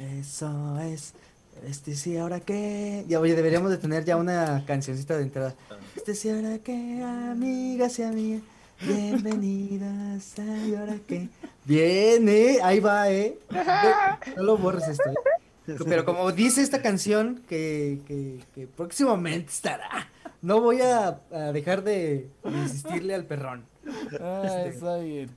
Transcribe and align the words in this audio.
Eso 0.00 0.78
es. 0.80 1.12
Este 1.68 1.94
sí, 1.94 2.16
ahora 2.16 2.40
qué. 2.40 3.04
Ya, 3.06 3.20
oye, 3.20 3.34
deberíamos 3.34 3.70
de 3.70 3.76
tener 3.76 4.04
ya 4.04 4.16
una 4.16 4.64
cancioncita 4.66 5.16
de 5.18 5.24
entrada. 5.24 5.54
Este 5.94 6.14
sí, 6.14 6.30
ahora 6.30 6.58
qué, 6.64 7.02
amigas 7.02 7.98
y 7.98 8.02
amigas. 8.04 8.42
Bienvenidas 8.80 10.38
a 10.38 10.78
ahora 10.80 10.96
qué. 11.06 11.28
Bien, 11.66 12.26
eh. 12.30 12.58
Ahí 12.62 12.80
va, 12.80 13.10
eh. 13.10 13.38
No 14.36 14.42
lo 14.42 14.56
borres 14.56 14.88
esto. 14.88 15.10
eh. 15.10 15.76
Pero 15.84 16.06
como 16.06 16.32
dice 16.32 16.62
esta 16.62 16.80
canción, 16.80 17.42
que, 17.46 18.00
que, 18.06 18.40
que 18.54 18.66
próximamente 18.66 19.50
estará. 19.50 20.08
No 20.40 20.62
voy 20.62 20.80
a, 20.80 21.20
dejar 21.52 21.84
de 21.84 22.26
insistirle 22.44 23.14
al 23.14 23.26
perrón. 23.26 23.66
Ah, 24.18 24.64
está 24.66 24.96
bien. 24.96 25.28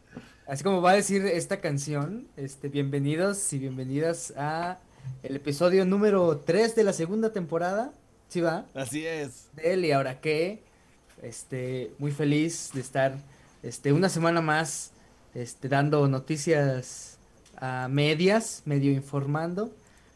Así 0.45 0.61
como 0.61 0.81
va 0.81 0.91
a 0.91 0.95
decir 0.95 1.25
esta 1.25 1.61
canción, 1.61 2.27
este, 2.35 2.67
bienvenidos 2.67 3.53
y 3.53 3.59
bienvenidas 3.59 4.33
a 4.35 4.77
el 5.23 5.37
episodio 5.37 5.85
número 5.85 6.37
3 6.45 6.75
de 6.75 6.83
la 6.83 6.91
segunda 6.91 7.31
temporada. 7.31 7.93
¿Sí 8.27 8.41
va? 8.41 8.65
Así 8.73 9.05
es. 9.05 9.47
De 9.53 9.73
él 9.73 9.85
y 9.85 9.93
ahora 9.93 10.19
qué. 10.19 10.61
Este, 11.21 11.93
muy 11.97 12.11
feliz 12.11 12.71
de 12.73 12.81
estar 12.81 13.15
este, 13.61 13.93
una 13.93 14.09
semana 14.09 14.41
más 14.41 14.91
este, 15.33 15.69
dando 15.69 16.09
noticias 16.09 17.19
a 17.55 17.87
medias, 17.87 18.63
medio 18.65 18.91
informando, 18.91 19.73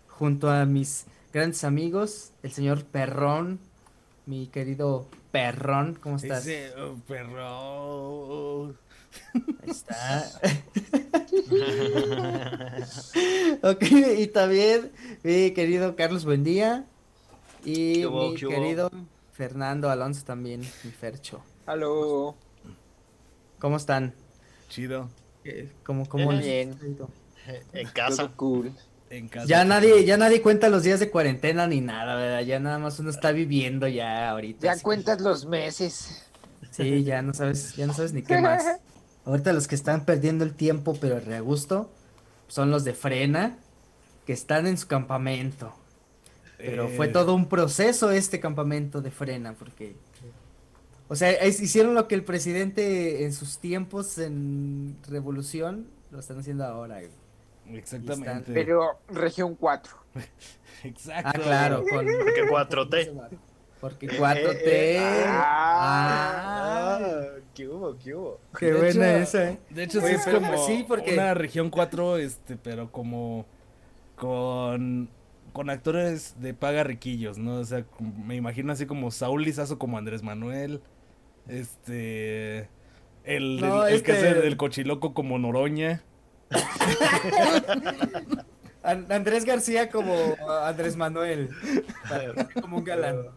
junto 0.10 0.50
a 0.50 0.66
mis 0.66 1.06
grandes 1.32 1.64
amigos, 1.64 2.34
el 2.44 2.52
señor 2.52 2.84
Perrón, 2.84 3.60
mi 4.26 4.48
querido 4.48 5.08
Perrón, 5.32 5.98
¿cómo 6.02 6.18
estás? 6.18 6.46
Ese 6.46 6.74
oh, 6.76 6.98
perro. 7.08 8.76
Ahí 9.34 9.70
está. 9.70 10.32
ok, 13.64 13.84
y 14.18 14.28
también 14.28 14.92
mi 15.24 15.52
querido 15.52 15.96
Carlos 15.96 16.26
Buendía 16.26 16.86
y 17.64 18.02
¿Qué 18.02 18.08
hubo, 18.08 18.30
mi 18.32 18.36
querido 18.38 18.92
Fernando 19.32 19.90
Alonso 19.90 20.24
también, 20.26 20.62
mi 20.84 20.92
Fercho. 20.92 21.42
Aló. 21.66 22.36
¿Cómo 23.60 23.78
están? 23.78 24.14
Chido. 24.70 25.10
¿Cómo, 25.84 26.08
cómo 26.08 26.32
les 26.32 26.46
Bien. 26.46 26.78
En 27.74 27.88
casa. 27.90 28.30
Cool. 28.36 28.74
En 29.10 29.30
casa. 29.30 29.48
Ya 29.48 29.64
nadie, 29.64 30.04
ya 30.04 30.18
nadie 30.18 30.42
cuenta 30.42 30.68
los 30.70 30.84
días 30.84 31.00
de 31.00 31.10
cuarentena 31.10 31.66
ni 31.66 31.80
nada, 31.80 32.16
¿verdad? 32.16 32.42
Ya 32.42 32.60
nada 32.60 32.78
más 32.78 33.00
uno 33.00 33.10
está 33.10 33.32
viviendo 33.32 33.88
ya 33.88 34.30
ahorita. 34.30 34.66
Ya 34.68 34.76
que- 34.76 34.82
cuentas 34.82 35.22
los 35.22 35.46
meses. 35.46 36.26
Sí, 36.72 37.04
ya 37.04 37.22
no 37.22 37.34
sabes, 37.34 37.76
ya 37.76 37.88
no 37.88 37.94
sabes 37.94 38.12
ni 38.14 38.22
qué 38.22 38.40
más. 38.40 38.66
Ahorita 39.28 39.52
los 39.52 39.68
que 39.68 39.76
están 39.76 40.06
perdiendo 40.06 40.46
el 40.46 40.54
tiempo, 40.54 40.98
pero 41.00 41.18
a 41.18 41.40
gusto, 41.42 41.92
son 42.48 42.72
los 42.72 42.86
de 42.86 42.94
Frena, 42.94 43.58
que 44.26 44.32
están 44.32 44.66
en 44.68 44.78
su 44.78 44.88
campamento. 44.88 45.74
Pero 46.58 46.88
fue 46.88 47.08
Eh, 47.08 47.10
todo 47.10 47.36
un 47.36 47.50
proceso 47.50 48.10
este 48.10 48.40
campamento 48.40 49.02
de 49.02 49.12
Frena, 49.12 49.54
porque... 49.54 49.96
O 51.10 51.16
sea, 51.16 51.30
es- 51.32 51.60
hicieron 51.62 51.94
lo 51.94 52.08
que 52.08 52.16
el 52.16 52.24
presidente 52.24 53.26
en 53.26 53.34
sus 53.34 53.60
tiempos 53.60 54.18
en 54.18 54.98
revolución 55.10 55.88
lo 56.12 56.20
están 56.20 56.40
haciendo 56.40 56.64
ahora. 56.66 57.00
güey. 57.00 57.78
Exactamente. 57.78 58.54
Pero 58.54 59.00
región 59.10 59.56
4. 59.56 59.94
Exacto. 60.86 61.30
Ah, 61.34 61.34
claro, 61.34 61.84
con... 61.90 62.06
Porque 62.06 62.44
4T. 62.50 63.30
Porque 63.82 64.08
4T... 64.10 64.98
Ah, 65.28 67.00
Ah, 67.00 67.37
¿qué 67.58 67.68
hubo? 67.68 67.98
¿Qué 67.98 68.14
hubo? 68.14 68.40
qué 68.60 68.68
De 68.68 68.74
buena 68.74 69.14
hecho- 69.16 69.24
esa, 69.24 69.50
¿eh? 69.50 69.60
De 69.72 69.84
hecho, 69.84 70.00
sí 70.02 70.14
es 70.14 70.26
como 70.26 70.58
sí, 70.68 70.86
porque- 70.88 71.14
una 71.14 71.34
región 71.34 71.72
4, 71.72 72.18
este, 72.18 72.56
pero 72.56 72.92
como 72.92 73.48
con, 74.16 75.10
con 75.54 75.70
actores 75.72 76.36
de 76.40 76.54
paga 76.54 76.84
riquillos, 76.84 77.40
¿no? 77.40 77.56
O 77.60 77.66
sea, 77.66 77.84
me 78.00 78.36
imagino 78.36 78.72
así 78.72 78.86
como 78.86 79.10
Saúl 79.10 79.44
Lizazo 79.44 79.80
como 79.80 79.98
Andrés 79.98 80.22
Manuel, 80.22 80.82
este, 81.48 82.70
el, 83.24 83.60
No, 83.60 83.88
el, 83.88 83.96
el 83.96 84.04
que 84.04 84.12
este- 84.12 84.30
hace 84.30 84.40
del 84.42 84.56
cochiloco 84.58 85.16
como 85.16 85.40
Noroña. 85.40 86.04
An- 88.84 89.12
Andrés 89.12 89.46
García 89.46 89.90
como 89.90 90.14
Andrés 90.64 90.96
Manuel. 90.96 91.50
Como 92.62 92.78
un 92.78 92.84
galán. 92.84 93.28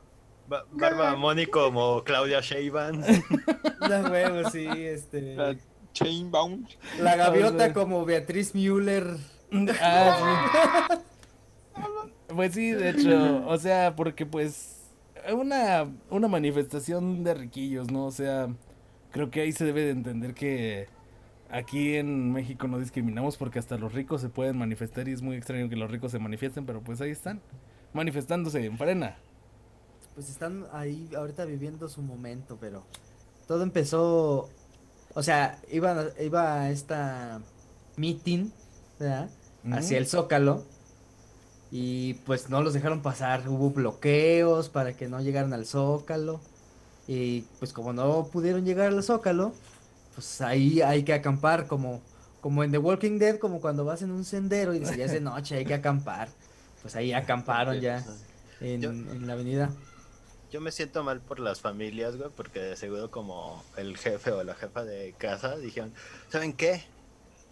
Ba- 0.51 0.67
Barba 0.73 1.15
Moni 1.17 1.47
como 1.47 2.03
Claudia 2.05 2.41
Sheinbaum. 2.41 3.03
Da 3.89 4.03
huevo, 4.11 4.51
sí, 4.51 4.67
este. 4.69 5.35
La 5.37 5.57
Chainbound. 5.95 6.69
La 7.01 7.17
gaviota 7.17 7.73
como 7.73 8.05
Beatriz 8.05 8.55
Müller. 8.55 9.17
Ah, 9.81 10.89
sí. 10.91 10.97
Pues 12.35 12.53
sí, 12.55 12.71
de 12.73 12.91
hecho, 12.91 13.47
o 13.47 13.57
sea, 13.59 13.97
porque 13.97 14.27
pues 14.27 14.83
una, 15.33 15.89
una 16.11 16.29
manifestación 16.29 17.25
de 17.25 17.35
riquillos, 17.35 17.91
¿no? 17.91 18.07
O 18.07 18.11
sea, 18.13 18.49
creo 19.11 19.31
que 19.31 19.41
ahí 19.41 19.53
se 19.53 19.65
debe 19.65 19.83
de 19.85 19.91
entender 19.91 20.35
que 20.35 20.87
aquí 21.51 21.97
en 21.97 22.33
México 22.33 22.69
no 22.69 22.79
discriminamos 22.79 23.37
porque 23.37 23.59
hasta 23.59 23.77
los 23.79 23.93
ricos 23.93 24.21
se 24.21 24.29
pueden 24.29 24.57
manifestar 24.59 25.09
y 25.09 25.13
es 25.13 25.23
muy 25.23 25.37
extraño 25.37 25.69
que 25.69 25.77
los 25.77 25.91
ricos 25.91 26.13
se 26.13 26.19
manifiesten, 26.21 26.67
pero 26.67 26.81
pues 26.83 27.01
ahí 27.01 27.11
están, 27.11 27.41
manifestándose 27.93 28.65
en 28.65 28.79
frena. 28.79 29.17
Pues 30.21 30.29
están 30.29 30.67
ahí 30.75 31.09
ahorita 31.17 31.47
viviendo 31.47 31.89
su 31.89 32.03
momento, 32.03 32.59
pero 32.61 32.83
todo 33.49 33.63
empezó. 33.63 34.51
O 35.15 35.23
sea, 35.23 35.59
iba, 35.73 36.09
iba 36.21 36.61
a 36.61 36.71
esta 36.71 37.41
meeting, 37.97 38.51
¿verdad? 38.99 39.31
Hacia 39.73 39.97
el 39.97 40.07
Zócalo. 40.07 40.63
Y 41.71 42.15
pues 42.27 42.51
no 42.51 42.61
los 42.61 42.75
dejaron 42.75 43.01
pasar. 43.01 43.49
Hubo 43.49 43.71
bloqueos 43.71 44.69
para 44.69 44.93
que 44.93 45.09
no 45.09 45.23
llegaran 45.23 45.55
al 45.55 45.65
Zócalo. 45.65 46.39
Y 47.09 47.47
pues 47.59 47.73
como 47.73 47.95
no 47.95 48.27
pudieron 48.31 48.67
llegar 48.67 48.89
al 48.89 49.03
Zócalo, 49.03 49.55
pues 50.15 50.43
ahí 50.43 50.83
hay 50.83 51.03
que 51.03 51.15
acampar 51.15 51.67
como, 51.67 52.03
como 52.43 52.63
en 52.63 52.73
The 52.73 52.77
Walking 52.79 53.19
Dead, 53.19 53.39
como 53.39 53.63
cuando 53.63 53.87
vas 53.87 54.03
en 54.03 54.11
un 54.11 54.27
sendero 54.27 54.75
y 54.75 54.81
dices, 54.81 54.99
ya 54.99 55.07
es 55.07 55.13
de 55.13 55.21
noche, 55.23 55.57
hay 55.57 55.65
que 55.65 55.73
acampar. 55.73 56.29
Pues 56.83 56.95
ahí 56.95 57.11
acamparon 57.15 57.81
ya 57.81 58.05
en, 58.61 58.83
Yo- 58.83 58.91
en 58.91 59.27
la 59.27 59.33
avenida. 59.33 59.71
Yo 60.51 60.61
me 60.61 60.73
siento 60.73 61.05
mal 61.05 61.21
por 61.21 61.39
las 61.39 61.61
familias, 61.61 62.17
güey, 62.17 62.31
porque 62.37 62.59
de 62.61 62.77
seguro 62.77 63.11
como 63.11 63.65
el 63.77 63.97
jefe 63.97 64.33
o 64.33 64.43
la 64.43 64.55
jefa 64.57 64.85
de 64.85 65.15
casa 65.17 65.57
dijeron, 65.57 65.93
¿saben 66.29 66.53
qué? 66.53 66.83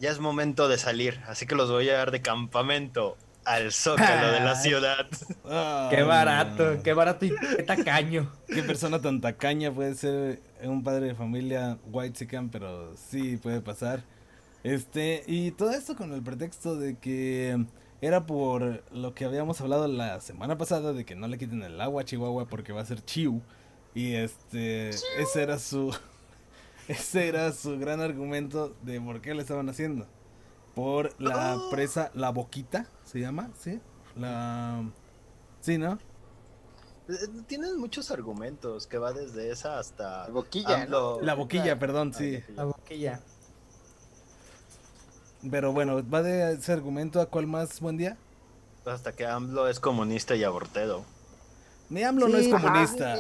Ya 0.00 0.10
es 0.10 0.18
momento 0.18 0.68
de 0.68 0.78
salir, 0.78 1.20
así 1.28 1.46
que 1.46 1.54
los 1.54 1.70
voy 1.70 1.88
a 1.90 1.96
dar 1.96 2.10
de 2.10 2.22
campamento 2.22 3.16
al 3.44 3.72
zócalo 3.72 4.32
de 4.32 4.40
la 4.40 4.56
ciudad. 4.56 5.06
Qué 5.90 6.02
barato, 6.02 6.74
no. 6.74 6.82
qué 6.82 6.92
barato 6.92 7.24
y 7.24 7.30
qué 7.30 7.62
tacaño. 7.62 8.32
Qué 8.46 8.62
persona 8.62 9.00
tan 9.00 9.20
tacaña 9.20 9.72
puede 9.72 9.94
ser 9.94 10.40
un 10.62 10.82
padre 10.82 11.06
de 11.06 11.14
familia 11.14 11.78
white 11.86 12.18
chican, 12.18 12.50
pero 12.50 12.94
sí 12.96 13.36
puede 13.36 13.60
pasar. 13.60 14.02
Este, 14.64 15.22
y 15.26 15.52
todo 15.52 15.70
esto 15.70 15.96
con 15.96 16.12
el 16.12 16.22
pretexto 16.22 16.76
de 16.76 16.98
que 16.98 17.64
era 18.00 18.26
por 18.26 18.84
lo 18.92 19.14
que 19.14 19.24
habíamos 19.24 19.60
hablado 19.60 19.88
la 19.88 20.20
semana 20.20 20.56
pasada 20.56 20.92
de 20.92 21.04
que 21.04 21.16
no 21.16 21.26
le 21.28 21.38
quiten 21.38 21.62
el 21.62 21.80
agua 21.80 22.02
a 22.02 22.04
Chihuahua 22.04 22.46
porque 22.46 22.72
va 22.72 22.82
a 22.82 22.86
ser 22.86 23.04
chiu. 23.04 23.42
Y 23.94 24.14
este, 24.14 24.90
ese 24.90 25.42
era 25.42 25.58
su 25.58 25.94
ese 26.88 27.28
era 27.28 27.52
su 27.52 27.78
gran 27.78 28.00
argumento 28.00 28.74
de 28.82 29.00
por 29.00 29.20
qué 29.20 29.34
lo 29.34 29.40
estaban 29.40 29.68
haciendo. 29.68 30.06
Por 30.74 31.20
la 31.20 31.58
presa 31.72 32.10
La 32.14 32.30
Boquita, 32.30 32.86
¿se 33.04 33.18
llama? 33.18 33.50
¿Sí? 33.58 33.80
La 34.16 34.84
Sí, 35.60 35.76
¿no? 35.76 35.98
Eh, 37.08 37.14
Tienen 37.46 37.78
muchos 37.78 38.10
argumentos 38.10 38.86
que 38.86 38.98
va 38.98 39.12
desde 39.12 39.50
esa 39.50 39.78
hasta... 39.78 40.24
La 40.28 40.30
boquilla, 40.30 40.86
AMLO- 40.86 41.20
La 41.22 41.34
Boquilla, 41.34 41.78
perdón, 41.78 42.12
ah, 42.14 42.18
sí. 42.18 42.38
La 42.54 42.64
boquilla. 42.64 43.20
Pero 45.50 45.72
bueno, 45.72 46.02
va 46.08 46.22
de 46.22 46.54
ese 46.54 46.72
argumento 46.72 47.20
a 47.20 47.26
cuál 47.26 47.46
más 47.46 47.80
buen 47.80 47.96
día. 47.96 48.16
Hasta 48.84 49.12
que 49.12 49.26
AMLO 49.26 49.68
es 49.68 49.78
comunista 49.80 50.34
y 50.34 50.44
abortero. 50.44 51.04
Mi 51.90 52.02
AMLO 52.02 52.28
no 52.28 52.38
es 52.38 52.52
ajá. 52.52 52.62
comunista. 52.62 53.16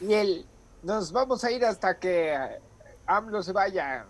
Y 0.00 0.12
el. 0.12 0.46
Nos 0.82 1.10
vamos 1.10 1.42
a 1.42 1.50
ir 1.50 1.64
hasta 1.64 1.98
que 1.98 2.34
AMLO 3.06 3.42
se 3.42 3.52
vaya. 3.52 4.06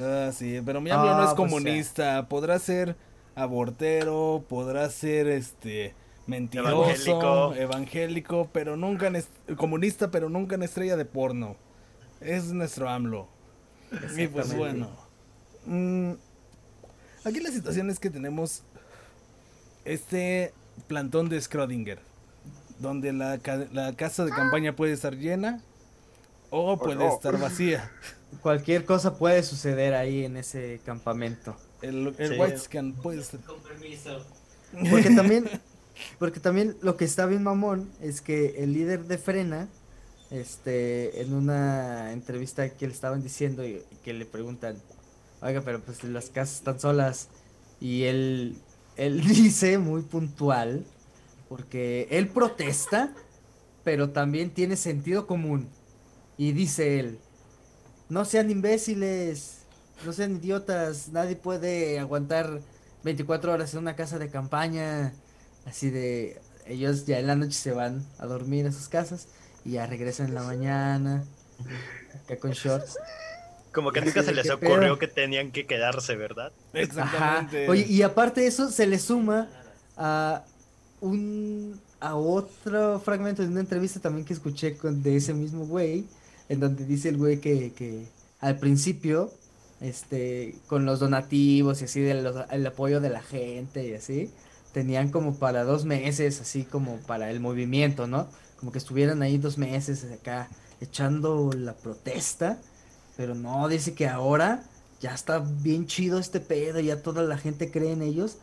Ah, 0.00 0.30
sí, 0.32 0.62
pero 0.64 0.80
mi 0.80 0.90
AMLO 0.90 1.06
no 1.14 1.22
Ah, 1.22 1.24
es 1.24 1.34
pues, 1.34 1.36
comunista. 1.36 2.28
Podrá 2.28 2.58
ser 2.58 2.96
abortero, 3.34 4.44
podrá 4.48 4.88
ser 4.90 5.26
este 5.28 5.94
mentiroso, 6.26 6.84
Evangélico. 6.84 7.54
evangélico, 7.54 8.48
pero 8.52 8.76
nunca 8.76 9.08
en 9.08 9.22
comunista, 9.56 10.10
pero 10.10 10.28
nunca 10.28 10.54
en 10.54 10.62
estrella 10.62 10.96
de 10.96 11.04
porno. 11.04 11.56
Es 12.20 12.44
nuestro 12.52 12.88
AMLO. 12.88 13.28
Y 14.16 14.26
pues 14.28 14.54
bueno. 14.56 14.88
mm, 15.66 16.12
aquí 17.24 17.40
la 17.40 17.50
situación 17.50 17.90
es 17.90 17.98
que 17.98 18.10
tenemos 18.10 18.62
este 19.84 20.52
plantón 20.86 21.28
de 21.28 21.38
Schrödinger, 21.38 21.98
donde 22.78 23.12
la, 23.12 23.38
ca- 23.38 23.66
la 23.72 23.94
casa 23.94 24.24
de 24.24 24.30
campaña 24.30 24.74
puede 24.76 24.92
estar 24.92 25.16
llena 25.16 25.62
o 26.50 26.78
puede 26.78 26.96
no. 26.96 27.14
estar 27.14 27.38
vacía. 27.38 27.90
Cualquier 28.42 28.84
cosa 28.84 29.16
puede 29.16 29.42
suceder 29.42 29.94
ahí 29.94 30.24
en 30.24 30.36
ese 30.36 30.80
campamento. 30.84 31.56
El, 31.80 32.14
el 32.18 32.34
Sí. 32.34 32.38
White 32.38 32.58
Scan 32.58 32.92
puede 32.92 33.20
estar. 33.20 33.40
Con 33.40 33.60
permiso. 33.62 34.24
Porque 34.90 35.10
también, 35.16 35.48
porque 36.18 36.40
también 36.40 36.76
lo 36.82 36.96
que 36.96 37.04
está 37.06 37.24
bien 37.26 37.42
mamón 37.42 37.90
es 38.02 38.20
que 38.20 38.62
el 38.62 38.72
líder 38.74 39.04
de 39.04 39.16
Frena, 39.16 39.68
este, 40.30 41.22
en 41.22 41.32
una 41.32 42.12
entrevista 42.12 42.68
que 42.68 42.86
le 42.86 42.92
estaban 42.92 43.22
diciendo 43.22 43.66
y 43.66 43.82
que 44.04 44.12
le 44.12 44.26
preguntan, 44.26 44.76
oiga, 45.40 45.62
pero 45.62 45.80
pues 45.80 46.04
las 46.04 46.30
casas 46.30 46.56
están 46.56 46.80
solas. 46.80 47.28
Y 47.80 48.04
él, 48.04 48.58
él 48.96 49.20
dice 49.26 49.78
muy 49.78 50.02
puntual, 50.02 50.84
porque 51.48 52.08
él 52.10 52.28
protesta, 52.28 53.12
pero 53.84 54.10
también 54.10 54.50
tiene 54.50 54.76
sentido 54.76 55.26
común. 55.26 55.68
Y 56.36 56.52
dice 56.52 57.00
él, 57.00 57.18
no 58.08 58.24
sean 58.24 58.50
imbéciles, 58.50 59.58
no 60.04 60.12
sean 60.12 60.36
idiotas, 60.36 61.08
nadie 61.08 61.36
puede 61.36 61.98
aguantar 61.98 62.60
24 63.04 63.52
horas 63.52 63.72
en 63.74 63.80
una 63.80 63.96
casa 63.96 64.18
de 64.18 64.30
campaña. 64.30 65.12
Así 65.66 65.90
de, 65.90 66.40
ellos 66.66 67.06
ya 67.06 67.18
en 67.18 67.26
la 67.26 67.34
noche 67.34 67.52
se 67.52 67.72
van 67.72 68.06
a 68.18 68.26
dormir 68.26 68.66
en 68.66 68.72
sus 68.72 68.88
casas 68.88 69.28
y 69.64 69.72
ya 69.72 69.86
regresan 69.86 70.28
en 70.28 70.34
la 70.34 70.42
mañana, 70.42 71.24
acá 72.24 72.38
con 72.38 72.52
shorts. 72.52 72.98
Como 73.78 73.92
que 73.92 74.00
nunca 74.00 74.24
se 74.24 74.34
les 74.34 74.44
¿qué 74.44 74.52
ocurrió 74.52 74.80
pedo? 74.80 74.98
que 74.98 75.06
tenían 75.06 75.52
que 75.52 75.64
quedarse, 75.64 76.16
¿verdad? 76.16 76.50
Ajá. 76.72 76.80
Exactamente. 76.80 77.68
Oye, 77.68 77.86
y 77.88 78.02
aparte 78.02 78.40
de 78.40 78.48
eso, 78.48 78.72
se 78.72 78.88
le 78.88 78.98
suma 78.98 79.48
a 79.96 80.42
un 81.00 81.80
a 82.00 82.16
otro 82.16 82.98
fragmento 82.98 83.42
de 83.42 83.48
una 83.48 83.60
entrevista 83.60 84.00
también 84.00 84.24
que 84.24 84.32
escuché 84.32 84.76
con, 84.76 85.00
de 85.02 85.16
ese 85.16 85.32
mismo 85.32 85.64
güey, 85.66 86.04
en 86.48 86.58
donde 86.58 86.84
dice 86.84 87.08
el 87.08 87.16
güey 87.18 87.38
que, 87.40 87.72
que 87.72 88.06
al 88.40 88.58
principio, 88.58 89.30
este, 89.80 90.56
con 90.66 90.84
los 90.84 90.98
donativos 90.98 91.80
y 91.80 91.84
así, 91.84 92.00
de 92.00 92.14
los- 92.20 92.46
el 92.50 92.66
apoyo 92.66 93.00
de 93.00 93.10
la 93.10 93.22
gente 93.22 93.86
y 93.86 93.94
así, 93.94 94.30
tenían 94.72 95.10
como 95.10 95.38
para 95.38 95.62
dos 95.62 95.84
meses, 95.84 96.40
así 96.40 96.64
como 96.64 96.96
para 97.06 97.30
el 97.30 97.38
movimiento, 97.38 98.08
¿no? 98.08 98.28
Como 98.58 98.72
que 98.72 98.78
estuvieran 98.78 99.22
ahí 99.22 99.38
dos 99.38 99.56
meses 99.56 100.04
acá 100.12 100.48
echando 100.80 101.50
la 101.56 101.74
protesta, 101.74 102.58
pero 103.18 103.34
no, 103.34 103.66
dice 103.66 103.94
que 103.94 104.06
ahora 104.06 104.62
ya 105.00 105.12
está 105.12 105.40
bien 105.40 105.88
chido 105.88 106.20
este 106.20 106.38
pedo, 106.38 106.78
ya 106.78 107.02
toda 107.02 107.24
la 107.24 107.36
gente 107.36 107.68
cree 107.68 107.90
en 107.90 108.00
ellos, 108.00 108.38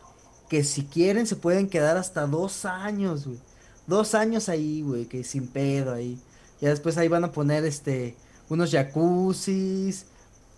que 0.50 0.64
si 0.64 0.84
quieren 0.84 1.26
se 1.26 1.34
pueden 1.34 1.70
quedar 1.70 1.96
hasta 1.96 2.26
dos 2.26 2.66
años, 2.66 3.26
güey. 3.26 3.40
Dos 3.86 4.14
años 4.14 4.50
ahí, 4.50 4.82
güey, 4.82 5.06
que 5.06 5.24
sin 5.24 5.48
pedo 5.48 5.94
ahí. 5.94 6.20
Ya 6.60 6.68
después 6.68 6.98
ahí 6.98 7.08
van 7.08 7.24
a 7.24 7.32
poner 7.32 7.64
este, 7.64 8.16
unos 8.50 8.70
jacuzzis, 8.70 10.04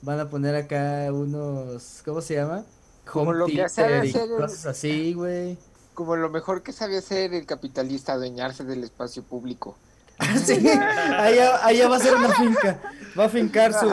van 0.03 0.19
a 0.19 0.29
poner 0.29 0.56
acá 0.56 1.12
unos, 1.12 2.03
¿cómo 2.05 2.21
se 2.21 2.35
llama? 2.35 2.64
Como 3.05 3.31
Home 3.31 3.38
lo 3.38 3.47
que 3.47 3.62
hacer 3.62 4.11
cosas 4.37 4.67
así, 4.67 5.14
güey. 5.14 5.56
Como 5.94 6.17
lo 6.17 6.29
mejor 6.29 6.64
que 6.64 6.73
sabe 6.73 6.99
hacer 6.99 7.35
el 7.35 7.47
capitalista, 7.47 8.14
adueñarse 8.14 8.64
del 8.64 8.82
espacio 8.82 9.23
público. 9.23 9.76
Sí, 10.44 10.69
allá, 10.69 11.65
allá 11.65 11.88
va 11.88 11.97
a 11.97 12.00
ser 12.00 12.15
una 12.15 12.32
finca. 12.35 12.81
Va 13.19 13.25
a 13.25 13.29
fincar 13.29 13.73
su 13.73 13.88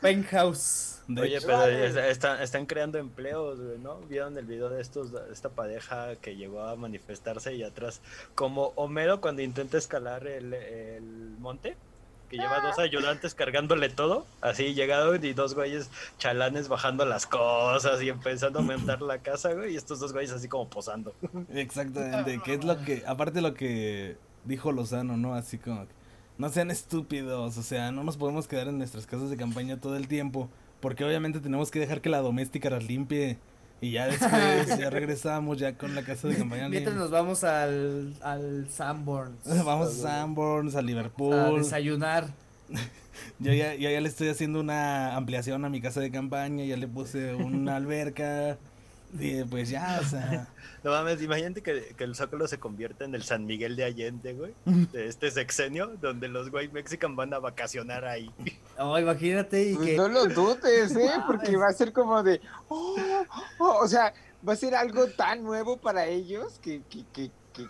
penthouse. 0.00 0.88
De 1.08 1.22
Oye, 1.22 1.36
hecho, 1.36 1.46
pero 1.48 1.66
es- 1.66 1.96
está- 1.96 2.42
están 2.42 2.64
creando 2.66 2.96
empleos, 2.98 3.60
güey, 3.60 3.78
¿no? 3.78 3.98
¿Vieron 4.08 4.36
el 4.38 4.46
video 4.46 4.68
de 4.68 4.80
estos, 4.80 5.10
esta 5.32 5.48
pareja 5.48 6.14
que 6.16 6.36
llegó 6.36 6.62
a 6.62 6.76
manifestarse 6.76 7.54
y 7.54 7.62
atrás, 7.64 8.00
como 8.34 8.72
Homero 8.76 9.20
cuando 9.20 9.42
intenta 9.42 9.76
escalar 9.78 10.26
el, 10.26 10.54
el 10.54 11.02
monte, 11.38 11.76
que 12.30 12.36
lleva 12.38 12.60
dos 12.60 12.78
ayudantes 12.78 13.34
cargándole 13.34 13.90
todo, 13.90 14.26
así 14.40 14.72
llegaron 14.74 15.22
y 15.22 15.32
dos 15.34 15.54
güeyes 15.54 15.90
chalanes 16.18 16.68
bajando 16.68 17.04
las 17.04 17.26
cosas 17.26 18.00
y 18.00 18.08
empezando 18.08 18.60
a 18.60 18.62
montar 18.62 19.02
la 19.02 19.18
casa, 19.18 19.52
güey, 19.52 19.74
y 19.74 19.76
estos 19.76 20.00
dos 20.00 20.12
güeyes 20.14 20.32
así 20.32 20.48
como 20.48 20.68
posando. 20.70 21.12
Exactamente, 21.52 22.40
que 22.42 22.54
es 22.54 22.64
lo 22.64 22.80
que, 22.84 23.02
aparte 23.06 23.42
lo 23.42 23.52
que 23.54 24.16
dijo 24.44 24.72
Lozano, 24.72 25.16
¿no? 25.16 25.34
Así 25.34 25.58
como, 25.58 25.86
que, 25.86 25.94
no 26.38 26.48
sean 26.48 26.70
estúpidos, 26.70 27.56
o 27.58 27.62
sea, 27.62 27.92
no 27.92 28.04
nos 28.04 28.16
podemos 28.16 28.48
quedar 28.48 28.68
en 28.68 28.78
nuestras 28.78 29.06
casas 29.06 29.30
de 29.30 29.36
campaña 29.36 29.78
todo 29.78 29.96
el 29.96 30.08
tiempo, 30.08 30.48
porque 30.80 31.04
obviamente 31.04 31.40
tenemos 31.40 31.70
que 31.70 31.78
dejar 31.78 32.00
que 32.00 32.08
la 32.08 32.18
doméstica 32.18 32.70
las 32.70 32.84
limpie 32.84 33.38
y 33.80 33.90
ya 33.90 34.06
después 34.06 34.30
ya 34.78 34.90
regresamos 34.90 35.58
ya 35.58 35.76
con 35.76 35.94
la 35.94 36.02
casa 36.02 36.28
de 36.28 36.36
campaña 36.36 36.68
Mientras 36.68 36.94
nos 36.94 37.10
vamos 37.10 37.42
al, 37.44 38.14
al 38.22 38.68
Sanborns. 38.70 39.44
Vamos 39.64 39.88
a 39.88 40.08
Sanborns, 40.08 40.76
a 40.76 40.78
a 40.78 40.82
Liverpool. 40.82 41.58
desayunar. 41.58 42.28
Yo 43.38 43.52
ya, 43.52 43.74
ya, 43.74 43.90
ya 43.90 44.00
le 44.00 44.08
estoy 44.08 44.28
haciendo 44.28 44.60
una 44.60 45.16
ampliación 45.16 45.64
a 45.64 45.68
mi 45.68 45.80
casa 45.80 46.00
de 46.00 46.10
campaña, 46.10 46.64
ya 46.64 46.76
le 46.76 46.88
puse 46.88 47.34
una 47.34 47.76
alberca. 47.76 48.56
Y 49.12 49.44
pues 49.44 49.68
ya, 49.68 50.00
o 50.02 50.04
sea. 50.04 50.48
No 50.82 50.90
mames, 50.90 51.22
imagínate 51.22 51.62
que, 51.62 51.94
que 51.96 52.02
el 52.02 52.16
Zócalo 52.16 52.48
se 52.48 52.58
convierte 52.58 53.04
en 53.04 53.14
el 53.14 53.22
San 53.22 53.46
Miguel 53.46 53.76
de 53.76 53.84
Allende, 53.84 54.34
güey, 54.34 54.52
de 54.64 55.06
este 55.08 55.30
sexenio, 55.30 55.92
donde 56.00 56.26
los 56.26 56.50
güey 56.50 56.66
mexican 56.72 57.14
van 57.14 57.32
a 57.34 57.38
vacacionar 57.38 58.04
ahí. 58.04 58.34
Oh, 58.78 58.98
imagínate 58.98 59.62
y 59.62 59.74
Pues 59.76 59.86
que 59.90 59.96
no 59.96 60.08
lo 60.08 60.26
dudes, 60.26 60.96
¿eh? 60.96 61.12
Porque 61.24 61.56
va 61.56 61.68
a 61.68 61.72
ser 61.72 61.92
como 61.92 62.20
de. 62.24 62.40
"Oh, 62.66 62.96
oh", 63.60 63.78
o 63.80 63.86
sea, 63.86 64.12
va 64.46 64.54
a 64.54 64.56
ser 64.56 64.74
algo 64.74 65.06
tan 65.06 65.44
nuevo 65.44 65.76
para 65.76 66.04
ellos 66.06 66.58
que, 66.60 66.82
que, 66.90 67.04
que, 67.12 67.30
que- 67.52 67.68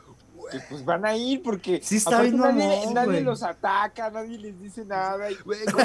que, 0.51 0.59
pues 0.71 0.83
van 0.85 1.05
a 1.05 1.15
ir 1.15 1.43
porque 1.43 1.81
Sí 1.83 1.97
está 1.97 2.23
bien 2.23 2.39
nadie, 2.39 2.67
mamón, 2.67 2.95
nadie 2.95 3.21
los 3.21 3.43
ataca, 3.43 4.11
nadie 4.11 4.39
les 4.39 4.59
dice 4.59 4.85
nada. 4.87 5.31
Y, 5.31 5.35
Güey, 5.37 5.65
como- 5.67 5.77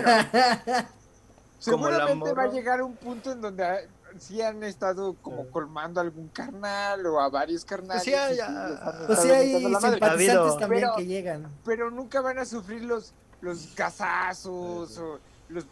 Como 1.65 1.89
la 1.89 2.07
seguramente 2.07 2.33
va 2.33 2.43
a 2.43 2.47
llegar 2.51 2.81
un 2.81 2.95
punto 2.95 3.31
en 3.33 3.41
donde 3.41 3.89
sí 4.19 4.41
han 4.41 4.63
estado 4.63 5.15
como 5.21 5.47
colmando 5.49 5.99
a 5.99 6.03
algún 6.03 6.27
carnal 6.29 7.05
o 7.05 7.19
a 7.19 7.29
varios 7.29 7.63
carnales. 7.65 8.03
Pues 8.03 8.05
sí, 8.05 8.11
y 8.11 8.31
sí 8.31 8.37
ya- 8.37 8.67
les 8.69 8.79
han 8.81 9.05
Pues 9.07 9.19
sí 9.19 9.29
hay 9.29 9.61
simpatizantes 9.61 10.57
también 10.57 10.81
Pero- 10.83 10.95
que 10.95 11.05
llegan. 11.05 11.47
pero 11.65 11.91
nunca 11.91 12.21
van 12.21 12.39
a 12.39 12.45
sufrir 12.45 12.83
los, 12.83 13.13
los 13.41 13.75
gazazos 13.75 14.97
o 14.97 15.19
los 15.49 15.65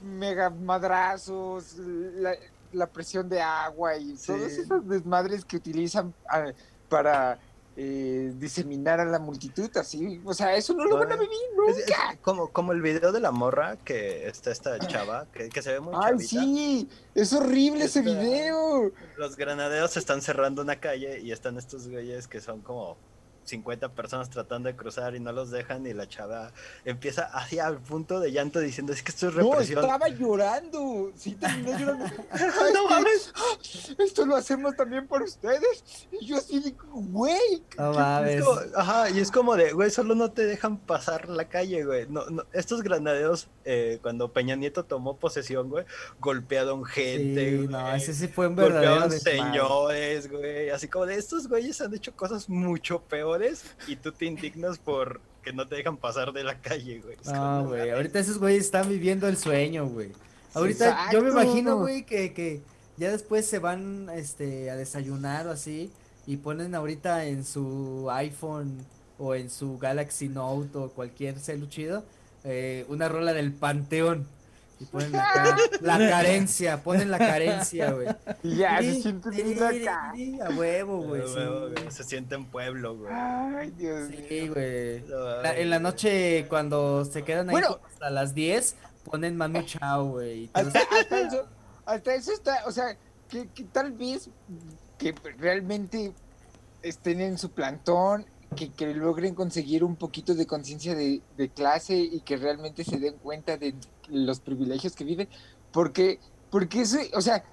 mega 0.00 0.50
madrazos, 0.50 1.76
la, 1.78 2.32
la 2.72 2.86
presión 2.86 3.28
de 3.28 3.40
agua 3.40 3.96
y 3.96 4.16
Sí. 4.16 4.26
todos 4.26 4.52
esos 4.52 4.88
desmadres 4.88 5.44
que 5.44 5.56
utilizan 5.56 6.12
ah, 6.28 6.44
para 6.88 7.38
eh, 7.76 8.32
diseminar 8.36 9.00
a 9.00 9.04
la 9.04 9.18
multitud, 9.18 9.70
así, 9.76 10.20
o 10.24 10.32
sea, 10.32 10.56
eso 10.56 10.72
no 10.74 10.84
lo 10.86 10.96
van 10.98 11.12
a 11.12 11.16
vivir 11.16 11.30
Es- 11.68 11.76
es 11.78 11.86
nunca. 11.88 12.18
como, 12.22 12.48
como 12.50 12.72
el 12.72 12.80
video 12.80 13.12
de 13.12 13.20
la 13.20 13.30
morra 13.32 13.76
que 13.84 14.26
está 14.28 14.50
esta 14.50 14.78
chava, 14.78 15.26
que, 15.32 15.48
que 15.50 15.60
se 15.60 15.72
ve 15.72 15.80
muy 15.80 15.92
Ay, 15.94 16.12
chavita. 16.12 16.28
sí, 16.28 16.88
es 17.14 17.32
horrible 17.34 17.84
ese 17.84 18.00
video. 18.00 18.90
Los 19.18 19.36
granaderos 19.36 19.96
están 19.98 20.22
cerrando 20.22 20.62
una 20.62 20.76
calle 20.80 21.20
y 21.20 21.32
están 21.32 21.58
estos 21.58 21.86
güeyes 21.88 22.26
que 22.28 22.40
son 22.40 22.62
como 22.62 22.96
50 23.46 23.88
personas 23.90 24.28
tratando 24.28 24.68
de 24.68 24.76
cruzar 24.76 25.14
y 25.14 25.20
no 25.20 25.32
los 25.32 25.50
dejan 25.50 25.86
y 25.86 25.94
la 25.94 26.06
chava 26.08 26.52
empieza 26.84 27.24
hacia 27.32 27.66
al 27.66 27.78
punto 27.78 28.20
de 28.20 28.32
llanto 28.32 28.60
diciendo 28.60 28.92
es 28.92 29.02
que 29.02 29.10
esto 29.12 29.28
es 29.28 29.34
No, 29.36 29.50
represión. 29.52 29.82
estaba 29.84 30.08
llorando. 30.08 31.10
Sí, 31.16 31.34
terminó 31.36 31.78
llorando. 31.78 32.04
no 32.74 32.88
mames. 32.90 33.32
Esto 33.98 34.26
lo 34.26 34.36
hacemos 34.36 34.76
también 34.76 35.06
por 35.06 35.22
ustedes. 35.22 35.84
Y 36.12 36.26
yo 36.26 36.36
así 36.36 36.58
digo, 36.60 36.86
güey. 36.92 37.62
No 37.78 37.90
Es 37.92 37.96
mames. 37.96 38.44
como- 38.44 38.60
ajá, 38.76 39.10
y 39.10 39.20
es 39.20 39.30
como 39.30 39.56
de, 39.56 39.72
güey, 39.72 39.90
solo 39.90 40.14
no 40.14 40.30
te 40.32 40.44
dejan 40.46 40.76
pasar 40.78 41.28
la 41.28 41.48
calle, 41.48 41.84
güey. 41.84 42.06
No, 42.08 42.26
no, 42.26 42.44
estos 42.52 42.82
granaderos, 42.82 43.48
eh, 43.64 43.98
cuando 44.02 44.32
Peña 44.32 44.56
Nieto 44.56 44.84
tomó 44.84 45.16
posesión, 45.16 45.68
güey, 45.70 45.84
golpearon 46.20 46.84
gente, 46.84 47.50
Sí, 47.50 47.56
güey. 47.56 47.68
no, 47.68 47.94
ese 47.94 48.12
sí 48.12 48.28
fue 48.28 48.48
un 48.48 48.56
verdadero 48.56 49.00
golpearon 49.08 49.20
señores, 49.20 50.30
güey. 50.30 50.70
Así 50.70 50.88
como 50.88 51.06
de 51.06 51.14
estos 51.16 51.48
güeyes 51.48 51.80
han 51.80 51.94
hecho 51.94 52.14
cosas 52.14 52.48
mucho 52.48 53.00
peores 53.02 53.35
y 53.86 53.96
tú 53.96 54.12
te 54.12 54.26
indignas 54.26 54.78
por 54.78 55.20
que 55.42 55.52
no 55.52 55.68
te 55.68 55.76
dejan 55.76 55.96
pasar 55.96 56.32
de 56.32 56.42
la 56.42 56.60
calle, 56.60 57.00
güey. 57.00 57.16
No, 57.32 57.68
güey, 57.68 57.90
ahorita 57.90 58.18
esos 58.18 58.38
güeyes 58.38 58.64
están 58.64 58.88
viviendo 58.88 59.28
el 59.28 59.36
sueño, 59.36 59.86
güey. 59.86 60.10
Ahorita 60.54 61.12
yo 61.12 61.22
me 61.22 61.30
imagino, 61.30 61.78
güey, 61.78 62.04
que, 62.04 62.32
que 62.32 62.62
ya 62.96 63.10
después 63.10 63.46
se 63.46 63.58
van 63.58 64.08
este, 64.14 64.70
a 64.70 64.76
desayunar 64.76 65.46
o 65.46 65.50
así 65.50 65.92
y 66.26 66.38
ponen 66.38 66.74
ahorita 66.74 67.26
en 67.26 67.44
su 67.44 68.08
iPhone 68.10 68.78
o 69.18 69.34
en 69.34 69.50
su 69.50 69.78
Galaxy 69.78 70.28
Note 70.28 70.76
o 70.78 70.90
cualquier 70.90 71.38
celu 71.38 71.66
chido 71.66 72.04
eh, 72.48 72.86
una 72.88 73.08
rola 73.08 73.32
del 73.32 73.52
Panteón. 73.52 74.28
Y 74.78 74.84
ponen 74.84 75.16
acá 75.16 75.56
la 75.80 75.98
carencia, 75.98 76.82
ponen 76.82 77.10
la 77.10 77.18
carencia, 77.18 77.92
güey. 77.92 78.08
Y 78.42 78.56
ya 78.56 78.76
se 78.78 78.82
Tiri, 78.82 79.02
siente 79.02 79.30
tiri, 79.30 79.54
bien 79.54 79.64
acá. 79.88 80.12
tiri, 80.14 80.40
A 80.40 80.50
huevo, 80.50 81.02
güey. 81.02 81.22
Sí. 81.26 81.34
güey, 81.34 81.72
güey, 81.72 81.90
Se 81.90 82.04
siente 82.04 82.34
en 82.34 82.44
pueblo, 82.44 82.96
güey. 82.96 83.10
Ay, 83.12 83.70
Dios 83.70 84.08
Sí, 84.10 84.16
mío. 84.42 84.52
güey. 84.52 85.00
No, 85.08 85.42
La- 85.42 85.56
en 85.58 85.70
la 85.70 85.76
güey. 85.78 85.82
noche 85.92 86.46
cuando 86.50 87.04
se 87.06 87.22
quedan 87.22 87.48
ahí 87.48 87.52
Bueno. 87.52 87.80
hasta 87.86 88.10
las 88.10 88.34
10, 88.34 88.76
ponen 89.04 89.36
Manu 89.36 89.62
Chao, 89.62 90.08
güey. 90.10 90.50
Hasta, 90.52 90.80
hasta 90.80 91.20
eso, 91.20 91.46
hasta 91.86 92.14
eso 92.14 92.32
está, 92.32 92.64
o 92.66 92.70
sea, 92.70 92.96
que, 93.30 93.48
que 93.48 93.64
tal 93.64 93.92
vez 93.92 94.28
que 94.98 95.14
realmente 95.38 96.12
estén 96.82 97.20
en 97.22 97.38
su 97.38 97.50
plantón, 97.50 98.26
que, 98.54 98.70
que 98.72 98.94
logren 98.94 99.34
conseguir 99.34 99.82
un 99.84 99.96
poquito 99.96 100.34
de 100.34 100.46
conciencia 100.46 100.94
de, 100.94 101.20
de 101.36 101.48
clase 101.48 101.96
y 101.96 102.20
que 102.20 102.36
realmente 102.36 102.84
se 102.84 102.98
den 102.98 103.14
cuenta 103.14 103.56
de 103.56 103.74
los 104.08 104.40
privilegios 104.40 104.94
que 104.94 105.04
viven, 105.04 105.28
porque, 105.72 106.18
porque 106.50 106.82
eso, 106.82 106.98
o 107.14 107.20
sea, 107.20 107.44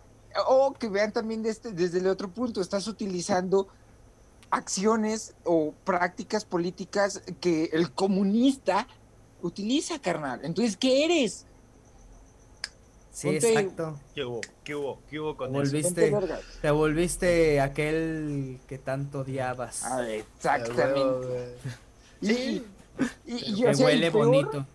o 0.47 0.73
que 0.73 0.89
vean 0.89 1.11
también 1.11 1.43
de 1.43 1.49
este, 1.49 1.71
desde 1.71 1.99
el 1.99 2.07
otro 2.07 2.29
punto, 2.29 2.61
estás 2.61 2.87
utilizando 2.87 3.67
acciones 4.49 5.35
o 5.43 5.73
prácticas 5.83 6.45
políticas 6.45 7.21
que 7.39 7.65
el 7.73 7.91
comunista 7.91 8.87
utiliza, 9.41 9.99
carnal. 9.99 10.39
Entonces, 10.43 10.77
¿qué 10.77 11.05
eres? 11.05 11.45
Sí, 13.11 13.27
Ponte- 13.27 13.49
exacto. 13.49 13.99
¿Qué 14.15 14.23
hubo? 14.25 14.41
¿Qué 14.63 14.75
hubo? 14.75 14.99
¿Qué 15.09 15.19
hubo 15.19 15.37
con 15.37 15.49
eso? 15.55 15.59
Volviste, 15.59 16.09
vergas. 16.09 16.41
te 16.61 16.71
volviste 16.71 17.61
aquel 17.61 18.59
que 18.67 18.79
tanto 18.79 19.19
odiabas. 19.19 19.83
Ah, 19.83 20.03
exactamente. 20.09 21.27
güey. 21.27 21.43
Y, 22.21 22.31
y, 22.31 22.65
y- 23.27 23.53
y, 23.53 23.61
que 23.61 23.67
o 23.69 23.73
sea, 23.75 23.83
y 23.83 23.85
huele 23.85 24.11
peor, 24.11 24.25
bonito. 24.27 24.65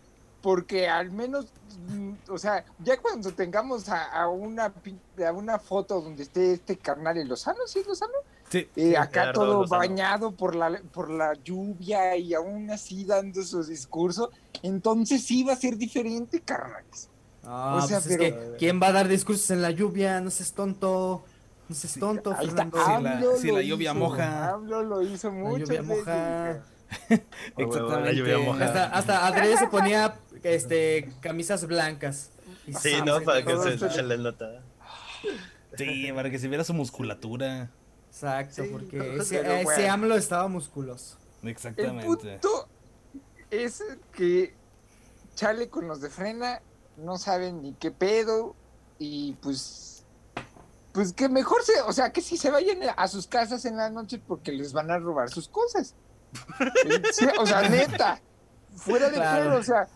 Porque 0.43 0.89
al 0.89 1.11
menos, 1.11 1.47
mm, 1.89 2.13
o 2.31 2.39
sea, 2.39 2.65
ya 2.79 2.97
cuando 3.01 3.33
tengamos 3.33 3.89
a, 3.89 4.05
a 4.05 4.29
una 4.29 4.73
pin- 4.73 5.01
a 5.27 5.33
una 5.33 5.59
foto 5.59 6.01
donde 6.01 6.23
esté 6.23 6.53
este 6.53 6.77
carnal 6.77 7.17
en 7.19 7.29
Lozano, 7.29 7.59
¿sí 7.67 7.81
es 7.81 7.87
Lozano? 7.87 8.13
Sí. 8.49 8.59
Eh, 8.59 8.71
Sí, 8.75 8.95
acá 8.97 9.21
Gerardo 9.21 9.41
todo 9.41 9.61
Lozano. 9.63 9.79
bañado 9.81 10.31
por 10.33 10.55
la, 10.55 10.81
por 10.93 11.11
la 11.11 11.35
lluvia 11.35 12.17
y 12.17 12.35
aún 12.35 12.71
así 12.71 13.05
dando 13.05 13.43
su 13.43 13.65
discurso, 13.65 14.31
entonces 14.63 15.25
sí 15.25 15.43
va 15.43 15.55
a 15.55 15.57
ser 15.57 15.77
diferente, 15.77 16.41
carnales. 16.41 17.09
Ah, 17.45 17.81
o 17.83 17.87
sea, 17.87 17.99
pues 18.01 18.11
es 18.13 18.19
que, 18.19 18.55
¿quién 18.59 18.81
va 18.81 18.89
a 18.89 18.93
dar 18.93 19.09
discursos 19.09 19.51
en 19.51 19.61
la 19.63 19.71
lluvia? 19.71 20.21
No 20.21 20.31
seas 20.31 20.53
tonto. 20.53 21.25
No 21.69 21.75
seas 21.75 21.95
tonto, 21.99 22.31
está, 22.33 22.67
Fernando. 22.71 22.79
Si 22.79 23.03
la- 23.03 23.37
si 23.39 23.51
la 23.53 23.63
lluvia 23.63 23.91
hizo, 23.91 23.99
moja. 24.01 24.51
AMLO 24.55 24.83
lo 24.83 25.03
hizo 25.03 25.31
lluvia 25.31 25.83
moja. 25.83 26.05
cara. 26.05 26.65
Exactamente. 27.57 28.35
Hasta, 28.65 28.85
hasta 28.87 29.27
Adrián 29.27 29.59
se 29.59 29.67
ponía 29.69 30.19
este, 30.43 31.13
camisas 31.21 31.67
blancas. 31.67 32.31
Y 32.67 32.75
Sí, 32.75 32.97
¿no? 33.05 33.21
Para 33.23 33.45
que 33.45 33.57
se, 33.57 34.03
les 34.03 34.19
nota. 34.19 34.63
Sí, 35.77 36.11
para 36.15 36.31
que 36.31 36.39
se 36.39 36.49
viera 36.49 36.65
su 36.65 36.75
musculatura. 36.75 37.71
Exacto, 38.11 38.63
Sí, 38.63 38.69
porque 38.73 38.99
pero 38.99 39.23
ese, 39.23 39.43
bueno. 39.43 39.71
ese 39.71 39.89
AMLO 39.89 40.17
estaba 40.17 40.49
musculoso. 40.49 41.17
El 41.43 41.51
Exactamente. 41.51 42.05
punto 42.05 42.69
es 43.51 43.83
que 44.13 44.55
chale 45.35 45.69
con 45.69 45.87
los 45.87 46.01
de 46.01 46.11
frena, 46.11 46.61
no 46.97 47.17
saben 47.17 47.63
ni 47.63 47.75
qué 47.75 47.91
pedo 47.91 48.57
y 48.99 49.35
pues 49.35 50.05
pues 50.93 51.13
que 51.13 51.29
mejor 51.29 51.63
se, 51.63 51.81
o 51.83 51.93
sea, 51.93 52.13
que 52.13 52.21
si 52.21 52.37
se 52.37 52.51
vayan 52.51 52.81
a 52.97 53.07
sus 53.07 53.29
casas 53.29 53.65
en 53.67 53.77
la 53.77 53.89
noche 53.89 54.21
porque 54.27 54.51
les 54.51 54.73
van 54.73 54.91
a 54.91 54.99
robar 54.99 55.31
sus 55.31 55.49
cosas. 55.49 55.95
Sí, 57.13 57.27
o 57.39 57.47
sea, 57.47 57.69
neta, 57.69 58.21
fuera 58.77 59.09
de 59.09 59.15
Claro. 59.17 59.51
pedo, 59.51 59.59
o 59.61 59.63
sea, 59.63 59.89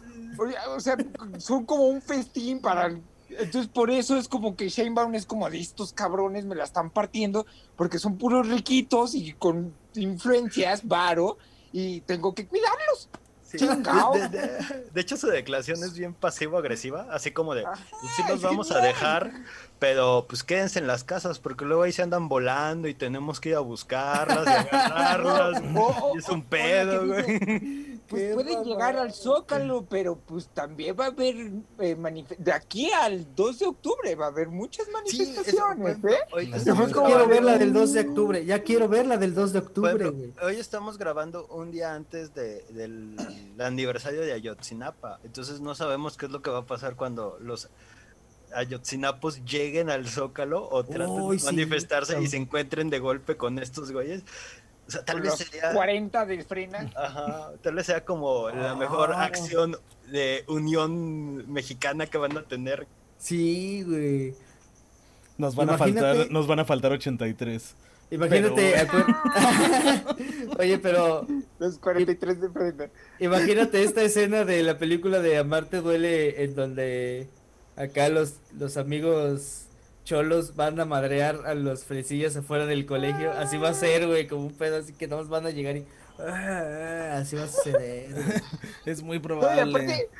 o 0.69 0.81
sea, 0.81 0.97
son 1.39 1.65
como 1.67 1.85
un 1.89 2.01
festín 2.03 2.61
para 2.61 2.91
entonces 3.29 3.69
por 3.73 3.91
eso 3.91 4.19
es 4.19 4.29
como 4.29 4.57
que 4.57 4.69
Sheinbaum 4.69 5.15
es 5.15 5.25
como 5.25 5.49
de 5.49 5.59
estos 5.59 5.95
cabrones 5.95 6.45
me 6.45 6.55
la 6.55 6.65
están 6.65 6.91
partiendo 6.91 7.47
porque 7.77 7.99
son 7.99 8.19
puros 8.19 8.47
riquitos 8.49 9.15
y 9.15 9.33
con 9.33 9.75
influencias, 9.95 10.87
varo 10.87 11.39
y 11.73 12.03
tengo 12.03 12.35
que 12.35 12.47
cuidarlos. 12.47 13.09
Sí. 13.43 13.57
De, 13.59 14.29
de- 14.29 14.91
de 14.93 15.01
hecho, 15.01 15.17
su 15.19 15.27
declaración 15.29 15.83
es 15.83 15.93
bien 15.95 16.13
pasivo-agresiva, 16.15 17.07
así 17.11 17.31
como 17.33 17.55
de, 17.55 17.65
Ajá, 17.67 17.77
sí 18.17 18.23
los 18.29 18.37
es 18.37 18.43
vamos 18.43 18.71
a 18.71 18.79
dejar, 18.81 19.31
pero 19.83 20.27
pues 20.29 20.45
quédense 20.45 20.79
en 20.79 20.87
las 20.87 21.03
casas, 21.03 21.41
porque 21.41 21.65
luego 21.65 21.83
ahí 21.83 21.91
se 21.91 22.03
andan 22.03 22.29
volando 22.29 22.87
y 22.87 22.95
tenemos 22.95 23.41
que 23.41 23.49
ir 23.49 23.57
a 23.57 23.59
buscarlas 23.61 24.47
y 24.47 24.77
agarrarlas. 24.77 25.61
O- 25.75 25.81
o- 25.81 26.15
y 26.15 26.19
es 26.19 26.29
un 26.29 26.39
o 26.39 26.43
la 26.45 26.49
pedo, 26.49 27.07
güey. 27.09 27.99
Pues 28.07 28.35
pueden 28.35 28.63
llegar 28.63 28.97
al 28.97 29.13
Zócalo, 29.13 29.85
pero 29.91 30.15
pues 30.17 30.47
también 30.49 30.95
va 30.99 31.07
a 31.07 31.09
haber 31.09 31.35
eh, 31.81 31.97
manif- 31.97 32.37
de 32.37 32.53
aquí 32.53 32.93
al 32.93 33.35
2 33.35 33.59
de 33.59 33.67
octubre 33.67 34.15
va 34.15 34.27
a 34.27 34.29
haber 34.29 34.51
muchas 34.51 34.87
manifestaciones, 34.89 35.97
¿eh? 36.05 36.19
Estamos 36.55 36.93
Yo 36.93 37.01
Yo 37.01 37.05
quiero 37.07 37.27
ver 37.27 37.43
la 37.43 37.59
del 37.59 37.73
2 37.73 37.93
de 37.93 38.01
octubre. 38.03 38.45
Ya 38.45 38.63
quiero 38.63 38.89
ver 38.89 39.07
la 39.07 39.17
del 39.17 39.35
2 39.35 39.53
de 39.53 39.59
octubre, 39.59 40.11
güey. 40.11 40.33
hoy 40.43 40.57
estamos 40.61 40.97
grabando 40.97 41.47
un 41.49 41.73
día 41.73 41.93
antes 41.93 42.33
de- 42.35 42.63
del 42.71 43.17
aniversario 43.59 44.21
de 44.21 44.33
Ayotzinapa, 44.33 45.19
entonces 45.25 45.61
no 45.61 45.75
sabemos 45.75 46.17
qué 46.17 46.27
es 46.27 46.33
lo 46.33 46.41
que 46.41 46.51
va 46.51 46.59
a 46.59 46.67
pasar 46.67 46.95
cuando 46.95 47.37
los 47.41 47.69
Ayotzinapos 48.55 49.45
lleguen 49.45 49.91
al 49.91 50.07
Zócalo 50.09 50.69
o 50.71 50.85
traten 50.85 51.11
Uy, 51.21 51.37
de 51.37 51.41
sí. 51.41 51.47
manifestarse 51.47 52.21
y 52.21 52.27
se 52.27 52.37
encuentren 52.37 52.91
de 52.91 52.99
golpe 52.99 53.37
con 53.37 53.59
estos 53.59 53.93
güeyes. 53.93 54.23
O 54.89 54.91
sea, 54.91 55.05
tal 55.05 55.21
vez 55.21 55.31
Los 55.31 55.39
sería, 55.39 55.73
40 55.73 56.27
de 56.27 56.45
frena. 56.45 56.91
ajá, 56.97 57.53
tal 57.63 57.75
vez 57.77 57.87
sea 57.87 58.05
como 58.05 58.51
la 58.51 58.75
mejor 58.75 59.13
Ah. 59.15 59.25
acción 59.25 59.77
de 60.11 60.45
unión 60.49 61.51
mexicana 61.53 62.07
que 62.07 62.19
van 62.19 62.37
a 62.37 62.43
tener. 62.43 62.87
Sí, 63.19 63.83
güey. 63.85 64.35
Nos 65.39 65.55
van 65.55 65.71
a 65.71 65.79
faltar, 65.79 66.31
nos 66.31 66.47
van 66.47 66.59
a 66.61 66.65
faltar 66.65 66.93
83. 66.93 67.75
Imagínate. 68.11 68.75
Oye, 70.59 70.79
pero 70.79 71.27
Los 71.59 71.79
43 71.79 72.41
de 72.41 72.51
frena. 72.51 72.91
imagínate 73.19 73.83
esta 73.83 74.03
escena 74.03 74.45
de 74.45 74.63
la 74.63 74.77
película 74.79 75.21
de 75.21 75.39
Amarte 75.39 75.79
Duele 75.81 76.43
en 76.45 76.55
donde 76.55 77.29
acá 77.77 78.09
los, 78.09 78.35
los 78.59 78.77
amigos 78.77 79.67
cholos 80.05 80.57
van 80.57 80.79
a 80.81 80.85
madrear 80.85 81.47
a 81.47 81.55
los 81.55 81.85
fresillas 81.85 82.37
afuera 82.37 82.67
del 82.67 82.87
colegio. 82.87 83.31
Así 83.33 83.57
va 83.59 83.71
a 83.71 83.75
ser, 83.75 84.07
güey, 84.07 84.27
como 84.27 84.47
un 84.47 84.53
pedo, 84.55 84.79
así 84.79 84.93
que 84.93 85.07
nada 85.07 85.23
más 85.23 85.31
van 85.31 85.47
a 85.47 85.51
llegar 85.51 85.77
y... 85.77 85.87
ah, 86.19 87.19
así 87.19 87.37
va 87.37 87.45
a 87.45 87.49
suceder. 87.49 88.43
Es 88.85 89.03
muy 89.03 89.19
No, 89.19 89.23
y 89.23 89.27
probable. 89.27 89.63
aparte, 89.63 90.11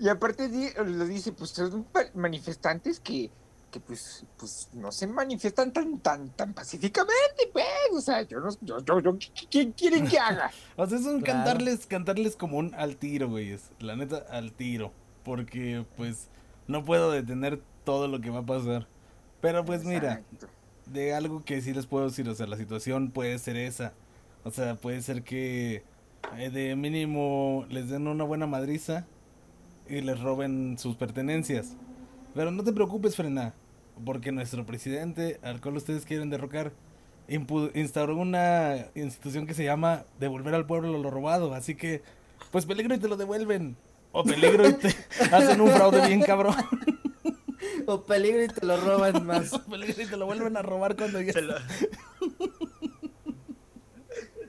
y 0.00 0.08
aparte 0.08 0.48
di- 0.48 0.70
lo 0.76 1.06
dice, 1.06 1.32
pues 1.32 1.50
son 1.50 1.86
manifestantes 2.14 3.00
que, 3.00 3.30
que 3.70 3.80
pues, 3.80 4.24
pues 4.38 4.68
no 4.72 4.90
se 4.92 5.06
manifiestan 5.06 5.72
tan, 5.74 5.98
tan, 5.98 6.30
tan 6.30 6.54
pacíficamente, 6.54 7.50
pues. 7.52 7.66
O 7.92 8.00
sea, 8.00 8.22
yo 8.22 8.40
no, 8.40 8.48
yo, 8.62 8.78
yo, 8.82 9.00
yo, 9.00 9.18
¿qué- 9.18 9.46
¿qué 9.50 9.72
quieren 9.72 10.06
que 10.08 10.18
haga? 10.18 10.50
O 10.76 10.86
sea, 10.86 10.98
es 10.98 11.04
un 11.04 11.20
Claro. 11.20 11.44
cantarles, 11.44 11.86
cantarles 11.86 12.34
como 12.36 12.56
un 12.58 12.74
al 12.74 12.96
tiro, 12.96 13.28
güey. 13.28 13.58
La 13.80 13.94
neta, 13.96 14.24
al 14.30 14.52
tiro. 14.52 14.92
Porque, 15.24 15.84
pues, 15.98 16.28
no 16.68 16.84
puedo 16.84 17.10
detener 17.10 17.60
todo 17.84 18.06
lo 18.06 18.20
que 18.20 18.30
va 18.30 18.40
a 18.40 18.46
pasar. 18.46 18.86
Pero, 19.40 19.64
pues, 19.64 19.84
mira, 19.84 20.22
de 20.86 21.14
algo 21.14 21.44
que 21.44 21.60
sí 21.60 21.72
les 21.74 21.86
puedo 21.86 22.06
decir, 22.06 22.28
o 22.28 22.34
sea, 22.34 22.46
la 22.46 22.56
situación 22.56 23.10
puede 23.10 23.38
ser 23.38 23.56
esa. 23.56 23.94
O 24.44 24.50
sea, 24.50 24.76
puede 24.76 25.02
ser 25.02 25.22
que 25.22 25.82
eh, 26.36 26.50
de 26.50 26.76
mínimo 26.76 27.66
les 27.68 27.88
den 27.88 28.06
una 28.06 28.24
buena 28.24 28.46
madriza 28.46 29.06
y 29.88 30.00
les 30.00 30.20
roben 30.20 30.78
sus 30.78 30.96
pertenencias. 30.96 31.76
Pero 32.34 32.50
no 32.50 32.62
te 32.62 32.72
preocupes, 32.72 33.16
Frena, 33.16 33.54
porque 34.04 34.32
nuestro 34.32 34.66
presidente, 34.66 35.40
al 35.42 35.60
cual 35.60 35.76
ustedes 35.76 36.04
quieren 36.04 36.30
derrocar, 36.30 36.72
instauró 37.74 38.16
una 38.16 38.86
institución 38.94 39.46
que 39.46 39.54
se 39.54 39.64
llama 39.64 40.04
devolver 40.18 40.54
al 40.54 40.66
pueblo 40.66 40.96
lo 40.98 41.10
robado. 41.10 41.54
Así 41.54 41.74
que, 41.74 42.02
pues 42.50 42.66
peligro 42.66 42.94
y 42.94 42.98
te 42.98 43.08
lo 43.08 43.16
devuelven. 43.16 43.76
O 44.12 44.24
peligro 44.24 44.68
y 44.68 44.72
te 44.74 44.94
hacen 45.32 45.60
un 45.60 45.70
fraude 45.70 46.06
bien 46.06 46.22
cabrón. 46.22 46.54
O 47.86 48.04
peligro 48.04 48.44
y 48.44 48.48
te 48.48 48.64
lo 48.66 48.76
roban 48.80 49.24
más. 49.26 49.52
O 49.52 49.62
peligro 49.64 50.02
y 50.02 50.06
te 50.06 50.16
lo 50.16 50.26
vuelven 50.26 50.56
a 50.56 50.62
robar 50.62 50.96
cuando 50.96 51.20
ya... 51.20 51.32
Se 51.32 51.42
lo- 51.42 51.54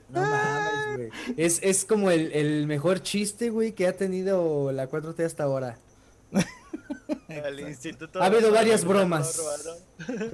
No 0.08 0.20
mames, 0.22 0.96
güey. 0.96 1.10
Es, 1.36 1.60
es 1.62 1.84
como 1.84 2.10
el, 2.10 2.32
el 2.32 2.66
mejor 2.66 3.00
chiste, 3.02 3.50
güey, 3.50 3.72
que 3.74 3.86
ha 3.86 3.96
tenido 3.96 4.72
la 4.72 4.90
4T 4.90 5.24
hasta 5.24 5.44
ahora. 5.44 5.78
al 7.44 7.60
instituto 7.60 8.20
Ha 8.20 8.26
habido 8.26 8.50
varias 8.50 8.84
bromas. 8.84 9.40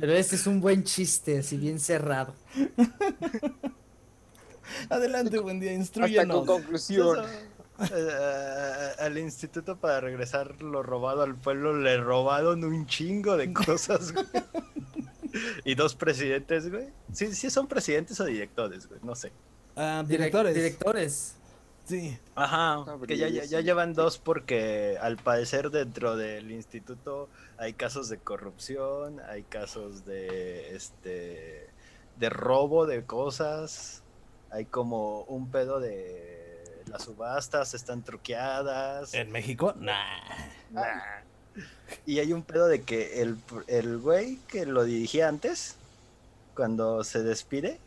Pero 0.01 0.13
este 0.13 0.37
es 0.37 0.47
un 0.47 0.61
buen 0.61 0.83
chiste, 0.85 1.39
así 1.41 1.57
bien 1.59 1.79
cerrado. 1.79 2.35
Adelante, 4.89 5.39
buen 5.39 5.61
día, 5.61 5.71
Hasta 5.71 5.81
instruyenos. 5.81 6.37
con 6.39 6.47
conclusión. 6.47 7.19
Eh, 7.93 8.91
al 8.99 9.19
instituto 9.19 9.77
para 9.77 10.01
regresar 10.01 10.63
lo 10.63 10.83
robado 10.83 11.23
al 11.23 11.35
pueblo 11.37 11.77
le 11.79 11.99
robaron 11.99 12.65
un 12.65 12.87
chingo 12.87 13.37
de 13.37 13.53
cosas, 13.53 14.13
güey. 14.13 14.27
Y 15.65 15.75
dos 15.75 15.95
presidentes, 15.95 16.71
güey. 16.71 16.89
Sí, 17.13 17.35
sí 17.35 17.51
son 17.51 17.67
presidentes 17.67 18.19
o 18.21 18.25
directores, 18.25 18.87
güey, 18.89 19.01
no 19.03 19.15
sé. 19.15 19.33
Ah, 19.77 20.03
Direc- 20.05 20.09
directores. 20.09 20.55
Directores. 20.55 21.33
Sí. 21.85 22.19
Ajá, 22.35 22.83
No, 22.85 23.01
que 23.03 23.17
ya, 23.17 23.29
ya, 23.29 23.45
ya 23.45 23.61
llevan 23.61 23.93
dos 23.95 24.19
porque 24.19 24.97
al 25.01 25.19
parecer 25.19 25.71
dentro 25.71 26.17
del 26.17 26.51
instituto 26.51 27.29
hay 27.59 27.75
casos 27.75 28.09
de 28.09 28.19
corrupción, 28.19 29.21
hay 29.29 29.43
casos 29.45 30.05
de 30.05 30.75
este 30.75 31.69
de 32.19 32.29
robo 32.31 32.87
de 32.87 33.05
cosas, 33.05 34.03
hay 34.51 34.65
como 34.65 35.21
un 35.25 35.49
pedo 35.51 35.79
de 35.79 36.36
las 36.87 37.03
subastas 37.05 37.75
están 37.75 38.03
truqueadas. 38.03 39.15
¿En 39.15 39.31
México? 39.33 39.75
Nah. 39.79 40.21
Nah. 40.71 41.23
Y 42.05 42.19
hay 42.19 42.33
un 42.33 42.43
pedo 42.43 42.69
de 42.69 42.83
que 42.83 43.23
el, 43.23 43.37
el 43.67 43.99
güey 43.99 44.39
que 44.49 44.67
lo 44.67 44.85
dirigía 44.85 45.29
antes, 45.29 45.77
cuando 46.55 47.03
se 47.05 47.23
despide, 47.23 47.79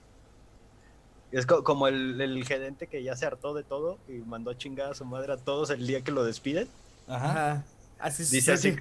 es 1.31 1.45
co- 1.45 1.63
como 1.63 1.87
el, 1.87 2.19
el 2.19 2.43
gerente 2.45 2.87
que 2.87 3.03
ya 3.03 3.15
se 3.15 3.25
hartó 3.25 3.53
de 3.53 3.63
todo 3.63 3.99
y 4.07 4.13
mandó 4.13 4.51
a 4.51 4.57
chingar 4.57 4.91
a 4.91 4.95
su 4.95 5.05
madre 5.05 5.33
a 5.33 5.37
todos 5.37 5.69
el 5.69 5.85
día 5.85 6.01
que 6.01 6.11
lo 6.11 6.23
despiden. 6.23 6.67
Ajá. 7.07 7.63
Así 7.99 8.23
Dice 8.23 8.53
así, 8.53 8.75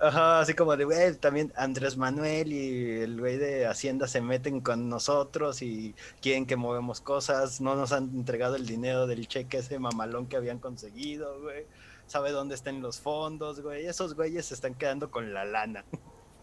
Ajá, 0.00 0.40
así 0.40 0.54
como 0.54 0.76
de, 0.76 0.84
güey, 0.84 1.14
también 1.14 1.52
Andrés 1.56 1.96
Manuel 1.96 2.52
y 2.52 3.00
el 3.00 3.18
güey 3.18 3.36
de 3.38 3.66
Hacienda 3.66 4.06
se 4.06 4.20
meten 4.20 4.60
con 4.60 4.88
nosotros 4.88 5.62
y 5.62 5.94
quieren 6.20 6.46
que 6.46 6.56
movemos 6.56 7.00
cosas, 7.00 7.60
no 7.60 7.74
nos 7.76 7.92
han 7.92 8.10
entregado 8.14 8.56
el 8.56 8.66
dinero 8.66 9.06
del 9.06 9.28
cheque 9.28 9.58
ese 9.58 9.78
mamalón 9.78 10.26
que 10.26 10.36
habían 10.36 10.58
conseguido, 10.58 11.40
güey. 11.40 11.66
Sabe 12.06 12.32
dónde 12.32 12.54
están 12.54 12.82
los 12.82 13.00
fondos, 13.00 13.60
güey. 13.60 13.86
Esos 13.86 14.14
güeyes 14.14 14.46
se 14.46 14.54
están 14.54 14.74
quedando 14.74 15.10
con 15.10 15.32
la 15.32 15.44
lana. 15.44 15.84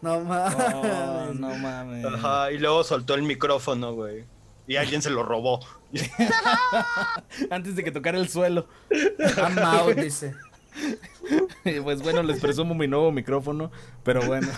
No 0.00 0.20
mames. 0.24 0.74
Oh, 0.74 1.32
no 1.34 1.54
mames. 1.54 2.04
Ajá, 2.04 2.50
y 2.50 2.58
luego 2.58 2.82
soltó 2.82 3.14
el 3.14 3.22
micrófono, 3.22 3.94
güey. 3.94 4.24
Y 4.66 4.76
alguien 4.76 5.02
se 5.02 5.10
lo 5.10 5.22
robó. 5.22 5.60
Antes 7.50 7.76
de 7.76 7.84
que 7.84 7.92
tocara 7.92 8.18
el 8.18 8.28
suelo. 8.28 8.66
I'm 9.36 9.58
out, 9.58 9.96
dice. 9.96 10.34
Pues 11.82 12.02
bueno, 12.02 12.22
les 12.22 12.40
presumo 12.40 12.74
mi 12.74 12.88
nuevo 12.88 13.12
micrófono, 13.12 13.70
pero 14.02 14.22
bueno. 14.26 14.48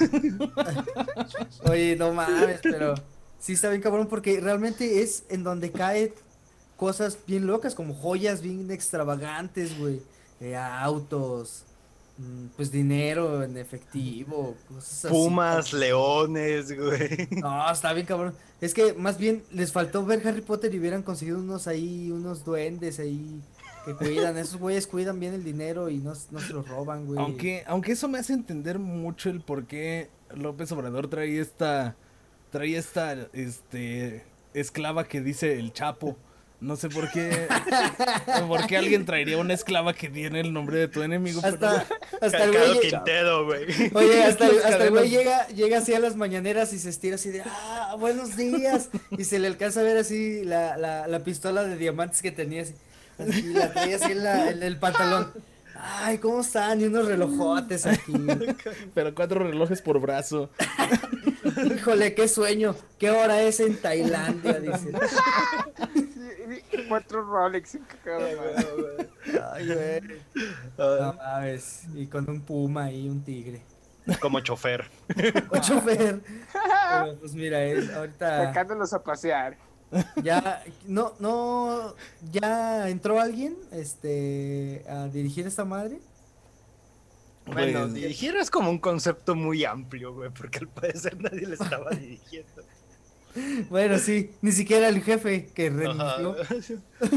Oye, 1.71 1.97
no 1.97 2.13
mames, 2.13 2.61
pero 2.63 2.95
sí 3.39 3.53
está 3.53 3.69
bien 3.71 3.83
cabrón 3.83 4.09
porque 4.09 4.41
realmente 4.41 5.03
es 5.03 5.25
en 5.29 5.45
donde 5.45 5.71
caen 5.71 6.13
cosas 6.77 7.19
bien 7.27 7.47
locas, 7.47 7.75
como 7.75 7.95
joyas 7.95 8.43
bien 8.43 8.71
extravagantes, 8.71 9.79
güey. 9.79 10.01
eh, 10.41 10.57
autos, 10.57 11.65
mm, 12.19 12.47
pues 12.57 12.71
dinero 12.71 13.43
en 13.43 13.57
efectivo, 13.57 14.57
cosas 14.69 15.07
así. 15.07 15.15
Pumas, 15.15 15.73
leones, 15.73 16.77
güey. 16.77 17.29
No, 17.41 17.71
está 17.71 17.93
bien 17.93 18.07
cabrón. 18.07 18.35
Es 18.61 18.75
que 18.75 18.95
más 18.95 19.19
bien 19.19 19.45
les 19.53 19.73
faltó 19.73 20.05
ver 20.05 20.27
Harry 20.27 20.41
Potter 20.41 20.75
y 20.75 20.79
hubieran 20.79 21.03
conseguido 21.03 21.39
unos 21.39 21.67
ahí, 21.67 22.11
unos 22.11 22.45
duendes 22.45 22.99
ahí 22.99 23.43
que 23.85 23.95
cuidan. 23.95 24.37
Esos 24.39 24.57
güeyes 24.59 24.87
cuidan 24.87 25.21
bien 25.21 25.35
el 25.35 25.45
dinero 25.45 25.89
y 25.91 25.99
no, 25.99 26.13
no 26.31 26.41
se 26.41 26.53
lo 26.53 26.63
roban, 26.63 27.07
güey. 27.07 27.19
Aunque, 27.21 27.65
aunque 27.67 27.93
eso 27.93 28.09
me 28.09 28.19
hace 28.19 28.33
entender 28.33 28.79
mucho 28.79 29.31
el 29.31 29.41
por 29.41 29.67
qué 29.67 30.09
López 30.35 30.71
Obrador 30.73 31.09
trae 31.09 31.39
esta, 31.41 31.97
trae 32.51 32.77
esta, 32.77 33.15
este, 33.33 34.25
esclava 34.55 35.05
que 35.05 35.21
dice 35.21 35.59
el 35.59 35.73
Chapo. 35.73 36.17
No 36.61 36.77
sé 36.77 36.89
por 36.89 37.11
qué, 37.11 37.47
por 38.49 38.67
qué 38.67 38.79
alguien 38.79 39.05
traería 39.05 39.37
una 39.37 39.53
esclava 39.53 39.93
que 39.93 40.09
tiene 40.09 40.41
el 40.41 40.53
nombre 40.53 40.79
de 40.79 40.89
tu 40.89 41.03
enemigo. 41.03 41.43
pero- 41.43 41.55
Hasta, 41.57 41.87
hasta 42.23 42.45
el 42.45 42.53
güey. 42.53 42.81
Quintero, 42.81 43.45
güey. 43.45 43.65
Oye, 43.93 44.23
hasta, 44.23 44.47
hasta 44.47 44.85
el 44.85 44.91
güey 44.91 45.11
llega, 45.11 45.47
llega 45.49 45.79
así 45.79 45.93
a 45.93 45.99
las 45.99 46.17
mañaneras 46.17 46.73
y 46.73 46.79
se 46.79 46.89
estira 46.89 47.17
así 47.17 47.29
de, 47.31 47.43
ah, 47.45 47.97
buenos 47.99 48.37
días. 48.37 48.89
Y 49.11 49.25
se 49.25 49.41
le 49.41 49.49
alcanza 49.49 49.81
a 49.81 49.83
ver 49.83 49.99
así 49.99 50.43
la, 50.45 50.79
la, 50.79 51.07
la 51.07 51.19
pistola 51.21 51.65
de 51.65 51.77
diamantes 51.77 52.23
que 52.23 52.31
tenía 52.31 52.63
así. 52.63 52.75
La 53.19 53.73
traía 53.73 53.97
así 53.97 54.13
en, 54.13 54.25
la, 54.25 54.51
en 54.51 54.63
el 54.63 54.79
pantalón. 54.79 55.33
Ay, 55.77 56.19
¿cómo 56.19 56.41
están? 56.41 56.81
Y 56.81 56.85
unos 56.85 57.07
relojotes 57.07 57.85
aquí. 57.87 58.13
pero 58.95 59.15
cuatro 59.15 59.41
relojes 59.41 59.83
por 59.83 60.01
brazo. 60.01 60.51
Híjole, 61.77 62.15
qué 62.15 62.27
sueño. 62.27 62.75
¿Qué 62.99 63.11
hora 63.11 63.43
es 63.43 63.61
en 63.61 63.77
Tailandia? 63.77 64.61
Dice. 64.61 64.93
Cuatro 66.89 67.23
Rolex. 67.23 67.79
Ay, 69.53 69.67
güey. 69.67 70.21
No 70.79 71.13
mames. 71.15 71.83
Y 71.95 72.07
con 72.07 72.29
un 72.31 72.41
puma 72.41 72.91
y 72.91 73.09
un 73.09 73.23
tigre. 73.23 73.63
Como 74.21 74.41
chofer. 74.41 74.85
Un 75.51 75.61
chofer. 75.61 76.21
Pero, 76.53 77.17
pues 77.21 77.35
mira, 77.35 77.63
es, 77.63 77.91
ahorita. 77.91 78.47
Sacándolos 78.47 78.93
a 78.93 79.03
pasear. 79.03 79.57
Ya, 80.17 80.63
no, 80.87 81.15
no, 81.19 81.95
ya 82.21 82.89
entró 82.89 83.21
alguien, 83.21 83.57
este, 83.71 84.85
a 84.89 85.09
dirigir 85.09 85.47
esta 85.47 85.65
madre. 85.65 86.03
Bueno, 87.47 87.91
Pues, 87.91 87.95
dirigir 87.95 88.37
es 88.37 88.51
como 88.51 88.71
un 88.71 88.79
concepto 88.79 89.35
muy 89.35 89.65
amplio, 89.65 90.15
güey, 90.15 90.31
porque 90.31 90.59
al 90.61 90.69
parecer 90.69 91.21
nadie 91.21 91.47
le 91.47 91.57
estaba 91.57 91.91
dirigiendo. 91.91 92.65
Bueno, 93.69 93.99
sí, 93.99 94.37
ni 94.43 94.53
siquiera 94.53 94.89
el 94.89 95.03
jefe 95.03 95.53
que 95.53 95.69
renunció. 95.71 96.37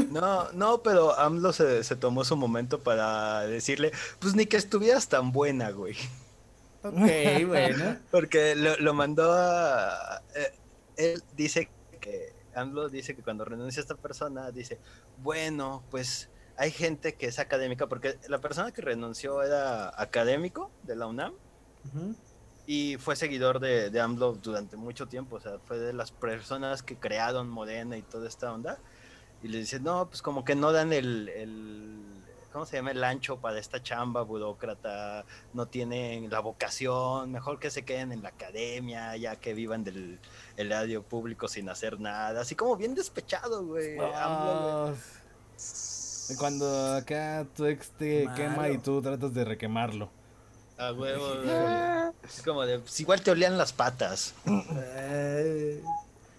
No, 0.08 0.50
no, 0.52 0.82
pero 0.82 1.18
AMLO 1.18 1.52
se, 1.52 1.84
se 1.84 1.96
tomó 1.96 2.24
su 2.24 2.36
momento 2.36 2.82
para 2.82 3.42
decirle, 3.46 3.92
pues 4.18 4.34
ni 4.34 4.46
que 4.46 4.56
estuvieras 4.56 5.08
tan 5.08 5.32
buena, 5.32 5.70
güey. 5.70 5.96
Ok, 6.82 7.06
bueno. 7.46 7.98
Porque 8.10 8.54
lo, 8.56 8.76
lo 8.78 8.94
mandó 8.94 9.32
a... 9.32 10.22
eh, 10.34 10.52
él 10.96 11.24
dice 11.32 11.66
que, 11.66 11.77
AMLO 12.58 12.88
dice 12.88 13.14
que 13.16 13.22
cuando 13.22 13.44
renuncia 13.44 13.80
a 13.80 13.82
esta 13.84 13.94
persona, 13.96 14.50
dice, 14.50 14.78
bueno, 15.22 15.82
pues 15.90 16.28
hay 16.56 16.70
gente 16.70 17.14
que 17.14 17.26
es 17.26 17.38
académica, 17.38 17.86
porque 17.86 18.18
la 18.28 18.38
persona 18.40 18.72
que 18.72 18.82
renunció 18.82 19.42
era 19.42 19.88
académico 20.00 20.70
de 20.82 20.96
la 20.96 21.06
UNAM 21.06 21.32
y 22.66 22.96
fue 22.98 23.16
seguidor 23.16 23.60
de, 23.60 23.88
de 23.90 24.00
AMLO 24.00 24.34
durante 24.34 24.76
mucho 24.76 25.06
tiempo, 25.06 25.36
o 25.36 25.40
sea, 25.40 25.58
fue 25.66 25.78
de 25.78 25.92
las 25.92 26.10
personas 26.12 26.82
que 26.82 26.96
crearon 26.96 27.48
Morena 27.48 27.96
y 27.96 28.02
toda 28.02 28.28
esta 28.28 28.52
onda. 28.52 28.78
Y 29.42 29.48
le 29.48 29.58
dice, 29.58 29.78
no, 29.80 30.08
pues 30.08 30.20
como 30.20 30.44
que 30.44 30.54
no 30.56 30.72
dan 30.72 30.92
el, 30.92 31.28
el- 31.28 32.02
¿cómo 32.58 32.66
se 32.66 32.76
llama? 32.76 32.90
El 32.90 33.04
ancho 33.04 33.36
para 33.36 33.60
esta 33.60 33.80
chamba 33.80 34.22
burócrata, 34.22 35.24
no 35.54 35.66
tienen 35.66 36.28
la 36.28 36.40
vocación, 36.40 37.30
mejor 37.30 37.60
que 37.60 37.70
se 37.70 37.84
queden 37.84 38.10
en 38.10 38.20
la 38.20 38.30
academia, 38.30 39.16
ya 39.16 39.36
que 39.36 39.54
vivan 39.54 39.84
del 39.84 40.18
el 40.56 40.68
radio 40.68 41.04
público 41.04 41.46
sin 41.46 41.68
hacer 41.68 42.00
nada, 42.00 42.40
así 42.40 42.56
como 42.56 42.76
bien 42.76 42.96
despechado, 42.96 43.64
güey. 43.64 43.96
Ah, 44.00 44.92
Cuando 46.36 46.96
acá 46.96 47.46
tu 47.54 47.64
ex 47.66 47.90
te 47.90 48.24
Malo. 48.24 48.36
quema 48.36 48.68
y 48.70 48.78
tú 48.78 49.00
tratas 49.00 49.32
de 49.32 49.44
requemarlo. 49.44 50.10
A 50.78 50.92
huevo, 50.92 51.28
güey. 51.44 52.18
Es 52.24 52.42
como 52.42 52.66
de, 52.66 52.80
pues 52.80 52.98
igual 52.98 53.20
te 53.22 53.30
olían 53.30 53.56
las 53.56 53.72
patas. 53.72 54.34
Eh, 54.74 55.80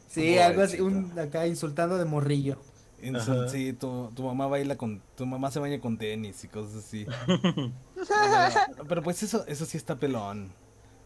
sí, 0.09 0.37
algo 0.37 0.63
así, 0.63 0.81
un, 0.81 1.17
acá 1.17 1.47
insultando 1.47 1.97
de 1.97 2.03
morrillo. 2.03 2.57
Sí, 3.47 3.73
tu, 3.73 4.11
tu 4.15 4.23
mamá 4.23 4.47
baila 4.47 4.77
con, 4.77 5.01
tu 5.15 5.25
mamá 5.25 5.51
se 5.51 5.59
baña 5.59 5.79
con 5.79 5.97
tenis 5.97 6.43
y 6.43 6.47
cosas 6.47 6.85
así. 6.85 7.05
pero, 7.95 8.87
pero 8.87 9.03
pues 9.03 9.23
eso, 9.23 9.45
eso 9.47 9.65
sí 9.65 9.77
está 9.77 9.95
pelón. 9.95 10.51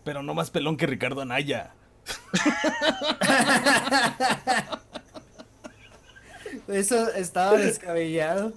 Pero 0.03 0.23
no 0.23 0.33
más 0.33 0.51
pelón 0.51 0.77
que 0.77 0.87
Ricardo 0.87 1.21
Anaya. 1.21 1.73
Eso 6.67 7.09
estaba 7.13 7.57
descabellado. 7.57 8.53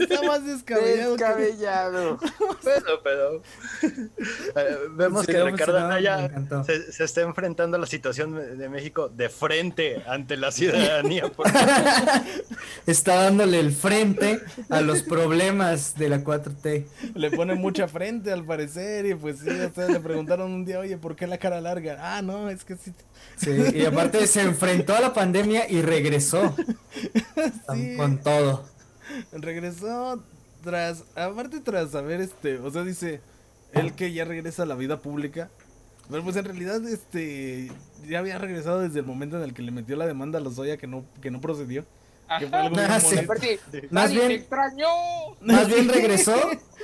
está 0.00 0.22
más 0.26 0.44
descabellado. 0.44 1.16
que- 1.16 1.24
Descabellado. 1.24 2.18
Bueno, 2.62 2.86
pero 3.02 3.42
eh, 3.82 4.78
vemos 4.90 5.24
Sí, 5.24 5.32
que 5.32 5.42
Ricardo 5.44 5.78
Anaya 5.78 6.30
se, 6.66 6.92
se 6.92 7.04
está 7.04 7.22
enfrentando 7.22 7.76
a 7.76 7.80
la 7.80 7.86
situación 7.86 8.34
de 8.58 8.68
México 8.68 9.08
de 9.08 9.28
frente 9.28 10.02
ante 10.06 10.36
la 10.36 10.50
ciudadanía. 10.52 11.24
porque- 11.34 11.52
Está 12.86 13.14
dándole 13.24 13.60
el 13.60 13.72
frente 13.72 14.40
a 14.68 14.80
los 14.82 15.02
problemas 15.02 15.94
de 15.96 16.08
la 16.08 16.22
4T. 16.24 16.84
Le 17.14 17.30
pone 17.30 17.54
mucha 17.54 17.88
frente 17.88 18.32
al 18.32 18.44
parecer 18.44 19.06
y 19.06 19.14
pues 19.14 19.38
sí, 19.40 19.50
sea, 19.74 19.88
le 19.88 20.00
preguntaron 20.00 20.50
un 20.52 20.64
día, 20.64 20.78
oye, 20.80 20.96
¿por 20.98 21.16
qué 21.16 21.26
la 21.26 21.38
cara 21.38 21.60
larga? 21.60 21.96
Ah, 22.00 22.22
no, 22.22 22.50
es 22.50 22.64
que 22.64 22.76
sí. 22.76 22.92
Sí, 23.36 23.50
y 23.74 23.84
aparte 23.86 24.26
se 24.26 24.42
enfrentó 24.42 24.94
a 24.94 25.00
la 25.00 25.14
pandemia 25.14 25.68
y 25.70 25.80
regresó. 25.82 26.54
Sí. 27.74 27.96
Con 27.96 28.18
todo. 28.18 28.64
Regresó 29.32 30.22
tras, 30.62 31.04
aparte 31.14 31.60
tras 31.60 31.90
saber 31.90 32.20
este, 32.20 32.58
o 32.58 32.70
sea, 32.70 32.84
dice, 32.84 33.20
él 33.72 33.94
que 33.94 34.12
ya 34.12 34.24
regresa 34.24 34.64
a 34.64 34.66
la 34.66 34.74
vida 34.74 35.00
pública. 35.00 35.48
Pero 36.10 36.24
pues 36.24 36.36
en 36.36 36.44
realidad, 36.44 36.86
este, 36.88 37.70
ya 38.08 38.18
había 38.18 38.36
regresado 38.38 38.80
desde 38.80 38.98
el 38.98 39.06
momento 39.06 39.36
en 39.36 39.44
el 39.44 39.54
que 39.54 39.62
le 39.62 39.70
metió 39.70 39.96
la 39.96 40.06
demanda 40.06 40.38
a 40.38 40.42
Lozoya 40.42 40.76
que 40.76 40.86
no, 40.88 41.04
que 41.22 41.30
no 41.30 41.40
procedió. 41.40 41.84
Que 42.38 42.46
fue 42.48 42.58
algo 42.58 42.76
bien 42.76 42.90
Ah, 42.90 43.00
sí. 43.00 43.16
Más 43.90 44.12
bien- 44.12 44.30
extrañó. 44.32 44.86
Más 45.40 45.66
bien 45.68 45.88
regresó, 45.88 46.34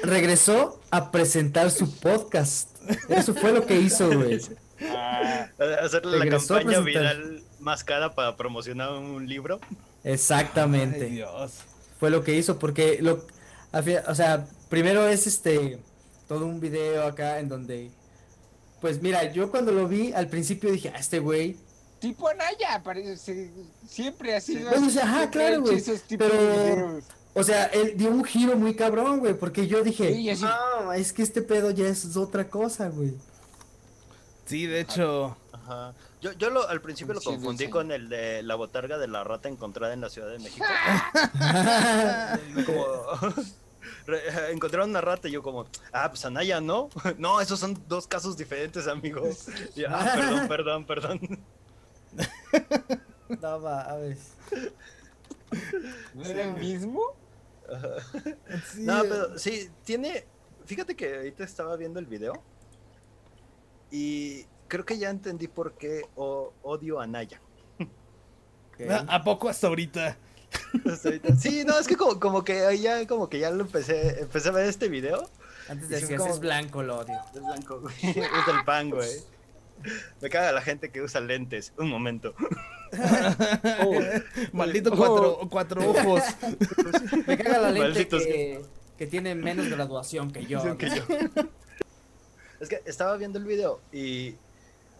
regresó 0.02 0.80
a 0.90 1.10
presentar 1.10 1.70
su 1.70 1.92
podcast. 1.98 2.70
Eso 3.08 3.34
fue 3.34 3.52
lo 3.52 3.66
que 3.66 3.78
hizo, 3.80 4.08
güey. 4.12 4.40
Ah, 4.82 5.48
Hacerle 5.82 6.18
la 6.18 6.28
campaña 6.28 6.80
viral 6.80 7.42
más 7.60 7.84
cara 7.84 8.14
para 8.14 8.36
promocionar 8.36 8.92
un 8.92 9.26
libro. 9.28 9.60
Ay, 10.04 10.12
Exactamente. 10.12 11.06
Dios. 11.06 11.52
Fue 11.98 12.10
lo 12.10 12.22
que 12.22 12.34
hizo, 12.36 12.58
porque 12.58 12.98
lo, 13.00 13.24
o 14.08 14.14
sea, 14.14 14.46
primero 14.68 15.08
es 15.08 15.26
este, 15.26 15.78
todo 16.28 16.46
un 16.46 16.60
video 16.60 17.04
acá 17.06 17.38
en 17.38 17.48
donde, 17.48 17.90
pues 18.80 19.00
mira, 19.02 19.32
yo 19.32 19.50
cuando 19.50 19.72
lo 19.72 19.88
vi 19.88 20.12
al 20.12 20.28
principio 20.28 20.70
dije, 20.70 20.92
ah, 20.94 20.98
este 20.98 21.18
güey, 21.18 21.56
tipo 21.98 22.28
Anaya, 22.28 22.82
parece. 22.84 23.50
Siempre 23.88 24.36
ha 24.36 24.40
sido. 24.40 24.68
Bueno, 24.68 24.86
o 24.86 24.90
sea, 24.90 25.04
ajá, 25.04 25.30
claro, 25.30 25.62
güey, 25.62 25.82
pero- 26.18 27.00
o 27.34 27.42
sea, 27.42 27.64
él 27.66 27.94
dio 27.96 28.10
un 28.10 28.24
giro 28.24 28.56
muy 28.56 28.74
cabrón, 28.74 29.20
güey, 29.20 29.34
porque 29.34 29.66
yo 29.66 29.82
dije, 29.82 30.14
Sí, 30.14 30.30
así- 30.30 30.44
no, 30.44 30.92
es 30.92 31.12
que 31.12 31.22
este 31.22 31.42
pedo 31.42 31.70
ya 31.70 31.86
es 31.88 32.16
otra 32.16 32.48
cosa, 32.48 32.88
güey. 32.88 33.14
Sí, 34.46 34.66
de 34.66 34.80
hecho, 34.80 35.36
Ajá. 35.52 35.92
Yo, 36.20 36.32
yo 36.32 36.50
lo, 36.50 36.68
al 36.68 36.80
principio 36.80 37.14
lo 37.14 37.20
Sí, 37.20 37.28
sí, 37.28 37.34
confundí 37.34 37.64
sí. 37.64 37.70
con 37.70 37.90
el 37.92 38.08
de 38.08 38.42
la 38.42 38.54
botarga 38.54 38.98
de 38.98 39.08
la 39.08 39.24
rata 39.24 39.48
encontrada 39.48 39.92
en 39.92 40.00
la 40.00 40.08
Ciudad 40.08 40.28
de 40.30 40.38
México. 40.38 40.64
Como- 42.66 43.34
re- 44.06 44.52
encontraron 44.52 44.90
una 44.90 45.00
rata 45.00 45.28
y 45.28 45.32
yo 45.32 45.42
como, 45.42 45.66
ah, 45.92 46.08
pues 46.08 46.24
Anaya, 46.24 46.60
¿no? 46.60 46.88
No, 47.18 47.40
esos 47.40 47.58
son 47.60 47.80
dos 47.88 48.06
casos 48.06 48.36
diferentes, 48.36 48.86
amigos. 48.88 49.46
Y 49.74 49.84
ah, 49.84 50.12
perdón, 50.14 50.48
perdón, 50.48 50.86
perdón. 50.86 51.20
No 53.40 53.58
mames. 53.58 54.32
¿No 56.14 56.24
era 56.24 56.42
el 56.44 56.54
mismo? 56.54 57.02
Sí, 58.72 58.82
No, 58.82 59.02
eh, 59.02 59.06
pero 59.08 59.38
sí, 59.38 59.70
tiene. 59.84 60.24
Fíjate 60.64 60.96
que 60.96 61.16
ahorita 61.16 61.44
estaba 61.44 61.76
viendo 61.76 61.98
el 62.00 62.06
video. 62.06 62.32
Y 63.90 64.44
creo 64.68 64.84
que 64.84 64.98
ya 64.98 65.10
entendí 65.10 65.48
por 65.48 65.74
qué 65.74 66.02
odio 66.16 67.00
a 67.00 67.06
Naya. 67.06 67.40
Ok. 68.78 68.90
¿A 68.90 69.14
¿A 69.14 69.24
poco 69.24 69.48
hasta 69.48 69.68
ahorita? 69.68 70.18
Hasta 70.90 71.08
ahorita. 71.08 71.34
Sí, 71.36 71.64
no, 71.64 71.78
es 71.78 71.86
que 71.88 71.96
como, 71.96 72.20
como 72.20 72.44
que 72.44 72.60
ahí 72.66 72.82
ya 72.82 73.06
como 73.06 73.28
que 73.30 73.38
ya 73.38 73.50
lo 73.50 73.62
empecé, 73.64 74.20
empecé 74.20 74.50
a 74.50 74.52
ver 74.52 74.66
este 74.66 74.88
video. 74.88 75.28
Antes 75.68 75.88
decías 75.88 76.20
como- 76.20 76.32
es 76.34 76.40
blanco, 76.40 76.82
lo 76.82 76.98
odio. 76.98 77.18
Es 77.34 77.40
blanco, 77.42 77.80
güey. 77.80 77.94
Es 78.02 78.14
del 78.46 78.64
pan, 78.66 78.90
güey. 78.90 79.08
Me 80.20 80.28
caga 80.28 80.52
la 80.52 80.60
gente 80.62 80.90
que 80.90 81.00
usa 81.00 81.20
lentes. 81.22 81.72
Un 81.78 81.88
momento. 81.88 82.34
Maldito 84.52 84.90
Oh. 84.92 84.96
cuatro, 84.96 85.38
cuatro 85.50 85.90
ojos. 85.90 86.22
Me 87.26 87.36
caga 87.36 87.58
la 87.58 87.70
lente 87.70 87.88
Malditos 87.88 88.22
que, 88.24 88.62
que 88.98 89.06
tiene 89.06 89.34
menos 89.34 89.68
graduación 89.68 90.30
que 90.30 90.44
yo. 90.46 90.58
Dicen 90.62 90.76
que 90.78 90.90
yo. 90.90 91.02
Es 92.60 92.68
que 92.68 92.82
estaba 92.86 93.16
viendo 93.16 93.38
el 93.38 93.44
video 93.44 93.80
y 93.92 94.34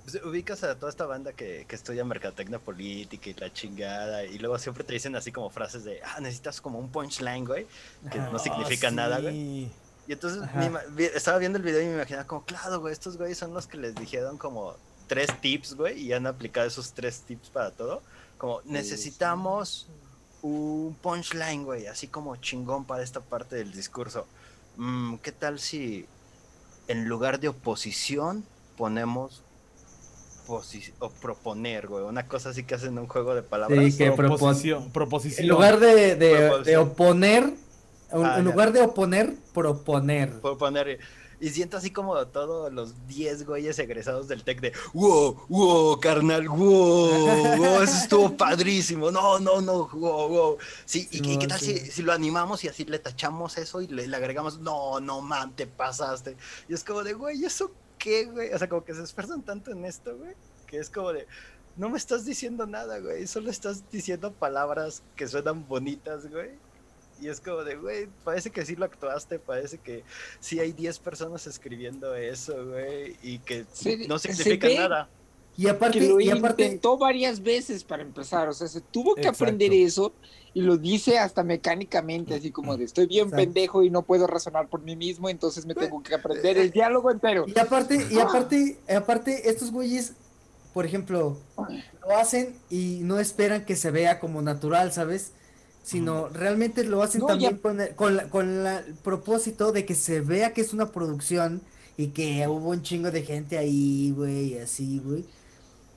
pues, 0.04 0.22
ubicas 0.24 0.62
a 0.62 0.74
toda 0.78 0.90
esta 0.90 1.06
banda 1.06 1.32
que, 1.32 1.64
que 1.68 1.74
estudia 1.74 2.04
mercadotecnia 2.04 2.58
política 2.58 3.30
y 3.30 3.34
la 3.34 3.52
chingada 3.52 4.24
y 4.24 4.38
luego 4.38 4.58
siempre 4.58 4.84
te 4.84 4.92
dicen 4.92 5.16
así 5.16 5.32
como 5.32 5.50
frases 5.50 5.84
de, 5.84 6.00
ah, 6.04 6.20
necesitas 6.20 6.60
como 6.60 6.78
un 6.78 6.90
punchline, 6.90 7.44
güey, 7.44 7.66
que 8.10 8.18
no 8.18 8.38
significa 8.38 8.88
Ah, 8.88 8.92
nada, 8.92 9.16
sí. 9.16 9.22
güey. 9.22 9.36
Y 10.08 10.12
entonces 10.12 10.42
vi- 10.94 11.04
estaba 11.06 11.38
viendo 11.38 11.58
el 11.58 11.64
video 11.64 11.82
y 11.82 11.86
me 11.86 11.94
imaginaba 11.94 12.26
como, 12.26 12.44
claro, 12.44 12.78
güey, 12.80 12.92
estos 12.92 13.16
güeyes 13.16 13.38
son 13.38 13.52
los 13.52 13.66
que 13.66 13.76
les 13.78 13.94
dijeron 13.96 14.38
como 14.38 14.76
tres 15.08 15.28
tips, 15.40 15.74
güey, 15.74 16.00
y 16.00 16.12
han 16.12 16.26
aplicado 16.28 16.66
esos 16.66 16.92
tres 16.92 17.22
tips 17.22 17.48
para 17.50 17.70
todo. 17.72 18.02
Como, 18.38 18.60
necesitamos 18.64 19.88
un 20.42 20.96
punchline, 21.02 21.64
güey, 21.64 21.86
así 21.88 22.06
como 22.06 22.36
chingón 22.36 22.84
para 22.84 23.02
esta 23.02 23.20
parte 23.20 23.56
del 23.56 23.72
discurso. 23.72 24.26
Mm, 24.76 25.16
¿Qué 25.16 25.32
tal 25.32 25.58
si 25.58 26.06
en 26.88 27.09
lugar 27.09 27.40
de 27.40 27.49
oposición 27.49 28.44
ponemos 28.77 29.42
o 30.49 31.11
proponer, 31.11 31.88
güey? 31.88 32.05
Una 32.05 32.29
cosa 32.29 32.51
así 32.51 32.62
que 32.62 32.77
hacen 32.77 32.96
un 32.99 33.09
juego 33.09 33.35
de 33.35 33.42
palabras. 33.42 33.85
Sí, 33.92 33.96
que 33.99 34.12
Proposición. 34.12 34.90
proposición. 34.92 35.42
En 35.44 35.49
lugar 35.49 35.81
de, 35.81 36.14
de, 36.14 36.62
de 36.64 36.77
oponer, 36.77 37.42
en 37.44 38.25
Ah, 38.25 38.37
en 38.38 38.44
ya. 38.44 38.51
lugar 38.51 38.72
de 38.72 38.83
oponer, 38.83 39.35
proponer. 39.53 40.40
proponer. 40.40 41.01
Y 41.40 41.51
siento 41.51 41.77
así 41.77 41.90
como 41.90 42.27
todos 42.29 42.72
los 42.72 43.07
10 43.07 43.44
güeyes 43.46 43.79
egresados 43.79 44.27
del 44.29 44.42
TEC 44.42 44.61
de 44.61 44.72
wow, 44.94 45.37
wow, 45.49 46.01
carnal, 46.01 46.49
wow, 46.49 47.57
wow, 47.59 47.83
eso 47.83 47.96
estuvo 47.96 48.37
padrísimo, 48.37 49.11
no, 49.11 49.38
no, 49.38 49.61
no, 49.61 49.87
wow, 49.88 50.29
wow. 50.29 50.57
Sí, 50.85 51.07
¿y, 51.11 51.20
qué- 51.20 51.29
Sí, 51.33 51.38
qué 51.38 51.46
tal 51.46 51.61
sí. 51.61 51.79
si, 51.79 51.90
si 51.90 52.03
lo 52.03 52.12
animamos 52.12 52.64
y 52.64 52.68
así 52.68 52.85
le 52.85 52.99
tachamos 52.99 53.59
eso 53.59 53.81
y 53.83 53.87
le, 53.88 54.07
le 54.07 54.16
agregamos, 54.16 54.59
no, 54.61 54.99
no, 55.01 55.20
man, 55.20 55.55
te 55.55 55.66
pasaste? 55.66 56.37
Y 56.68 56.75
es 56.75 56.83
como 56.85 57.03
de, 57.05 57.12
güey, 57.12 57.44
¿eso 57.44 57.70
qué, 57.99 58.25
güey? 58.25 58.53
O 58.53 58.59
sea, 58.59 58.68
como 58.68 58.85
que 58.85 58.94
se 58.94 59.03
esfuerzan 59.03 59.42
tanto 59.42 59.70
en 59.70 59.85
esto, 59.85 60.16
güey, 60.16 60.35
que 60.66 60.79
es 60.79 60.88
como 60.90 61.12
de, 61.12 61.27
no 61.77 61.90
me 61.90 61.99
estás 61.99 62.25
diciendo 62.25 62.66
nada, 62.66 62.99
güey, 63.01 63.27
solo 63.27 63.51
estás 63.51 63.90
diciendo 63.90 64.33
palabras 64.33 65.03
que 65.16 65.29
suenan 65.29 65.68
bonitas, 65.68 66.31
güey. 66.31 66.51
Y 67.20 67.29
es 67.29 67.40
como 67.40 67.64
de, 67.64 67.76
güey, 67.76 68.09
parece 68.24 68.50
que 68.50 68.64
sí 68.66 68.76
lo 68.76 68.85
actuaste, 68.85 69.38
parece 69.38 69.79
que 69.79 70.05
sí 70.40 70.61
hay 70.61 70.72
10 70.72 70.98
personas 70.98 71.46
escribiendo 71.46 72.14
eso, 72.14 72.55
güey, 72.66 73.16
y 73.22 73.38
que 73.38 73.64
Se- 73.72 74.07
no 74.07 74.18
significa 74.18 74.68
nada. 74.68 75.09
Y 75.59 75.68
aparte, 75.68 75.98
que 76.00 76.09
lo 76.09 76.20
y 76.20 76.29
aparte, 76.29 76.64
intentó 76.64 76.98
varias 76.98 77.42
veces 77.42 77.83
para 77.83 78.02
empezar, 78.02 78.46
o 78.46 78.52
sea, 78.52 78.68
se 78.68 78.83
tuvo 78.83 79.14
que 79.14 79.22
Exacto. 79.22 79.44
aprender 79.44 79.72
eso 79.72 80.12
y 80.52 80.61
lo 80.61 80.76
dice 80.76 81.18
hasta 81.18 81.42
mecánicamente, 81.42 82.35
así 82.35 82.50
como 82.50 82.76
de 82.76 82.85
estoy 82.85 83.07
bien 83.07 83.29
Exacto. 83.29 83.42
pendejo 83.42 83.83
y 83.83 83.88
no 83.88 84.02
puedo 84.02 84.26
razonar 84.26 84.68
por 84.68 84.83
mí 84.83 84.96
mismo, 84.96 85.31
entonces 85.31 85.64
me 85.64 85.74
tengo 85.74 86.02
que 86.02 86.14
aprender 86.14 86.59
el 86.59 86.70
diálogo 86.70 87.11
entero. 87.11 87.46
y 87.46 87.59
aparte, 87.59 88.07
y 88.11 88.18
aparte, 88.18 88.79
y 88.87 88.92
aparte, 88.92 89.48
estos 89.48 89.70
güeyes, 89.72 90.12
por 90.74 90.85
ejemplo, 90.85 91.38
lo 92.07 92.16
hacen 92.18 92.55
y 92.68 93.00
no 93.05 93.18
esperan 93.18 93.64
que 93.64 93.76
se 93.76 93.90
vea 93.90 94.20
como 94.20 94.42
natural, 94.42 94.92
¿sabes? 94.92 95.33
Sino 95.87 96.29
realmente 96.31 96.83
lo 96.83 97.01
hacen 97.01 97.20
No, 97.20 97.29
también 97.29 97.53
ya- 97.53 97.62
con, 97.62 97.81
el, 97.81 97.94
con, 97.94 98.16
la- 98.16 98.29
con 98.29 98.64
la- 98.64 98.79
el 98.81 98.94
propósito 98.94 99.70
de 99.70 99.85
que 99.87 99.94
se 99.94 100.20
vea 100.20 100.53
que 100.53 100.61
es 100.61 100.72
una 100.72 100.90
producción 100.90 101.62
y 101.96 102.09
que 102.09 102.44
hubo 102.49 102.70
un 102.70 102.83
chingo 102.83 103.12
de 103.12 103.22
gente 103.22 103.57
ahí, 103.57 104.11
güey, 104.11 104.55
y 104.55 104.59
así, 104.59 105.01
güey. 105.05 105.25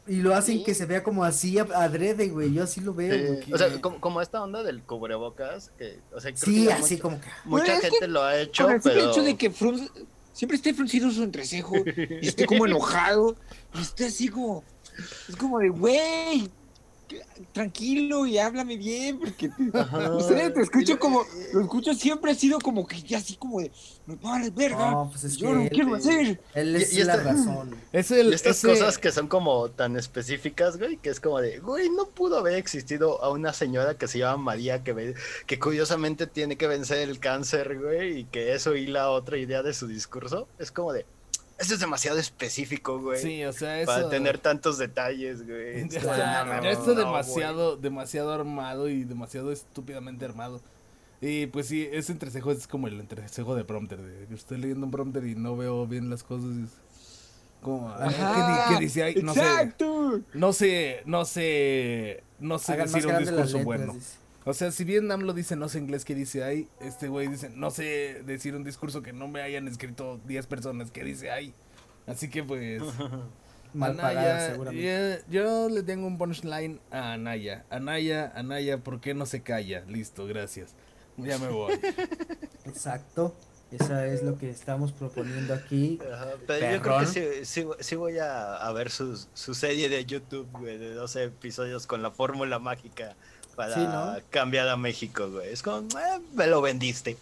Y 0.07 0.17
lo 0.17 0.35
hacen 0.35 0.59
Sí. 0.59 0.63
que 0.63 0.75
se 0.75 0.85
vea 0.85 1.01
como 1.03 1.23
así 1.23 1.57
a- 1.57 1.63
adrede, 1.73 2.29
güey. 2.29 2.53
Yo 2.53 2.63
así 2.65 2.81
lo 2.81 2.93
veo, 2.93 3.33
güey. 3.33 3.51
o 3.51 3.57
sea, 3.57 3.81
como, 3.81 3.99
como 3.99 4.21
esta 4.21 4.43
onda 4.43 4.61
del 4.61 4.83
cubrebocas, 4.83 5.71
que, 5.79 5.99
o 6.15 6.19
sea, 6.21 6.31
creo 6.33 6.45
que 6.45 6.51
Sí, 6.51 6.65
ya 6.65 6.75
así 6.75 6.97
como 6.99 7.19
que. 7.19 7.27
mucha 7.45 7.65
Bueno, 7.65 7.81
gente 7.81 8.07
lo 8.07 8.21
ha 8.23 8.39
hecho, 8.39 8.65
Con 8.65 8.73
el 8.75 8.81
pero... 8.81 9.09
hecho 9.11 9.23
de 9.23 9.35
que 9.37 9.51
siempre 10.33 10.55
esté 10.55 10.73
fruncido 10.75 11.09
su 11.09 11.23
entrecejo 11.23 11.75
y 12.21 12.27
esté 12.27 12.45
como 12.45 12.65
enojado 12.67 13.35
y 13.73 13.81
esté 13.81 14.05
así 14.05 14.27
como, 14.29 14.63
es 15.27 15.35
como 15.35 15.57
de, 15.59 15.69
güey, 15.69 16.43
que- 16.43 16.49
tranquilo 17.51 18.25
y 18.25 18.37
háblame 18.37 18.77
bien, 18.77 19.19
porque 19.19 19.49
Ajá. 19.73 19.97
no 20.09 20.19
sé, 20.19 20.49
te 20.51 20.59
Y 20.59 20.63
escucho 20.63 20.99
como, 20.99 21.23
lo 21.53 21.61
escucho 21.61 21.93
siempre 21.93 22.31
ha 22.31 22.35
sido 22.35 22.59
como 22.59 22.85
que 22.87 23.01
ya 23.01 23.17
así 23.17 23.35
como 23.35 23.59
de, 23.61 23.71
me 24.05 24.15
vale 24.15 24.49
verga, 24.49 24.91
No, 24.91 25.09
pues 25.11 25.23
es 25.23 25.37
yo 25.37 25.47
que 25.49 25.53
no 25.55 25.61
él- 25.61 25.69
quiero 25.69 25.95
hacer. 25.95 26.41
Él 26.53 26.75
Y- 26.77 26.83
es 26.83 26.93
y 26.93 27.03
la 27.03 27.15
esta- 27.15 27.23
razón. 27.33 27.75
Es 27.91 28.11
el. 28.11 28.29
Y 28.29 28.33
estas 28.35 28.57
ese- 28.57 28.67
cosas 28.67 28.97
que 28.97 29.11
son 29.11 29.27
como 29.27 29.69
tan 29.69 29.97
específicas, 29.97 30.77
güey, 30.77 30.97
que 30.97 31.09
es 31.09 31.19
como 31.19 31.39
de, 31.41 31.59
güey, 31.59 31.89
no 31.89 32.05
pudo 32.07 32.37
haber 32.37 32.53
existido 32.55 33.23
a 33.23 33.29
una 33.31 33.53
señora 33.53 33.97
que 33.97 34.07
se 34.07 34.19
llama 34.19 34.37
María, 34.37 34.83
que, 34.83 34.93
ve- 34.93 35.15
que 35.47 35.59
curiosamente 35.59 36.27
tiene 36.27 36.55
que 36.57 36.67
vencer 36.67 37.09
el 37.09 37.19
cáncer, 37.19 37.79
güey, 37.79 38.19
y 38.19 38.23
que 38.25 38.53
eso 38.53 38.75
hila 38.75 39.09
otra 39.09 39.37
idea 39.37 39.63
de 39.63 39.73
su 39.73 39.87
discurso. 39.87 40.47
Es 40.59 40.71
como 40.71 40.93
de, 40.93 41.05
eso 41.59 41.73
es 41.73 41.79
demasiado 41.79 42.17
específico, 42.19 42.99
güey, 42.99 43.21
Sí, 43.21 43.43
o 43.45 43.53
sea, 43.53 43.79
eso. 43.81 43.87
para 43.91 44.09
tener 44.09 44.37
tantos 44.39 44.77
detalles, 44.77 45.45
güey. 45.45 45.87
Claro, 45.99 46.69
está 46.69 46.87
no, 46.87 46.95
demasiado, 46.95 47.75
demasiado 47.77 48.33
armado 48.33 48.89
y 48.89 49.03
demasiado 49.03 49.51
estúpidamente 49.51 50.25
armado. 50.25 50.61
Y 51.21 51.47
pues 51.47 51.67
sí, 51.67 51.87
ese 51.91 52.13
entrecejo 52.13 52.51
es 52.51 52.65
como 52.65 52.87
el 52.87 52.99
entrecejo 52.99 53.53
de 53.55 53.65
prompter. 53.65 54.01
De 54.01 54.25
que 54.27 54.33
estoy 54.35 54.57
leyendo 54.57 54.85
un 54.85 54.91
prompter 54.91 55.25
y 55.25 55.35
no 55.35 55.57
veo 55.57 55.85
bien 55.85 56.09
las 56.09 56.23
cosas. 56.23 56.49
y 56.55 56.63
es 56.63 56.69
como, 57.61 57.89
Ajá, 57.89 58.07
¿qué, 58.69 58.73
di- 58.73 58.77
qué 58.77 58.83
dice 58.85 59.03
ahí? 59.03 59.15
No 59.21 59.33
sé, 59.33 59.39
Exacto. 59.41 60.21
no 60.33 60.53
sé, 60.53 61.01
no 61.05 61.25
sé, 61.25 62.23
no 62.39 62.57
sé 62.57 62.71
Hagan 62.71 62.85
más 62.85 62.93
decir 62.93 63.11
un 63.11 63.17
discurso 63.19 63.43
letras, 63.57 63.65
bueno. 63.65 63.93
dice. 63.95 64.15
O 64.49 64.53
sea, 64.55 64.71
si 64.71 64.83
bien 64.83 65.11
AMLO 65.11 65.33
dice 65.33 65.55
no 65.55 65.69
sé 65.69 65.77
inglés 65.77 66.05
qué 66.05 66.15
dice 66.15 66.43
ahí, 66.43 66.67
este 66.79 67.07
güey 67.07 67.27
dice 67.27 67.51
no 67.51 67.69
sé 67.69 68.23
decir 68.25 68.55
un 68.55 68.63
discurso 68.63 69.03
que 69.03 69.13
no 69.13 69.27
me 69.27 69.43
hayan 69.43 69.67
escrito 69.67 70.19
10 70.25 70.47
personas 70.47 70.89
que 70.89 71.03
dice 71.03 71.29
ahí. 71.29 71.53
Así 72.07 72.31
que 72.31 72.43
pues... 72.43 72.81
Mal 73.75 73.91
Anaya, 73.91 74.07
pagada, 74.07 74.49
seguramente. 74.49 75.23
yo, 75.29 75.69
le 75.69 75.83
tengo 75.83 76.07
un 76.07 76.17
punchline 76.17 76.81
a 76.89 77.13
Anaya. 77.13 77.63
Anaya, 77.69 78.33
Anaya, 78.33 78.79
¿por 78.79 78.99
qué 78.99 79.13
no 79.13 79.27
se 79.27 79.43
calla? 79.43 79.85
Listo, 79.87 80.25
gracias. 80.25 80.73
Ya 81.17 81.37
me 81.37 81.49
voy. 81.49 81.73
Exacto. 82.65 83.35
Esa 83.69 84.07
es 84.07 84.23
lo 84.23 84.39
que 84.39 84.49
estamos 84.49 84.91
proponiendo 84.93 85.53
aquí. 85.53 85.99
Ajá, 86.11 86.31
pero 86.47 86.71
yo 86.71 86.81
creo 86.81 86.99
que 87.01 87.05
sí, 87.05 87.21
sí, 87.43 87.67
sí 87.81 87.95
voy 87.95 88.17
a, 88.17 88.55
a 88.55 88.73
ver 88.73 88.89
su, 88.89 89.15
su 89.35 89.53
serie 89.53 89.89
de 89.89 90.03
YouTube, 90.03 90.49
güey, 90.53 90.79
de 90.79 90.95
12 90.95 91.25
episodios 91.25 91.85
con 91.85 92.01
la 92.01 92.09
fórmula 92.09 92.57
mágica 92.57 93.15
para 93.59 93.75
Sí, 93.75 93.81
¿no? 93.81 94.15
cambiar 94.29 94.69
a 94.69 94.77
México, 94.77 95.29
güey. 95.29 95.51
Es 95.51 95.61
como, 95.61 95.79
eh, 95.99 96.21
me 96.33 96.47
lo 96.47 96.61
vendiste. 96.61 97.17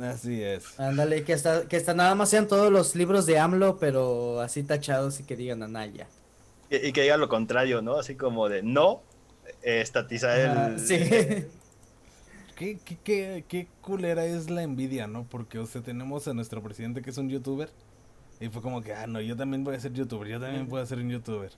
Así 0.00 0.42
es. 0.42 0.80
Ándale, 0.80 1.22
que 1.22 1.34
hasta, 1.34 1.68
que 1.68 1.76
hasta 1.76 1.92
nada 1.92 2.14
más 2.14 2.30
sean 2.30 2.48
todos 2.48 2.72
los 2.72 2.94
libros 2.94 3.26
de 3.26 3.38
AMLO, 3.38 3.76
pero 3.76 4.40
así 4.40 4.62
tachados 4.62 5.20
y 5.20 5.24
que 5.24 5.36
digan 5.36 5.62
Anaya. 5.62 6.06
Y, 6.70 6.76
y 6.76 6.92
que 6.92 7.02
diga 7.02 7.18
lo 7.18 7.28
contrario, 7.28 7.82
¿no? 7.82 7.98
Así 7.98 8.14
como 8.14 8.48
de 8.48 8.62
no 8.62 9.02
eh, 9.62 9.82
estatizar 9.82 10.38
el. 10.38 10.80
sí. 10.80 10.96
¿Qué, 12.56 12.78
qué, 12.82 12.96
qué, 13.04 13.44
qué 13.46 13.66
culera 13.82 14.24
es 14.24 14.48
la 14.48 14.62
envidia, 14.62 15.06
¿no? 15.06 15.24
Porque, 15.24 15.58
o 15.58 15.66
sea, 15.66 15.82
tenemos 15.82 16.26
a 16.26 16.32
nuestro 16.32 16.62
presidente 16.62 17.02
que 17.02 17.10
es 17.10 17.18
un 17.18 17.28
youtuber. 17.28 17.68
Y 18.40 18.48
fue 18.48 18.62
como 18.62 18.80
que, 18.80 18.94
ah, 18.94 19.06
no, 19.06 19.20
yo 19.20 19.36
también 19.36 19.62
voy 19.62 19.76
a 19.76 19.80
ser 19.80 19.92
youtuber, 19.92 20.26
yo 20.26 20.40
también 20.40 20.66
puedo 20.66 20.86
ser 20.86 20.98
un 20.98 21.10
youtuber. 21.10 21.52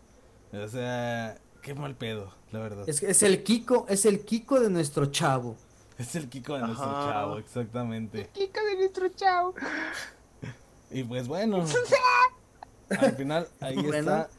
O 0.53 0.67
sea, 0.67 1.39
qué 1.63 1.75
mal 1.75 1.95
pedo, 1.95 2.33
la 2.53 2.61
verdad. 2.61 2.89
Es, 2.89 3.03
es 3.03 3.23
el 3.23 3.43
Kiko, 3.43 3.87
es 3.89 4.05
el 4.07 4.25
Kiko 4.25 4.61
de 4.61 4.71
nuestro 4.71 5.07
chavo. 5.07 5.57
Es 5.99 6.15
el 6.15 6.29
Kiko 6.29 6.55
de 6.55 6.61
nuestro 6.61 6.87
chavo, 6.87 7.39
exactamente. 7.39 8.31
Kika 8.33 8.63
de 8.63 8.77
nuestro 8.77 9.09
chao. 9.09 9.55
Y 10.91 11.05
pues 11.05 11.27
bueno, 11.29 11.65
al 12.91 13.17
final 13.17 13.49
ahí 13.61 13.77
Bueno. 13.77 13.99
está. 13.99 14.31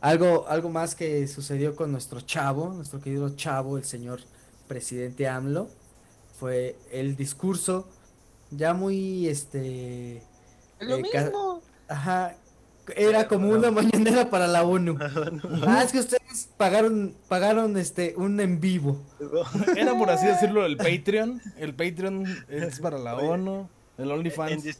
Algo, 0.00 0.46
algo 0.48 0.68
más 0.68 0.94
que 0.94 1.26
sucedió 1.28 1.74
con 1.74 1.90
nuestro 1.90 2.20
chavo, 2.20 2.68
nuestro 2.68 3.00
querido 3.00 3.34
chavo, 3.36 3.78
el 3.78 3.84
señor 3.84 4.20
presidente 4.68 5.26
AMLO, 5.26 5.68
fue 6.38 6.76
el 6.90 7.16
discurso 7.16 7.88
ya 8.50 8.74
muy, 8.74 9.28
este... 9.28 10.18
Es 10.78 10.88
lo 10.88 10.96
eh, 10.96 11.02
mismo. 11.02 11.62
Ajá, 11.88 12.36
era 12.96 13.26
como 13.28 13.48
una 13.48 13.70
mañanera 13.70 14.28
para 14.30 14.46
la 14.46 14.62
ONU. 14.62 14.98
Ah, 15.66 15.82
es 15.84 15.92
que 15.92 16.00
ustedes 16.00 16.48
pagaron, 16.56 17.14
pagaron, 17.28 17.76
este, 17.76 18.14
un 18.16 18.38
en 18.40 18.60
vivo. 18.60 19.00
Era 19.76 19.96
por 19.96 20.10
así 20.10 20.26
decirlo 20.26 20.64
el 20.66 20.76
Patreon. 20.76 21.40
El 21.56 21.74
Patreon 21.74 22.24
es 22.48 22.80
para 22.80 22.98
la 22.98 23.16
Oye, 23.16 23.28
ONU. 23.28 23.68
El 23.98 24.04
En, 24.06 24.10
OnlyFans. 24.10 24.64
dis- 24.64 24.78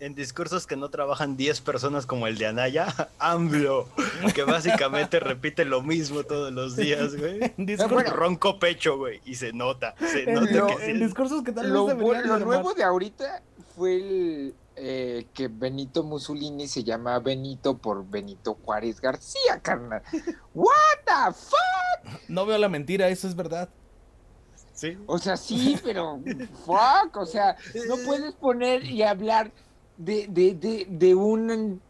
en 0.00 0.14
discursos 0.14 0.66
que 0.66 0.76
no 0.76 0.88
trabajan 0.88 1.36
10 1.36 1.60
personas 1.60 2.06
como 2.06 2.26
el 2.26 2.38
de 2.38 2.46
Anaya, 2.46 2.86
AMLO, 3.18 3.88
que 4.34 4.42
básicamente 4.44 5.20
repite 5.20 5.64
lo 5.64 5.82
mismo 5.82 6.22
todos 6.24 6.52
los 6.52 6.76
días, 6.76 7.16
güey. 7.16 7.52
Discursos, 7.56 8.10
ronco 8.12 8.58
pecho, 8.58 8.96
güey, 8.96 9.20
y 9.24 9.34
se 9.34 9.52
nota, 9.52 9.94
se 9.98 10.24
en, 10.24 10.34
nota 10.34 10.52
Lo- 10.52 10.66
que 10.68 10.84
sí 10.84 10.90
en 10.90 11.00
discursos 11.00 11.42
que 11.42 11.52
tal 11.52 11.64
vez 11.66 11.72
Lo, 11.72 12.38
nuevo 12.38 12.74
de 12.74 12.82
ahorita 12.84 13.42
fue 13.76 13.96
el 13.96 14.54
eh, 14.76 15.26
que 15.32 15.48
Benito 15.48 16.02
Mussolini 16.02 16.66
se 16.66 16.82
llama 16.82 17.18
Benito 17.20 17.78
por 17.78 18.08
Benito 18.08 18.58
Juárez 18.64 19.00
García, 19.00 19.60
carnal. 19.60 20.02
What 20.54 20.74
the 21.04 21.32
fuck? 21.32 22.28
No 22.28 22.44
veo 22.46 22.58
la 22.58 22.68
mentira, 22.68 23.08
eso 23.08 23.28
es 23.28 23.36
verdad. 23.36 23.68
Sí. 24.72 24.98
O 25.06 25.18
sea, 25.18 25.36
sí, 25.36 25.78
pero 25.84 26.20
fuck, 26.64 27.16
o 27.16 27.26
sea, 27.26 27.56
no 27.88 27.96
puedes 28.04 28.34
poner 28.34 28.84
y 28.84 29.02
hablar 29.02 29.52
de, 29.96 30.26
de, 30.28 30.54
de, 30.54 30.86
de, 30.90 31.14
un, 31.14 31.80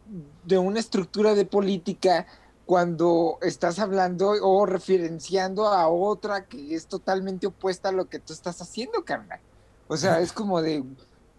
de 0.43 0.57
una 0.59 0.79
estructura 0.79 1.33
de 1.33 1.45
política 1.45 2.27
cuando 2.65 3.37
estás 3.41 3.79
hablando 3.79 4.29
o 4.41 4.65
referenciando 4.65 5.67
a 5.67 5.87
otra 5.87 6.45
que 6.45 6.75
es 6.75 6.87
totalmente 6.87 7.47
opuesta 7.47 7.89
a 7.89 7.91
lo 7.91 8.09
que 8.09 8.19
tú 8.19 8.33
estás 8.33 8.61
haciendo, 8.61 9.03
carnal. 9.03 9.39
O 9.87 9.97
sea, 9.97 10.19
es 10.19 10.31
como 10.31 10.61
de, 10.61 10.83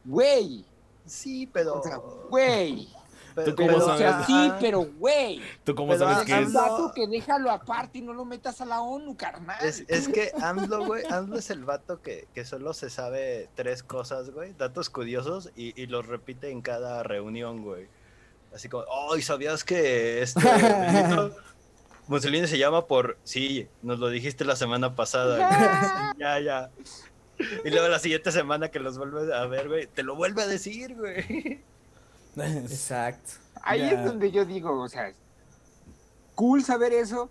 güey, 0.05 0.65
Sí, 1.07 1.47
pero. 1.53 1.79
o 1.79 1.83
sea, 1.83 1.97
güey. 2.29 2.89
pero- 3.35 3.51
¿Tú 3.51 3.57
cómo 3.57 3.69
pero, 3.69 3.79
O 3.85 3.87
sabes? 3.87 4.01
sea, 4.01 4.25
sí, 4.25 4.33
ajá. 4.33 4.59
pero 4.61 4.81
güey. 4.99 5.41
¿Tú 5.65 5.75
cómo 5.75 5.93
Pero 5.93 6.05
sabes 6.05 6.19
a- 6.19 6.25
que 6.25 6.43
Es 6.43 6.53
vato 6.53 6.93
que 6.95 7.07
déjalo 7.07 7.51
aparte 7.51 7.99
y 7.99 8.03
no 8.03 8.13
lo 8.15 8.25
metas 8.25 8.61
a 8.61 8.65
la 8.65 8.81
ONU, 8.81 9.15
carnal. 9.17 9.63
Es, 9.65 9.85
es 9.89 10.09
que 10.09 10.33
AMLO, 10.41 10.87
güey, 10.87 11.05
AMLO 11.11 11.37
es 11.39 11.51
el 11.51 11.65
vato 11.65 12.01
que, 12.01 12.29
que 12.35 12.45
solo 12.47 12.73
se 12.73 12.89
sabe 12.89 13.49
tres 13.55 13.83
cosas, 13.83 14.31
güey, 14.31 14.55
datos 14.55 14.89
curiosos, 14.91 15.51
y, 15.55 15.79
y 15.81 15.87
los 15.87 16.07
repite 16.07 16.51
en 16.51 16.63
cada 16.63 17.03
reunión, 17.03 17.63
güey. 17.63 17.89
Así 18.55 18.71
como, 18.71 18.85
oh, 18.89 19.17
¿y 19.19 19.23
sabías 19.23 19.65
que 19.65 20.23
este 20.23 20.41
Mussolini 22.09 22.47
se 22.47 22.57
llama 22.57 22.87
por... 22.87 23.19
Sí, 23.25 23.69
nos 23.83 23.99
lo 23.99 24.09
dijiste 24.09 24.45
la 24.45 24.57
semana 24.57 24.95
pasada. 24.95 26.15
ya, 26.19 26.39
ya. 26.41 26.71
Y 27.65 27.71
luego 27.71 27.89
la 27.89 27.99
siguiente 27.99 28.33
semana 28.33 28.71
que 28.71 28.81
los 28.81 28.97
vuelves 28.99 29.31
a 29.33 29.47
ver, 29.47 29.69
güey, 29.69 29.87
te 29.87 30.03
lo 30.03 30.17
vuelve 30.17 30.43
a 30.43 30.47
decir, 30.47 30.95
güey. 30.95 31.61
Exacto. 32.37 33.33
Ahí 33.63 33.83
es 33.83 34.05
donde 34.05 34.31
yo 34.31 34.45
digo, 34.45 34.81
o 34.81 34.89
sea, 34.89 35.13
cool 36.35 36.63
saber 36.63 36.93
eso, 36.93 37.31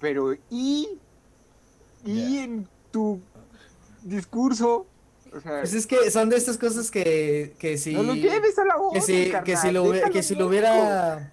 pero 0.00 0.34
y, 0.50 0.98
y 2.04 2.38
en 2.38 2.68
tu 2.90 3.20
discurso, 4.02 4.86
o 5.34 5.40
sea, 5.40 5.60
Pues 5.60 5.74
es 5.74 5.86
que 5.86 6.10
son 6.10 6.28
de 6.28 6.36
estas 6.36 6.58
cosas 6.58 6.90
que, 6.90 7.54
que 7.58 7.78
si... 7.78 7.94
no 7.94 8.02
lo 8.02 8.14
lleves 8.14 8.58
a 8.58 8.64
la 8.64 8.76
ONU, 8.76 8.92
que 8.92 9.00
si, 9.00 9.32
que 9.44 9.56
si 9.56 9.70
lo, 9.70 9.90
que 10.12 10.22
si 10.22 10.34
lo 10.34 10.46
hubiera... 10.48 11.32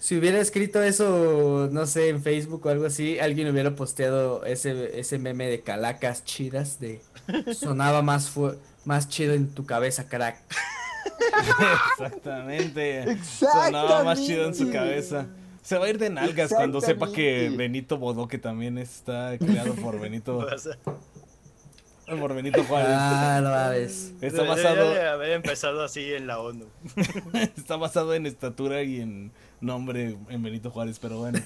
Si 0.00 0.16
hubiera 0.16 0.40
escrito 0.40 0.82
eso, 0.82 1.68
no 1.70 1.86
sé, 1.86 2.08
en 2.08 2.22
Facebook 2.22 2.64
o 2.64 2.70
algo 2.70 2.86
así, 2.86 3.18
alguien 3.20 3.48
hubiera 3.50 3.76
posteado 3.76 4.44
ese, 4.46 4.98
ese 4.98 5.18
meme 5.18 5.46
de 5.46 5.60
calacas 5.60 6.24
chidas 6.24 6.80
de 6.80 7.00
sonaba 7.54 8.00
más 8.02 8.30
fu- 8.30 8.56
más 8.86 9.08
chido 9.10 9.34
en 9.34 9.54
tu 9.54 9.66
cabeza, 9.66 10.08
crack. 10.08 10.38
Exactamente. 11.92 13.18
Sonaba 13.22 14.02
más 14.04 14.24
chido 14.24 14.46
en 14.46 14.54
su 14.54 14.70
cabeza. 14.70 15.26
Se 15.62 15.76
va 15.76 15.84
a 15.86 15.90
ir 15.90 15.98
de 15.98 16.08
nalgas 16.10 16.50
cuando 16.52 16.80
sepa 16.80 17.12
que. 17.12 17.52
Benito 17.54 17.98
Bodoque 17.98 18.38
también 18.38 18.78
está 18.78 19.36
creado 19.38 19.74
por 19.74 20.00
Benito, 20.00 20.46
por 22.20 22.34
Benito 22.34 22.64
Juárez. 22.64 22.88
Ah, 22.90 23.40
no 23.42 23.50
mames. 23.50 24.12
Está 24.22 24.42
debería 24.42 24.54
basado, 24.54 24.94
de 24.94 25.02
haber 25.08 25.30
empezado 25.32 25.82
así 25.84 26.14
en 26.14 26.26
la 26.26 26.40
ONU. 26.40 26.64
está 27.56 27.76
basado 27.76 28.14
en 28.14 28.24
estatura 28.26 28.82
y 28.82 29.00
en 29.00 29.30
nombre 29.60 30.16
en 30.28 30.42
Benito 30.42 30.70
Juárez, 30.70 30.98
pero 30.98 31.18
bueno. 31.18 31.38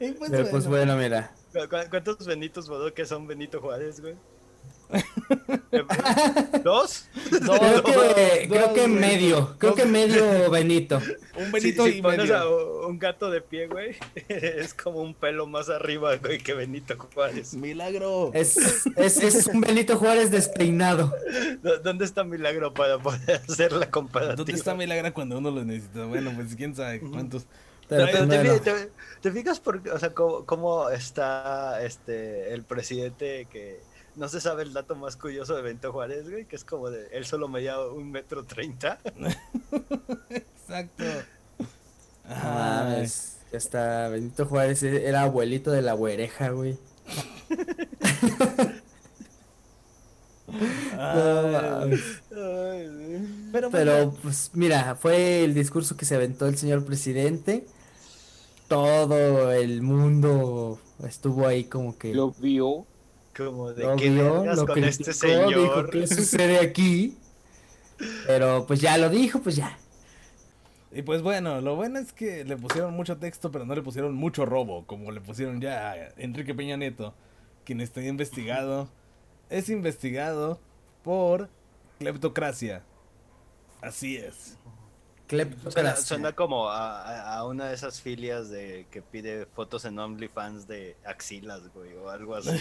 Y 0.00 0.12
pues 0.12 0.30
Pero 0.30 0.48
pues 0.50 0.66
bueno. 0.66 0.94
bueno, 0.94 0.96
mira. 0.96 1.32
¿Cu- 1.52 1.68
cu- 1.68 1.90
¿Cuántos 1.90 2.26
Benitos 2.26 2.68
que 2.94 3.04
son 3.04 3.26
Benito 3.26 3.60
Juárez, 3.60 4.00
güey? 4.00 4.14
¿Dos? 6.64 7.08
Dos, 7.42 7.58
Creo 7.58 7.82
que, 7.84 7.92
dos, 7.92 8.14
creo 8.48 8.72
que 8.74 8.80
dos, 8.80 8.88
medio, 8.90 9.56
creo 9.58 9.74
que 9.74 9.84
medio 9.84 10.50
Benito. 10.50 11.00
Un 11.36 11.52
Benito 11.52 11.86
y 11.86 12.00
pones 12.02 12.18
medio. 12.20 12.36
a 12.36 12.86
un 12.86 12.98
gato 12.98 13.30
de 13.30 13.40
pie, 13.40 13.66
güey, 13.68 13.96
es 14.28 14.74
como 14.74 15.00
un 15.02 15.14
pelo 15.14 15.46
más 15.46 15.68
arriba, 15.68 16.16
güey, 16.16 16.38
que 16.38 16.54
Benito 16.54 16.96
Juárez. 17.14 17.54
Milagro. 17.54 18.30
Es, 18.34 18.56
es, 18.96 19.22
es 19.22 19.46
un 19.46 19.60
Benito 19.60 19.96
Juárez 19.98 20.30
despeinado. 20.30 21.12
¿Dó- 21.62 21.78
¿Dónde 21.78 22.04
está 22.04 22.24
Milagro 22.24 22.72
para 22.72 22.98
poder 22.98 23.42
hacer 23.48 23.72
la 23.72 23.90
comparativa? 23.90 24.36
¿Dónde 24.36 24.52
está 24.52 24.74
Milagro 24.74 25.12
cuando 25.12 25.38
uno 25.38 25.50
lo 25.50 25.64
necesita? 25.64 26.04
Bueno, 26.06 26.32
pues 26.34 26.54
quién 26.56 26.74
sabe 26.74 27.00
cuántos. 27.00 27.46
Pero, 27.88 28.04
Pero 28.12 28.26
pues, 28.26 28.42
te, 28.42 28.50
fi- 28.52 28.60
te- 28.84 28.90
te 29.22 29.32
fijas 29.32 29.60
por, 29.60 29.80
o 29.88 29.98
sea, 29.98 30.12
cómo, 30.12 30.44
cómo 30.44 30.90
está 30.90 31.82
este 31.82 32.52
el 32.52 32.62
presidente 32.62 33.46
que 33.50 33.80
no 34.18 34.28
se 34.28 34.40
sabe 34.40 34.64
el 34.64 34.72
dato 34.72 34.96
más 34.96 35.16
curioso 35.16 35.54
de 35.54 35.62
Benito 35.62 35.92
Juárez, 35.92 36.28
güey, 36.28 36.44
que 36.46 36.56
es 36.56 36.64
como 36.64 36.90
de 36.90 37.06
él 37.12 37.24
solo 37.24 37.48
medía 37.48 37.80
un 37.80 38.10
metro 38.10 38.44
treinta. 38.44 38.98
Exacto. 40.30 41.04
No 42.28 42.34
Ay. 42.34 42.42
mames, 42.44 43.38
ya 43.52 43.58
está. 43.58 44.08
Benito 44.08 44.44
Juárez 44.44 44.82
e- 44.82 45.06
era 45.08 45.22
abuelito 45.22 45.70
de 45.70 45.82
la 45.82 45.92
güereja, 45.94 46.50
güey. 46.50 46.76
No 50.48 51.58
Ay. 51.58 51.98
Pero, 53.52 53.70
Pero 53.70 54.14
pues 54.22 54.50
mira, 54.54 54.94
fue 54.94 55.44
el 55.44 55.54
discurso 55.54 55.96
que 55.96 56.04
se 56.06 56.14
aventó 56.14 56.46
el 56.46 56.56
señor 56.56 56.84
presidente. 56.84 57.66
Todo 58.66 59.52
el 59.52 59.82
mundo 59.82 60.78
estuvo 61.06 61.46
ahí 61.46 61.64
como 61.64 61.96
que 61.98 62.14
Lo 62.14 62.32
vio. 62.32 62.86
Como 63.38 63.72
de 63.72 63.84
lo 63.84 63.96
qué 63.96 64.10
vio, 64.10 64.44
lo 64.44 64.66
con 64.66 64.84
este 64.84 65.04
criticó, 65.04 65.48
dijo, 65.48 65.74
señor. 65.74 65.90
¿qué 65.90 66.06
sucede 66.06 66.58
aquí? 66.58 67.16
Pero 68.26 68.66
pues 68.66 68.80
ya 68.80 68.98
lo 68.98 69.08
dijo, 69.08 69.40
pues 69.40 69.56
ya. 69.56 69.78
Y 70.90 71.02
pues 71.02 71.22
bueno, 71.22 71.60
lo 71.60 71.76
bueno 71.76 71.98
es 71.98 72.12
que 72.12 72.44
le 72.44 72.56
pusieron 72.56 72.94
mucho 72.94 73.18
texto, 73.18 73.50
pero 73.50 73.64
no 73.64 73.74
le 73.74 73.82
pusieron 73.82 74.14
mucho 74.14 74.46
robo, 74.46 74.86
como 74.86 75.10
le 75.10 75.20
pusieron 75.20 75.60
ya 75.60 75.92
a 75.92 75.96
Enrique 76.16 76.54
Peña 76.54 76.76
Nieto, 76.76 77.14
quien 77.64 77.80
está 77.80 78.02
investigado, 78.02 78.88
es 79.50 79.68
investigado 79.68 80.60
por 81.04 81.48
cleptocracia. 81.98 82.82
Así 83.80 84.16
es. 84.16 84.56
Suena, 86.02 86.32
como 86.32 86.68
a, 86.70 87.34
a- 87.36 87.44
una 87.44 87.66
de 87.68 87.74
esas 87.74 88.00
filias 88.00 88.48
de 88.50 88.86
que 88.90 89.02
pide 89.02 89.46
fotos 89.46 89.84
en 89.84 89.98
OnlyFans 89.98 90.66
de 90.66 90.96
axilas, 91.04 91.62
güey, 91.74 91.94
o 91.96 92.08
algo 92.10 92.34
así, 92.34 92.48
güey. 92.50 92.60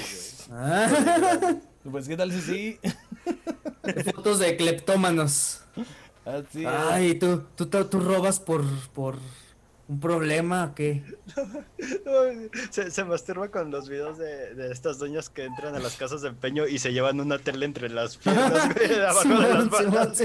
Ah, 0.51 1.55
Pues 1.89 2.07
qué 2.07 2.17
tal 2.17 2.31
si 2.31 2.41
sí. 2.41 2.79
fotos 4.13 4.39
de 4.39 4.57
cleptómanos. 4.57 5.61
Así 6.25 6.61
es. 6.65 6.67
Ay, 6.67 7.15
¿tú, 7.19 7.43
tú, 7.55 7.67
tú, 7.67 7.85
tú 7.85 7.99
robas 8.01 8.39
por, 8.39 8.63
por 8.93 9.15
un 9.87 9.99
problema 10.01 10.65
o 10.65 10.75
qué? 10.75 11.03
Se, 12.71 12.91
se 12.91 13.03
masturba 13.05 13.49
con 13.49 13.71
los 13.71 13.87
videos 13.87 14.17
de, 14.17 14.53
de 14.55 14.71
estas 14.73 14.99
doñas 14.99 15.29
que 15.29 15.45
entran 15.45 15.73
a 15.75 15.79
las 15.79 15.95
casas 15.95 16.21
de 16.21 16.29
empeño 16.29 16.67
y 16.67 16.79
se 16.79 16.91
llevan 16.91 17.19
una 17.21 17.39
tele 17.39 17.65
entre 17.65 17.87
las 17.89 18.17
piernas, 18.17 18.73
güey, 18.75 18.99
abajo 19.01 19.29
de 19.29 19.91
las. 19.91 20.23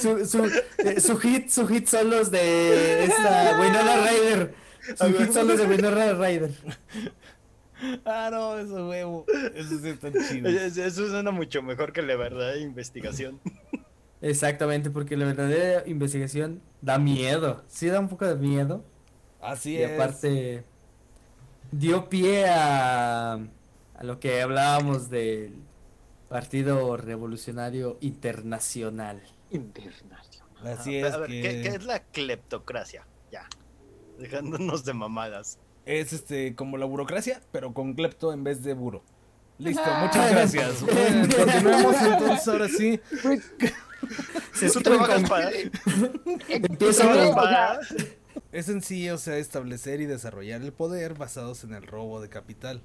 Su, 0.00 0.24
su, 0.26 0.44
eh, 0.78 1.00
su 1.00 1.16
hit, 1.18 1.48
su 1.48 1.66
hit 1.66 1.86
son 1.86 2.10
los 2.10 2.30
de 2.30 3.04
esta 3.04 3.58
Winona 3.60 3.96
Ryder. 4.08 4.54
Su 4.96 5.12
hit 5.18 5.32
son 5.32 5.48
los 5.48 5.58
de 5.58 5.66
Winona 5.66 6.12
Ryder. 6.14 6.50
Ah, 8.06 8.30
no, 8.32 8.58
eso 8.58 8.88
huevo. 8.88 9.26
Eso 9.54 9.78
sí 9.78 9.88
está 9.88 10.10
chido. 10.10 10.48
Es- 10.48 10.76
Eso 10.78 11.08
suena 11.08 11.30
mucho 11.30 11.62
mejor 11.62 11.92
que 11.92 12.00
la 12.02 12.16
verdadera 12.16 12.58
investigación. 12.58 13.38
Exactamente, 14.22 14.90
porque 14.90 15.16
la 15.16 15.26
verdadera 15.26 15.86
investigación 15.86 16.62
da 16.80 16.98
miedo. 16.98 17.64
Sí 17.68 17.88
da 17.88 18.00
un 18.00 18.08
poco 18.08 18.26
de 18.26 18.36
miedo. 18.36 18.82
Así 19.42 19.72
Y 19.74 19.82
es. 19.82 19.92
aparte 19.92 20.64
dio 21.70 22.08
pie 22.08 22.46
a, 22.48 23.34
a 23.34 24.04
lo 24.04 24.18
que 24.20 24.40
hablábamos 24.40 25.10
del 25.10 25.52
Partido 26.28 26.96
Revolucionario 26.96 27.98
Internacional. 28.00 29.20
Internacional. 29.50 30.20
Así 30.64 30.98
Ajá, 31.00 31.08
es. 31.08 31.14
A 31.14 31.18
ver, 31.18 31.30
que 31.30 31.42
¿qué, 31.42 31.62
qué 31.62 31.68
es 31.68 31.84
la 31.84 32.00
cleptocracia? 32.00 33.06
Ya. 33.30 33.48
Dejándonos 34.18 34.84
de 34.84 34.94
mamadas. 34.94 35.58
Es 35.84 36.12
este 36.12 36.54
como 36.54 36.78
la 36.78 36.86
burocracia, 36.86 37.40
pero 37.52 37.72
con 37.74 37.94
clepto 37.94 38.32
en 38.32 38.42
vez 38.44 38.62
de 38.64 38.74
buro. 38.74 39.02
Listo, 39.58 39.82
muchas 40.00 40.30
gracias. 40.32 40.82
Bueno, 40.82 41.28
continuemos 41.34 41.96
entonces 42.02 42.48
ahora 42.48 42.68
sí. 42.68 43.00
Se 44.52 44.70
trabajas 44.82 45.28
para... 45.28 45.50
Empieza 46.48 47.34
para- 47.34 47.80
Es 48.52 48.68
en 48.68 48.82
sí, 48.82 49.08
o 49.10 49.18
sea, 49.18 49.38
establecer 49.38 50.00
y 50.00 50.06
desarrollar 50.06 50.60
el 50.62 50.72
poder 50.72 51.14
basados 51.14 51.64
en 51.64 51.72
el 51.74 51.86
robo 51.86 52.20
de 52.20 52.28
capital. 52.28 52.82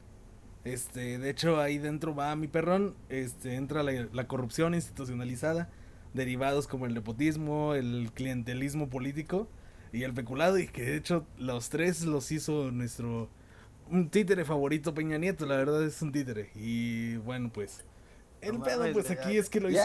Este, 0.63 1.17
de 1.17 1.29
hecho, 1.29 1.59
ahí 1.59 1.77
dentro 1.79 2.15
va 2.15 2.35
mi 2.35 2.47
perrón, 2.47 2.95
este, 3.09 3.55
entra 3.55 3.81
la, 3.83 4.07
la 4.13 4.27
corrupción 4.27 4.73
institucionalizada, 4.75 5.69
derivados 6.13 6.67
como 6.67 6.85
el 6.85 6.93
nepotismo, 6.93 7.75
el 7.75 8.11
clientelismo 8.13 8.89
político 8.89 9.47
y 9.93 10.03
el 10.03 10.13
peculado, 10.13 10.57
y 10.57 10.67
que 10.67 10.83
de 10.83 10.95
hecho 10.97 11.25
los 11.37 11.69
tres 11.69 12.03
los 12.03 12.31
hizo 12.31 12.71
nuestro 12.71 13.29
un 13.89 14.09
títere 14.09 14.45
favorito 14.45 14.93
Peña 14.93 15.17
Nieto, 15.17 15.45
la 15.45 15.57
verdad 15.57 15.83
es 15.83 16.01
un 16.01 16.11
títere. 16.11 16.49
Y 16.55 17.17
bueno, 17.17 17.51
pues 17.53 17.83
el 18.39 18.57
No 18.57 18.63
pedo 18.63 18.91
pues 18.93 19.11
aquí 19.11 19.37
es 19.37 19.49
que 19.49 19.59
lo 19.59 19.69
hizo. 19.69 19.83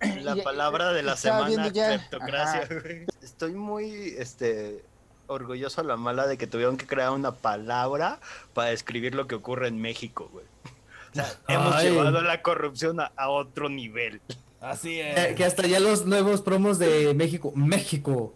La 0.22 0.34
palabra 0.36 0.94
de 0.94 1.02
la 1.02 1.12
estaba 1.12 1.46
semana, 1.46 1.70
güey. 1.70 3.04
Estoy 3.20 3.52
muy, 3.52 4.14
este, 4.16 4.82
orgulloso 5.26 5.82
a 5.82 5.84
la 5.84 5.98
mala 5.98 6.26
de 6.26 6.38
que 6.38 6.46
tuvieron 6.46 6.78
que 6.78 6.86
crear 6.86 7.10
una 7.10 7.32
palabra 7.32 8.18
para 8.54 8.70
describir 8.70 9.14
lo 9.14 9.26
que 9.26 9.34
ocurre 9.34 9.68
en 9.68 9.80
México, 9.80 10.28
güey. 10.32 10.46
O 11.10 11.12
sea, 11.12 11.26
hemos 11.48 11.82
llevado 11.82 12.22
la 12.22 12.40
corrupción 12.40 13.00
a, 13.00 13.10
a 13.16 13.30
otro 13.30 13.68
nivel. 13.68 14.20
Así 14.60 14.88
Que, 14.96 15.30
es. 15.30 15.36
que 15.36 15.44
hasta 15.44 15.66
ya 15.66 15.80
los 15.80 16.06
nuevos 16.06 16.42
promos 16.42 16.78
de 16.78 17.14
México. 17.14 17.52
México. 17.54 18.34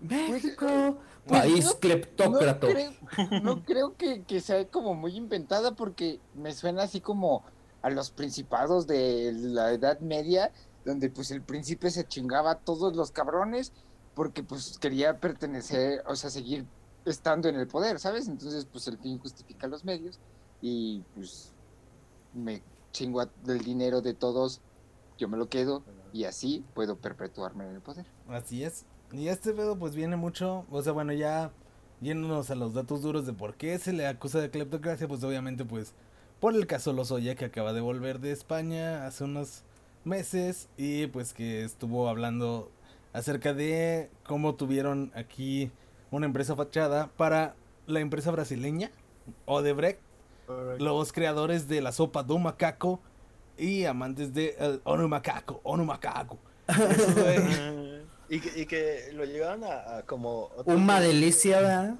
México. 0.00 0.98
Pues, 1.26 1.40
País 1.42 1.64
no- 1.66 1.78
cleptócrata. 1.80 2.66
No 2.68 2.72
creo, 2.72 3.40
no 3.42 3.64
creo 3.64 3.96
que, 3.96 4.22
que 4.22 4.40
sea 4.40 4.66
como 4.68 4.94
muy 4.94 5.14
inventada 5.16 5.74
porque 5.74 6.20
me 6.34 6.52
suena 6.54 6.84
así 6.84 7.00
como 7.00 7.42
a 7.82 7.90
los 7.90 8.10
principados 8.10 8.86
de 8.86 9.32
la 9.34 9.72
Edad 9.72 10.00
Media, 10.00 10.52
donde 10.84 11.10
pues 11.10 11.30
el 11.30 11.42
príncipe 11.42 11.90
se 11.90 12.06
chingaba 12.06 12.52
a 12.52 12.58
todos 12.58 12.96
los 12.96 13.10
cabrones 13.10 13.72
porque 14.14 14.42
pues 14.42 14.78
quería 14.78 15.18
pertenecer, 15.20 16.02
o 16.06 16.16
sea, 16.16 16.30
seguir 16.30 16.64
estando 17.04 17.48
en 17.48 17.56
el 17.56 17.66
poder, 17.68 17.98
¿sabes? 18.00 18.26
Entonces 18.26 18.64
pues 18.64 18.88
el 18.88 18.96
fin 18.98 19.18
justifica 19.18 19.66
los 19.66 19.84
medios 19.84 20.18
y 20.62 21.02
pues 21.14 21.52
me 22.34 22.62
chingo 22.92 23.20
a- 23.20 23.28
del 23.44 23.58
dinero 23.60 24.00
de 24.00 24.14
todos, 24.14 24.60
yo 25.18 25.28
me 25.28 25.36
lo 25.36 25.48
quedo 25.48 25.82
y 26.12 26.24
así 26.24 26.64
puedo 26.74 26.96
perpetuarme 26.96 27.64
en 27.64 27.74
el 27.74 27.80
poder. 27.80 28.06
Así 28.28 28.64
es. 28.64 28.86
Y 29.12 29.28
este 29.28 29.52
pedo 29.52 29.78
pues 29.78 29.94
viene 29.94 30.16
mucho, 30.16 30.64
o 30.70 30.82
sea, 30.82 30.92
bueno, 30.92 31.12
ya 31.12 31.50
yéndonos 32.00 32.50
a 32.50 32.54
los 32.54 32.74
datos 32.74 33.02
duros 33.02 33.26
de 33.26 33.32
por 33.32 33.54
qué 33.54 33.78
se 33.78 33.92
le 33.92 34.06
acusa 34.06 34.40
de 34.40 34.50
cleptocracia, 34.50 35.08
pues 35.08 35.24
obviamente 35.24 35.64
pues 35.64 35.94
por 36.40 36.54
el 36.54 36.66
caso 36.66 36.92
Lozoya 36.92 37.34
que 37.34 37.44
acaba 37.44 37.72
de 37.72 37.80
volver 37.80 38.20
de 38.20 38.30
España 38.30 39.06
hace 39.06 39.24
unos 39.24 39.62
meses 40.04 40.68
y 40.76 41.08
pues 41.08 41.34
que 41.34 41.64
estuvo 41.64 42.08
hablando 42.08 42.70
acerca 43.12 43.52
de 43.54 44.10
cómo 44.24 44.54
tuvieron 44.54 45.10
aquí 45.14 45.72
una 46.10 46.26
empresa 46.26 46.54
fachada 46.54 47.10
para 47.16 47.56
la 47.86 48.00
empresa 48.00 48.30
brasileña 48.30 48.90
Odebrecht, 49.46 50.00
los 50.78 51.12
creadores 51.12 51.68
de 51.68 51.80
la 51.80 51.92
sopa 51.92 52.22
do 52.22 52.38
macaco 52.38 53.00
y 53.58 53.84
amantes 53.84 54.32
de 54.32 54.56
el 54.58 54.80
Onu 54.84 55.08
Macaco, 55.08 55.60
Onu 55.64 55.84
Macaco. 55.84 56.38
Esos, 56.68 57.14
güey, 57.22 57.38
Y 58.30 58.40
que, 58.40 58.60
y 58.60 58.66
que 58.66 59.10
lo 59.14 59.24
llevaron 59.24 59.64
a, 59.64 59.98
a 59.98 60.02
como... 60.02 60.50
otro- 60.56 60.74
Uma 60.74 61.00
delicia, 61.00 61.60
¿verdad? 61.60 61.94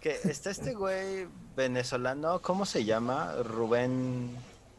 Que 0.00 0.18
está 0.24 0.50
este 0.50 0.74
güey 0.74 1.26
venezolano, 1.56 2.40
¿cómo 2.40 2.64
se 2.64 2.84
llama? 2.84 3.34
Rubén 3.42 4.30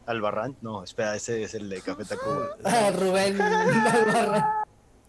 Albarrán. 0.06 0.56
No, 0.62 0.82
espera, 0.82 1.14
ese 1.14 1.42
es 1.44 1.54
el 1.54 1.68
de 1.68 1.80
Café 1.82 2.04
Tacuba. 2.04 2.48
Ah, 2.64 2.90
Rubén 2.90 3.40
Albarra. 3.40 4.64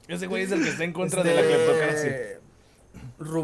Ese 0.08 0.28
güey 0.28 0.44
es 0.44 0.52
el 0.52 0.62
que 0.64 0.70
está 0.70 0.84
en 0.84 0.94
contra 0.94 1.24
de 1.24 1.34
la 1.34 1.42
Este, 1.42 1.54
cleptocracia. 1.56 2.40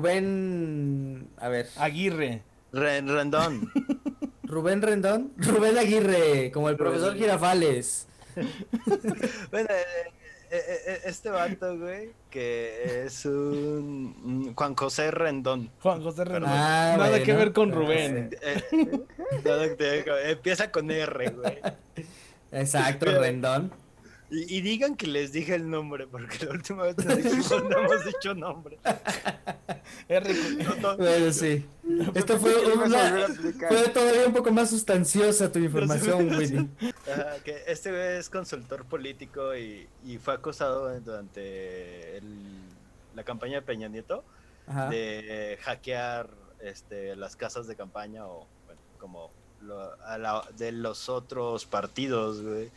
Rubén. 0.08 1.30
A 1.38 1.48
ver. 1.50 1.68
Aguirre. 1.78 2.44
Ren- 2.74 3.08
Rendón. 3.08 3.72
Rubén 4.48 4.82
Rendón. 4.82 5.32
Rubén 5.38 5.78
Aguirre, 5.78 6.52
como 6.52 6.70
el 6.70 6.78
profesor. 6.78 7.16
Girafales. 7.16 8.08
Bueno, 9.52 9.68
eh, 9.72 9.84
eh, 10.52 10.80
eh, 10.88 11.00
este 11.06 11.30
vato, 11.30 11.78
güey, 11.78 12.12
que 12.30 13.04
es 13.06 13.26
un 13.26 14.54
Juan 14.56 14.76
José 14.76 15.10
Rendón. 15.12 15.72
Juan 15.82 16.02
José 16.04 16.24
Rendón. 16.24 16.52
Ah, 16.54 16.96
Nada 16.98 17.22
que 17.24 17.34
ver 17.34 17.52
con 17.52 17.72
Ah, 17.72 17.76
Rubén. 17.76 18.30
Eh, 18.42 19.02
nada 19.44 19.68
que 19.70 19.76
te- 19.76 20.32
empieza 20.32 20.72
con 20.72 20.90
R, 20.92 21.30
güey. 21.32 21.60
Exacto, 22.52 23.08
Rendón. 23.08 23.72
Y, 24.30 24.58
y 24.58 24.62
digan 24.62 24.96
que 24.98 25.08
les 25.08 25.32
dije 25.32 25.56
el 25.56 25.70
nombre, 25.70 26.06
porque 26.08 26.46
la 26.46 26.52
última 26.52 26.84
vez 26.84 26.96
que 26.96 27.16
dijimos 27.16 27.50
no 27.70 27.80
hemos 27.80 28.06
dicho 28.06 28.34
nombre. 28.34 28.78
R- 30.10 30.34
No, 30.63 30.76
no, 30.76 30.98
Bueno, 30.98 31.32
sí. 31.32 31.66
Esto 32.13 32.38
fue, 32.38 32.54
¿Qué 32.54 32.76
vas 32.76 32.94
a 32.94 33.10
volver 33.10 33.24
a 33.24 33.26
una, 33.28 33.68
fue 33.70 33.88
todavía 33.90 34.28
un 34.28 34.34
poco 34.34 34.52
más 34.52 34.70
sustanciosa 34.70 35.52
tu 35.52 35.60
información, 35.70 36.30
Willy. 36.30 36.70
Ajá, 37.12 37.36
que 37.44 37.63
este 37.68 37.92
güey 37.92 38.18
es 38.18 38.30
consultor 38.30 38.86
político 38.86 39.56
y, 39.56 39.88
y 40.06 40.18
fue 40.18 40.34
acusado 40.34 41.00
durante 41.00 42.18
el- 42.18 42.68
la 43.16 43.24
campaña 43.24 43.56
de 43.56 43.62
Peña 43.63 43.88
Nieto 43.88 44.24
Ajá. 44.68 44.90
de 44.90 45.58
hackear 45.62 46.30
este, 46.62 47.16
las 47.16 47.36
casas 47.36 47.66
de 47.68 47.76
campaña 47.76 48.28
o 48.28 48.46
bueno, 48.66 48.82
como 49.00 49.32
lo- 49.62 49.94
a 50.04 50.18
la- 50.18 50.44
de 50.58 50.72
los 50.74 51.08
otros 51.10 51.66
partidos, 51.66 52.42
güey. 52.44 52.70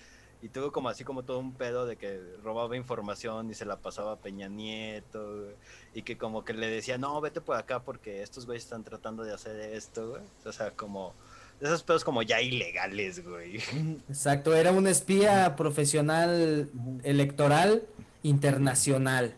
Y 0.42 0.48
tuvo 0.48 0.72
como 0.72 0.88
así 0.88 1.05
como 1.05 1.22
todo 1.22 1.38
un 1.38 1.53
pedo 1.53 1.85
de 1.85 1.96
que 1.96 2.18
robaba 2.42 2.76
información 2.76 3.50
y 3.50 3.55
se 3.55 3.66
la 3.66 3.76
pasaba 3.76 4.12
a 4.12 4.16
Peña 4.16 4.48
Nieto, 4.48 5.42
güey. 5.42 5.55
Y 5.94 6.03
que 6.03 6.16
como 6.16 6.44
que 6.44 6.55
le 6.55 6.66
decía, 6.68 6.96
no, 6.96 7.20
vete 7.20 7.40
por 7.40 7.57
acá 7.57 7.81
porque 7.81 8.22
estos 8.22 8.46
güeyes 8.46 8.64
están 8.64 8.83
tratando 8.83 9.22
de 9.22 9.35
hacer 9.35 9.61
esto, 9.61 10.11
güey. 10.11 10.22
O 10.44 10.53
sea, 10.53 10.70
como... 10.70 11.14
Esos 11.61 11.83
pedos 11.83 12.05
como 12.05 12.22
ya 12.22 12.40
ilegales, 12.40 13.22
güey. 13.22 13.57
Exacto, 14.09 14.55
era 14.55 14.72
un 14.72 14.87
espía 14.87 15.57
profesional 15.57 16.70
electoral 17.03 17.83
internacional. 18.22 19.35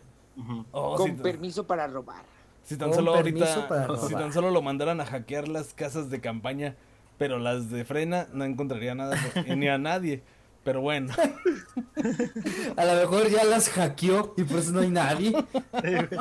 Oh, 0.71 0.95
Con 0.95 1.17
permiso 1.17 1.67
para 1.67 1.85
robar. 1.87 2.23
si 2.63 2.77
tan 2.77 2.89
con 2.89 2.97
solo 2.97 3.15
ahorita, 3.15 3.67
para 3.67 3.97
si 3.97 4.13
tan 4.13 4.33
solo 4.33 4.51
lo 4.51 4.61
mandaran 4.61 4.99
a 5.01 5.05
hackear 5.05 5.47
las 5.47 5.73
casas 5.73 6.09
de 6.09 6.21
campaña, 6.21 6.75
pero 7.17 7.39
las 7.39 7.69
de 7.69 7.85
frena 7.85 8.27
no 8.33 8.45
encontraría 8.45 8.95
nada 8.95 9.17
ni 9.55 9.67
a 9.67 9.77
nadie. 9.77 10.23
Pero 10.63 10.81
bueno, 10.81 11.13
A 12.77 12.85
lo 12.85 12.93
mejor 12.95 13.29
ya 13.29 13.43
las 13.43 13.69
hackeó 13.69 14.33
y 14.37 14.43
por 14.43 14.59
eso 14.59 14.71
no 14.71 14.79
hay 14.81 14.89
nadie. 14.89 15.33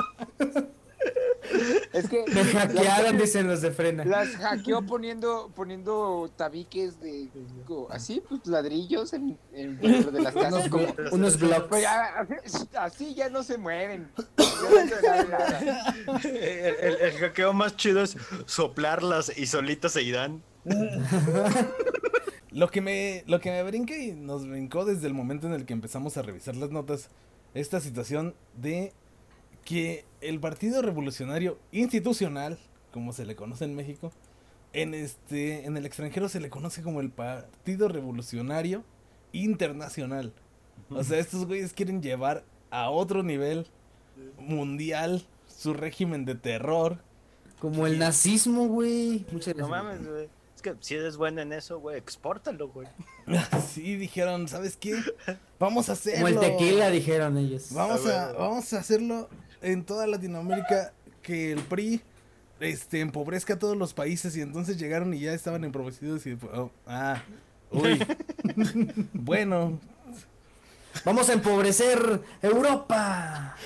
Es 1.93 2.09
que 2.09 2.25
Me 2.33 2.45
hackearon, 2.45 3.19
dicen 3.19 3.49
los 3.49 3.61
de 3.61 3.73
frena. 3.73 4.05
las 4.05 4.29
hackeó 4.37 4.87
poniendo 4.87 5.51
poniendo 5.55 6.31
tabiques 6.37 7.01
de 7.01 7.29
así, 7.91 8.23
pues 8.27 8.47
ladrillos 8.47 9.13
en, 9.13 9.37
en 9.53 9.79
dentro 9.81 10.13
de 10.13 10.23
las 10.23 10.35
Unos, 10.35 10.45
casas. 10.53 10.69
como- 10.71 10.87
unos 11.11 11.39
blogs. 11.39 11.67
Pues 11.69 11.83
ya, 11.83 12.05
así, 12.45 12.69
así 12.79 13.15
ya 13.15 13.29
no 13.29 13.43
se 13.43 13.59
mueven. 13.59 14.09
Ya 14.17 14.25
no 14.85 14.89
se 14.89 15.01
mueven 15.03 15.31
nada. 15.31 15.95
El, 16.25 16.75
el- 16.77 17.01
el 17.03 17.13
hackeo 17.19 17.53
más 17.53 17.77
chido 17.77 18.03
es 18.03 18.17
soplarlas 18.47 19.37
y 19.37 19.47
solitas 19.47 19.93
se 19.93 20.03
irán. 20.03 20.43
lo 22.53 22.71
que 22.71 22.81
me 22.81 23.25
lo 23.27 23.41
que 23.41 23.51
me 23.51 23.63
brinca 23.63 23.97
y 23.97 24.13
nos 24.13 24.47
brincó 24.47 24.85
desde 24.85 25.07
el 25.07 25.15
momento 25.15 25.47
en 25.47 25.55
el 25.55 25.65
que 25.65 25.73
empezamos 25.73 26.17
a 26.17 26.23
revisar 26.23 26.57
las 26.57 26.71
notas, 26.71 27.09
esta 27.55 27.81
situación 27.81 28.35
de 28.57 28.93
que 29.65 30.05
el 30.21 30.41
Partido 30.41 30.83
Revolucionario 30.83 31.59
Institucional, 31.71 32.59
como 32.93 33.13
se 33.13 33.25
le 33.25 33.37
conoce 33.37 33.65
en 33.65 33.75
México, 33.75 34.13
en 34.73 34.95
este 34.95 35.65
en 35.65 35.77
el 35.77 35.87
extranjero 35.87 36.29
se 36.29 36.41
le 36.41 36.51
conoce 36.51 36.83
como 36.83 37.01
el 37.01 37.11
Partido 37.11 37.89
Revolucionario 37.89 38.85
Internacional. 39.33 40.33
O 40.91 41.03
sea, 41.05 41.19
estos 41.19 41.47
güeyes 41.47 41.73
quieren 41.73 42.03
llevar 42.03 42.45
a 42.71 42.91
otro 42.91 43.23
nivel 43.23 43.67
mundial 44.39 45.25
su 45.47 45.73
régimen 45.73 46.25
de 46.25 46.35
terror. 46.35 46.99
Como 47.61 47.87
el 47.87 47.99
nazismo, 47.99 48.67
güey. 48.67 49.25
Muchas 49.31 49.57
No 49.57 49.69
mames, 49.69 50.07
güey. 50.07 50.29
Que 50.63 50.77
si 50.81 50.95
eres 50.95 51.17
bueno 51.17 51.41
en 51.41 51.53
eso, 51.53 51.79
güey, 51.81 51.99
expórtalo, 51.99 52.69
güey. 52.69 52.89
Sí, 53.69 53.97
dijeron, 53.97 54.49
¿sabes 54.49 54.77
qué? 54.77 54.95
Vamos 55.59 55.89
a 55.89 55.93
hacerlo. 55.93 56.27
Como 56.27 56.43
el 56.43 56.51
tequila, 56.51 56.91
dijeron 56.91 57.37
ellos. 57.37 57.69
Vamos 57.73 58.07
A 58.07 58.33
vamos 58.33 58.73
a 58.73 58.79
hacerlo 58.79 59.29
en 59.61 59.85
toda 59.85 60.07
Latinoamérica, 60.07 60.93
que 61.23 61.53
el 61.53 61.61
PRI 61.61 62.03
este, 62.61 63.01
empobrezca 63.01 63.55
a 63.55 63.59
todos 63.59 63.77
los 63.77 63.93
países 63.95 64.37
y 64.37 64.41
entonces 64.41 64.79
llegaron 64.79 65.13
y 65.15 65.21
ya 65.21 65.35
estaban 65.35 65.65
empobrecidos 65.65 66.27
y 66.27 66.39
oh, 66.55 66.71
ah, 66.87 67.23
uy, 67.71 68.01
bueno, 69.13 69.81
Vamos 71.05 71.29
a 71.29 71.33
empobrecer 71.33 72.21
Europa. 72.43 73.57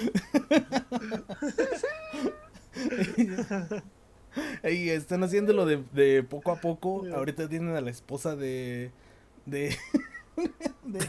Ahí 4.62 4.90
están 4.90 5.22
haciéndolo 5.24 5.66
de, 5.66 5.82
de 5.92 6.22
poco 6.22 6.52
a 6.52 6.60
poco. 6.60 7.04
Ahorita 7.14 7.48
tienen 7.48 7.74
a 7.76 7.80
la 7.80 7.90
esposa 7.90 8.36
de. 8.36 8.90
de. 9.46 9.76
de, 10.84 11.00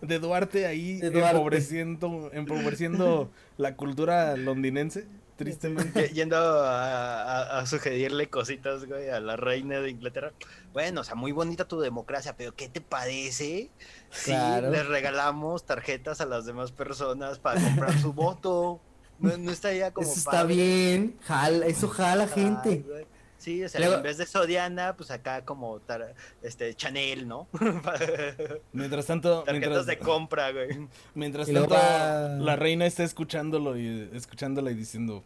de 0.00 0.18
Duarte 0.18 0.66
ahí 0.66 0.96
De 0.98 1.10
Duarte. 1.10 1.36
empobreciendo, 1.36 2.30
empobreciendo 2.32 3.30
la 3.58 3.76
cultura 3.76 4.36
londinense. 4.36 5.06
Tristemente. 5.36 6.08
Y- 6.12 6.14
Yendo 6.14 6.36
a, 6.36 7.22
a- 7.22 7.58
a 7.60 7.66
sugerirle 7.66 8.28
cositas, 8.28 8.84
güey, 8.84 9.08
a 9.08 9.18
la 9.18 9.36
reina 9.36 9.80
de 9.80 9.90
Inglaterra. 9.90 10.32
Bueno, 10.72 11.00
o 11.00 11.04
sea, 11.04 11.14
muy 11.16 11.32
bonita 11.32 11.66
tu 11.66 11.80
democracia, 11.80 12.36
pero 12.36 12.54
¿qué 12.54 12.68
te 12.68 12.80
parece 12.80 13.70
si 14.10 14.30
Claro. 14.30 14.70
les 14.70 14.86
regalamos 14.86 15.64
tarjetas 15.66 16.20
a 16.20 16.26
las 16.26 16.46
demás 16.46 16.70
personas 16.70 17.38
para 17.38 17.60
comprar 17.60 17.98
su 17.98 18.12
voto? 18.12 18.80
No, 19.22 19.36
no 19.38 19.50
estaría 19.50 19.90
como 19.92 20.06
Eso 20.06 20.18
está 20.18 20.30
padre? 20.30 20.54
bien. 20.54 21.16
Jala, 21.24 21.66
eso 21.66 21.88
jala 21.88 22.26
gente. 22.28 22.84
Sí, 23.38 23.64
o 23.64 23.68
sea, 23.68 23.80
Luego- 23.80 23.96
en 23.96 24.02
vez 24.04 24.18
de 24.18 24.26
Sodiana, 24.26 24.94
pues 24.96 25.10
acá 25.10 25.44
como 25.44 25.80
tar- 25.80 26.14
este 26.42 26.74
Chanel, 26.74 27.26
¿no? 27.26 27.48
Mientras 28.72 29.06
tanto, 29.06 29.42
Tarjetas 29.42 29.68
mientras, 29.70 29.86
de 29.86 29.98
compra, 29.98 30.52
güey. 30.52 30.88
mientras 31.14 31.46
tanto 31.50 31.68
va- 31.74 32.28
la 32.38 32.56
reina 32.56 32.86
está 32.86 33.02
escuchándolo 33.02 33.76
y 33.76 34.10
escuchándola 34.12 34.70
y 34.70 34.74
diciendo, 34.74 35.24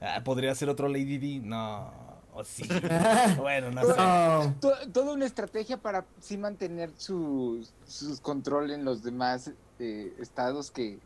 ah, 0.00 0.20
podría 0.24 0.54
ser 0.54 0.68
otro 0.68 0.88
Lady 0.88 1.18
D. 1.18 1.40
No, 1.44 1.92
o 2.34 2.44
sí. 2.44 2.68
bueno, 3.38 3.70
no 3.72 3.82
sé. 3.82 3.96
No. 3.96 4.54
To- 4.60 4.90
toda 4.92 5.12
una 5.12 5.26
estrategia 5.26 5.76
para 5.76 6.04
sí 6.20 6.36
mantener 6.38 6.90
su, 6.96 7.66
su 7.86 8.20
control 8.22 8.70
en 8.70 8.84
los 8.84 9.02
demás 9.02 9.50
eh, 9.80 10.12
estados 10.20 10.70
que 10.70 10.98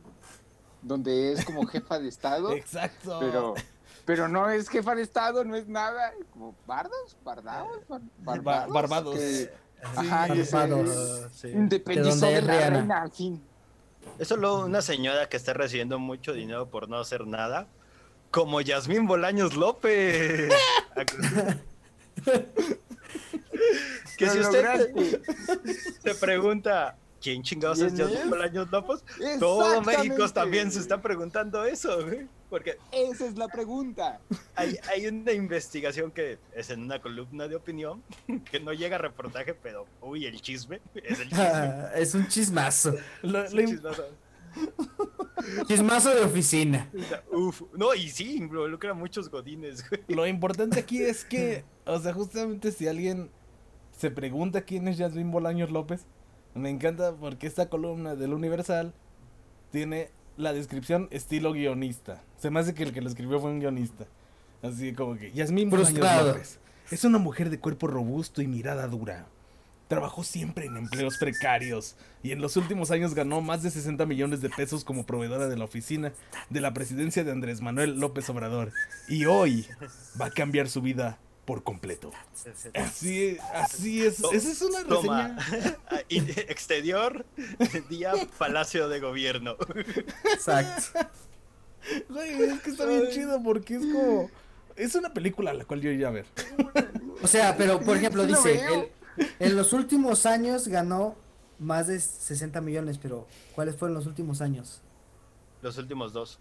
donde 0.82 1.32
es 1.32 1.44
como 1.44 1.66
jefa 1.66 1.98
de 1.98 2.08
estado, 2.08 2.52
Exacto. 2.56 3.18
pero 3.20 3.54
pero 4.06 4.26
no 4.28 4.48
es 4.50 4.68
jefa 4.68 4.94
de 4.94 5.02
estado, 5.02 5.44
no 5.44 5.54
es 5.54 5.68
nada, 5.68 6.12
como 6.32 6.54
bardos, 6.66 7.16
bardados, 7.22 7.86
bar- 7.88 8.00
Ba- 8.18 8.32
barbados, 8.66 8.72
Barbados. 8.72 9.14
que- 9.16 9.50
Sí, 9.80 9.86
ajá, 9.96 10.26
Barbados. 10.52 11.28
Sí. 11.32 11.48
independizó 11.48 12.26
De 12.26 12.32
de, 12.32 12.38
es 12.38 12.44
la 12.44 12.52
Rihanna. 12.56 12.78
reina, 12.78 13.02
al 13.02 13.10
fin. 13.12 13.42
Es 14.18 14.28
solo 14.28 14.64
una 14.66 14.82
señora 14.82 15.28
que 15.28 15.36
está 15.38 15.52
recibiendo 15.54 15.98
mucho 15.98 16.32
dinero 16.34 16.68
por 16.68 16.88
no 16.88 16.98
hacer 16.98 17.26
nada, 17.26 17.66
como 18.30 18.60
Yasmín 18.60 19.06
Bolaños 19.06 19.54
López. 19.56 20.52
que 24.16 24.28
si 24.30 24.38
usted 24.40 24.90
se 26.02 26.14
pregunta, 26.16 26.96
¿quién 27.20 27.42
chingados 27.42 27.78
es 27.80 27.92
¿Quién 27.92 28.08
Yasmín 28.08 28.18
es? 28.24 28.30
Bolaños 28.30 28.70
López? 28.70 29.04
Todo 29.38 29.80
México 29.82 30.28
también 30.30 30.70
se 30.72 30.80
está 30.80 31.00
preguntando 31.00 31.64
eso, 31.64 32.04
güey. 32.04 32.26
Porque 32.48 32.78
Esa 32.90 33.26
es 33.26 33.36
la 33.38 33.46
pregunta. 33.46 34.20
hay, 34.56 34.76
hay 34.92 35.06
una 35.06 35.32
investigación 35.32 36.10
que 36.10 36.38
es 36.54 36.70
en 36.70 36.82
una 36.82 37.00
columna 37.00 37.46
de 37.46 37.54
opinión, 37.56 38.02
que 38.50 38.58
no 38.58 38.72
llega 38.72 38.96
a 38.96 38.98
reportaje, 38.98 39.54
pero, 39.54 39.86
uy, 40.00 40.26
el 40.26 40.40
chisme, 40.40 40.80
es 40.94 41.20
el 41.20 41.28
chisme. 41.28 41.44
Ah, 41.44 41.90
es 41.94 42.14
un 42.14 42.26
chismazo. 42.26 42.94
Lo- 43.22 43.44
es 43.44 43.52
lo 43.54 43.60
un 43.62 43.66
chismazo. 43.68 44.04
Chismazo 45.68 46.14
de 46.14 46.22
oficina. 46.22 46.90
Uf, 47.30 47.62
no, 47.74 47.94
y 47.94 48.08
sí, 48.10 48.36
involucra 48.36 48.90
a 48.90 48.94
muchos 48.94 49.28
godines, 49.30 49.88
güey. 49.88 50.02
Lo 50.08 50.26
importante 50.26 50.80
aquí 50.80 51.02
es 51.02 51.24
que, 51.24 51.64
o 51.86 51.98
sea, 52.00 52.12
justamente 52.12 52.72
si 52.72 52.88
alguien 52.88 53.30
se 53.96 54.10
pregunta 54.10 54.62
quién 54.62 54.88
es 54.88 54.98
Yasmín 54.98 55.30
Bolaños 55.30 55.70
López, 55.70 56.04
me 56.54 56.70
encanta 56.70 57.12
porque 57.14 57.46
esta 57.46 57.68
columna 57.68 58.14
del 58.16 58.34
Universal 58.34 58.92
tiene 59.70 60.10
la 60.36 60.52
descripción 60.52 61.08
estilo 61.10 61.52
guionista. 61.52 62.22
Se 62.38 62.50
me 62.50 62.60
hace 62.60 62.74
que 62.74 62.82
el 62.82 62.92
que 62.92 63.00
lo 63.00 63.08
escribió 63.08 63.40
fue 63.40 63.50
un 63.50 63.60
guionista. 63.60 64.06
Así 64.62 64.92
como 64.92 65.16
que 65.16 65.32
Yasmín 65.32 65.70
Frustrado. 65.70 66.28
López 66.28 66.58
es 66.90 67.04
una 67.04 67.18
mujer 67.18 67.50
de 67.50 67.60
cuerpo 67.60 67.86
robusto 67.86 68.42
y 68.42 68.48
mirada 68.48 68.88
dura. 68.88 69.26
Trabajó 69.86 70.22
siempre 70.22 70.66
en 70.66 70.76
empleos 70.76 71.18
precarios 71.18 71.96
y 72.22 72.32
en 72.32 72.40
los 72.40 72.56
últimos 72.56 72.90
años 72.90 73.14
ganó 73.14 73.40
más 73.40 73.62
de 73.62 73.70
60 73.70 74.06
millones 74.06 74.40
de 74.40 74.50
pesos 74.50 74.84
como 74.84 75.04
proveedora 75.04 75.48
de 75.48 75.56
la 75.56 75.64
oficina 75.64 76.12
de 76.48 76.60
la 76.60 76.72
presidencia 76.74 77.24
de 77.24 77.32
Andrés 77.32 77.60
Manuel 77.60 77.98
López 77.98 78.28
Obrador. 78.28 78.72
Y 79.08 79.24
hoy 79.26 79.66
va 80.20 80.26
a 80.26 80.30
cambiar 80.30 80.68
su 80.68 80.80
vida 80.82 81.18
por 81.50 81.64
completo. 81.64 82.12
Así, 82.76 83.36
así 83.54 84.06
es. 84.06 84.20
Esa 84.22 84.52
es 84.52 84.62
una 84.62 84.84
Toma, 84.84 85.36
reseña. 85.36 85.76
Ah, 85.90 86.00
y- 86.08 86.18
exterior, 86.18 87.26
día 87.88 88.12
Palacio 88.38 88.88
de 88.88 89.00
Gobierno. 89.00 89.56
Exacto. 90.32 91.00
Güey, 92.08 92.40
es 92.44 92.60
que 92.60 92.70
está 92.70 92.86
bien 92.86 93.08
chido 93.10 93.42
porque 93.42 93.74
es 93.74 93.80
como. 93.84 94.30
Es 94.76 94.94
una 94.94 95.12
película 95.12 95.50
a 95.50 95.54
la 95.54 95.64
cual 95.64 95.80
yo 95.80 95.90
iría 95.90 96.06
a 96.06 96.12
ver. 96.12 96.26
O 97.20 97.26
sea, 97.26 97.56
pero 97.56 97.80
por 97.80 97.96
ejemplo 97.96 98.24
dice, 98.24 98.64
el- 98.72 98.88
en 99.40 99.56
los 99.56 99.72
últimos 99.72 100.26
años 100.26 100.68
ganó 100.68 101.16
más 101.58 101.88
de 101.88 101.98
60 101.98 102.60
millones, 102.60 102.96
pero 102.98 103.26
¿cuáles 103.56 103.74
fueron 103.74 103.96
los 103.96 104.06
últimos 104.06 104.40
años? 104.40 104.82
Los 105.62 105.76
últimos 105.78 106.12
dos. 106.12 106.38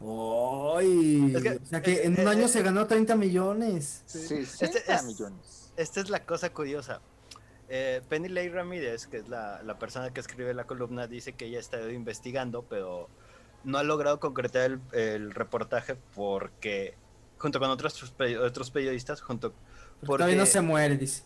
¡Ay! 0.00 1.32
Es 1.34 1.42
que- 1.42 1.50
o 1.62 1.66
sea 1.66 1.82
que 1.82 1.92
es- 1.94 2.04
en 2.04 2.12
un 2.12 2.18
es- 2.20 2.26
año 2.26 2.44
es- 2.46 2.50
se 2.52 2.62
ganó 2.62 2.86
30 2.86 3.16
millones. 3.16 4.02
60 4.06 4.64
Este 4.66 4.92
es- 4.92 5.04
millones. 5.04 5.72
Esta 5.76 6.00
es 6.00 6.10
la 6.10 6.24
cosa 6.24 6.50
curiosa. 6.52 7.00
Eh, 7.68 8.00
Penny 8.08 8.28
Lay 8.28 8.48
Ramírez, 8.48 9.06
que 9.06 9.18
es 9.18 9.28
la, 9.28 9.62
la 9.62 9.78
persona 9.78 10.12
que 10.12 10.20
escribe 10.20 10.54
la 10.54 10.64
columna, 10.64 11.06
dice 11.06 11.32
que 11.32 11.46
ella 11.46 11.58
ha 11.58 11.60
estado 11.60 11.90
investigando, 11.90 12.62
pero 12.62 13.08
no 13.64 13.78
ha 13.78 13.82
logrado 13.82 14.20
concretar 14.20 14.62
el, 14.70 14.80
el 14.92 15.30
reportaje 15.34 15.96
porque, 16.14 16.94
junto 17.38 17.58
con 17.58 17.68
otros, 17.70 18.00
otros 18.40 18.70
periodistas, 18.70 19.20
junto 19.20 19.50
Porque 19.50 20.06
porque 20.06 20.18
todavía 20.22 20.36
no 20.40 20.46
se 20.46 20.60
muere, 20.60 20.96
dice. 20.96 21.24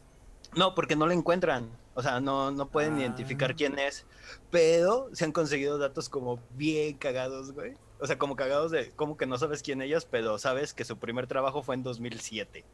No, 0.57 0.75
porque 0.75 0.97
no 0.97 1.07
lo 1.07 1.13
encuentran. 1.13 1.69
O 1.95 2.03
sea, 2.03 2.21
no, 2.21 2.51
no 2.51 2.69
pueden 2.71 2.95
Ah. 2.97 3.01
identificar 3.01 3.55
quién 3.55 3.79
es. 3.79 4.07
Pero 4.51 5.11
se 5.13 5.25
han 5.25 5.33
conseguido 5.33 5.77
datos 5.79 6.09
como 6.09 6.41
bien 6.57 6.97
cagados, 6.97 7.53
güey. 7.53 7.75
O 8.01 8.07
sea, 8.07 8.19
como 8.19 8.37
cagados 8.37 8.71
de 8.71 8.91
como 8.93 9.17
que 9.17 9.27
no 9.27 9.37
sabes 9.39 9.63
quién 9.63 9.83
ellas, 9.83 10.07
pero 10.07 10.39
sabes 10.39 10.73
que 10.75 10.85
su 10.85 10.99
primer 10.99 11.27
trabajo 11.27 11.63
fue 11.63 11.75
en 11.75 11.83
2007, 11.83 12.65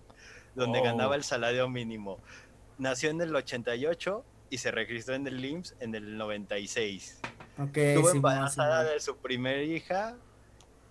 donde 0.54 0.78
Oh. 0.80 0.84
ganaba 0.84 1.16
el 1.16 1.24
salario 1.24 1.68
mínimo. 1.68 2.18
Nació 2.78 3.10
en 3.10 3.20
el 3.20 3.34
88 3.34 4.24
y 4.50 4.58
se 4.58 4.70
registró 4.70 5.14
en 5.14 5.26
el 5.26 5.44
IMSS 5.44 5.74
en 5.80 5.94
el 5.94 6.16
96. 6.16 7.20
Ok, 7.58 7.76
Estuvo 7.76 8.10
embarazada 8.10 8.84
de 8.84 9.00
su 9.00 9.16
primer 9.16 9.62
hija 9.64 10.16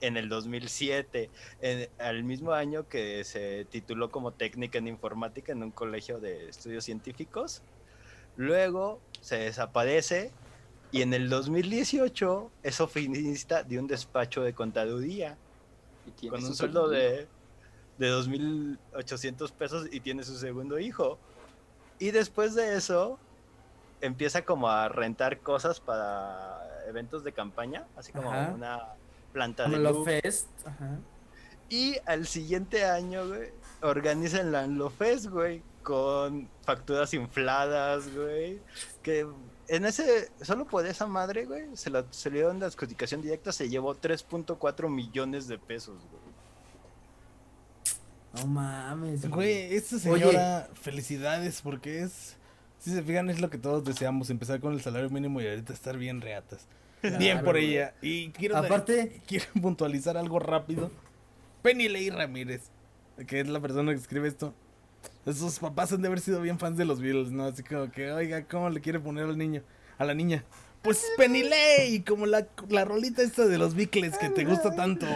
en 0.01 0.17
el 0.17 0.27
2007, 0.27 1.29
en, 1.61 1.89
al 1.99 2.23
mismo 2.23 2.51
año 2.51 2.87
que 2.89 3.23
se 3.23 3.65
tituló 3.65 4.11
como 4.11 4.31
técnica 4.33 4.77
en 4.79 4.87
informática 4.87 5.53
en 5.53 5.63
un 5.63 5.71
colegio 5.71 6.19
de 6.19 6.49
estudios 6.49 6.83
científicos. 6.83 7.61
Luego 8.35 8.99
se 9.21 9.37
desaparece 9.37 10.31
y 10.95 11.01
en 11.01 11.13
el 11.13 11.29
2018 11.29 12.51
es 12.63 12.79
oficinista 12.79 13.63
de 13.63 13.79
un 13.79 13.85
despacho 13.85 14.43
de 14.43 14.53
contaduría 14.53 15.37
Y 16.07 16.11
tiene 16.11 16.31
con 16.31 16.41
su 16.41 16.47
un 16.47 16.55
sueldo 16.55 16.87
de, 16.87 17.27
de 17.97 18.11
2.800 18.13 19.51
pesos 19.51 19.87
y 19.91 19.99
tiene 19.99 20.23
su 20.23 20.37
segundo 20.37 20.79
hijo. 20.79 21.19
Y 21.99 22.11
después 22.11 22.55
de 22.55 22.77
eso, 22.77 23.19
empieza 23.99 24.43
como 24.45 24.69
a 24.69 24.87
rentar 24.87 25.39
cosas 25.39 25.81
para 25.81 26.61
eventos 26.87 27.25
de 27.25 27.33
campaña, 27.33 27.85
así 27.97 28.13
como 28.13 28.31
Ajá. 28.31 28.53
una 28.55 28.83
planta 29.33 29.65
Como 29.65 29.75
de 29.75 29.83
lo 29.83 29.91
luz. 29.91 30.05
Fest. 30.05 30.47
Ajá. 30.65 30.97
Y 31.67 31.97
al 32.05 32.25
siguiente 32.25 32.85
año, 32.85 33.27
güey, 33.27 33.49
organizan 33.81 34.53
la 34.53 34.61
Anlofest, 34.61 35.25
güey, 35.25 35.61
con 35.85 36.49
facturas 36.63 37.13
infladas, 37.13 38.13
güey. 38.13 38.59
Que 39.03 39.25
en 39.69 39.85
ese, 39.85 40.29
solo 40.41 40.65
por 40.65 40.85
esa 40.85 41.05
madre, 41.07 41.45
güey, 41.45 41.67
se, 41.77 41.89
la, 41.89 42.03
se 42.09 42.29
le 42.29 42.37
dieron 42.39 42.59
la 42.59 42.65
adjudicación 42.65 43.21
directa, 43.21 43.51
se 43.53 43.69
llevó 43.69 43.95
3.4 43.95 44.89
millones 44.89 45.47
de 45.47 45.57
pesos, 45.57 45.95
güey. 46.11 46.25
No 48.33 48.47
mames. 48.47 49.29
Güey, 49.29 49.73
esta 49.75 49.97
señora, 49.97 50.69
felicidades 50.81 51.61
porque 51.61 52.01
es. 52.01 52.35
Si 52.79 52.91
se 52.91 53.01
fijan, 53.01 53.29
es 53.29 53.39
lo 53.39 53.49
que 53.49 53.57
todos 53.57 53.85
deseamos: 53.85 54.29
empezar 54.29 54.59
con 54.59 54.73
el 54.73 54.81
salario 54.81 55.09
mínimo 55.09 55.39
y 55.39 55.47
ahorita 55.47 55.71
estar 55.71 55.97
bien 55.97 56.19
reatas. 56.19 56.67
Claro, 57.01 57.17
bien 57.17 57.37
por 57.43 57.53
güey. 57.53 57.71
ella. 57.77 57.93
Y 58.01 58.31
quiero, 58.31 58.57
Aparte- 58.57 59.21
quiero 59.27 59.45
puntualizar 59.61 60.17
algo 60.17 60.39
rápido. 60.39 60.91
Penny 61.61 61.87
Ley 61.87 62.09
Ramírez, 62.09 62.63
que 63.25 63.39
es 63.39 63.47
la 63.47 63.59
persona 63.61 63.91
que 63.93 63.99
escribe 63.99 64.27
esto. 64.27 64.53
Sus 65.25 65.59
papás 65.59 65.91
han 65.91 66.01
de 66.01 66.07
haber 66.07 66.19
sido 66.19 66.41
bien 66.41 66.59
fans 66.59 66.77
de 66.77 66.85
los 66.85 67.01
Beatles, 67.01 67.31
¿no? 67.31 67.45
Así 67.45 67.63
como 67.63 67.91
que, 67.91 68.11
oiga, 68.11 68.43
¿cómo 68.45 68.69
le 68.69 68.81
quiere 68.81 68.99
poner 68.99 69.25
al 69.25 69.37
niño? 69.37 69.63
A 69.97 70.05
la 70.05 70.13
niña. 70.13 70.43
Pues 70.81 71.03
Penny 71.17 71.41
Ley, 71.41 72.01
como 72.01 72.27
la, 72.27 72.45
la 72.69 72.85
rolita 72.85 73.23
esta 73.23 73.45
de 73.47 73.57
los 73.57 73.73
Beatles 73.73 74.19
que 74.19 74.29
te 74.29 74.45
gusta 74.45 74.75
tanto. 74.75 75.07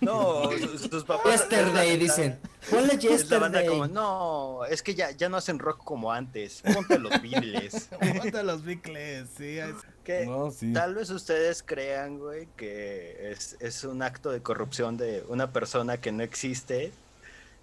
No, 0.00 0.50
sus, 0.58 0.80
sus 0.90 1.04
papás. 1.04 1.48
Yesterday, 1.48 1.96
dicen. 1.96 2.38
Ponle 2.70 2.94
Es 2.94 3.30
la 3.30 3.38
banda 3.38 3.60
Yesterday. 3.60 3.66
como, 3.68 3.86
no, 3.86 4.64
es 4.64 4.82
que 4.82 4.96
ya, 4.96 5.12
ya 5.12 5.28
no 5.28 5.36
hacen 5.36 5.60
rock 5.60 5.84
como 5.84 6.10
antes. 6.12 6.62
Ponte 6.74 6.98
los 6.98 7.22
Beatles. 7.22 7.88
Aguanta 8.00 8.42
los 8.42 8.64
Beatles, 8.64 9.28
sí. 9.36 9.58
es- 9.58 9.74
Que 10.02 10.26
No, 10.26 10.50
sí. 10.50 10.72
tal 10.72 10.94
vez 10.96 11.10
ustedes 11.10 11.62
crean, 11.62 12.18
güey, 12.18 12.48
que 12.56 13.30
es, 13.30 13.56
es 13.60 13.84
un 13.84 14.02
acto 14.02 14.30
de 14.30 14.42
corrupción 14.42 14.96
de 14.96 15.22
una 15.28 15.52
persona 15.52 15.98
que 15.98 16.10
no 16.10 16.22
existe 16.24 16.92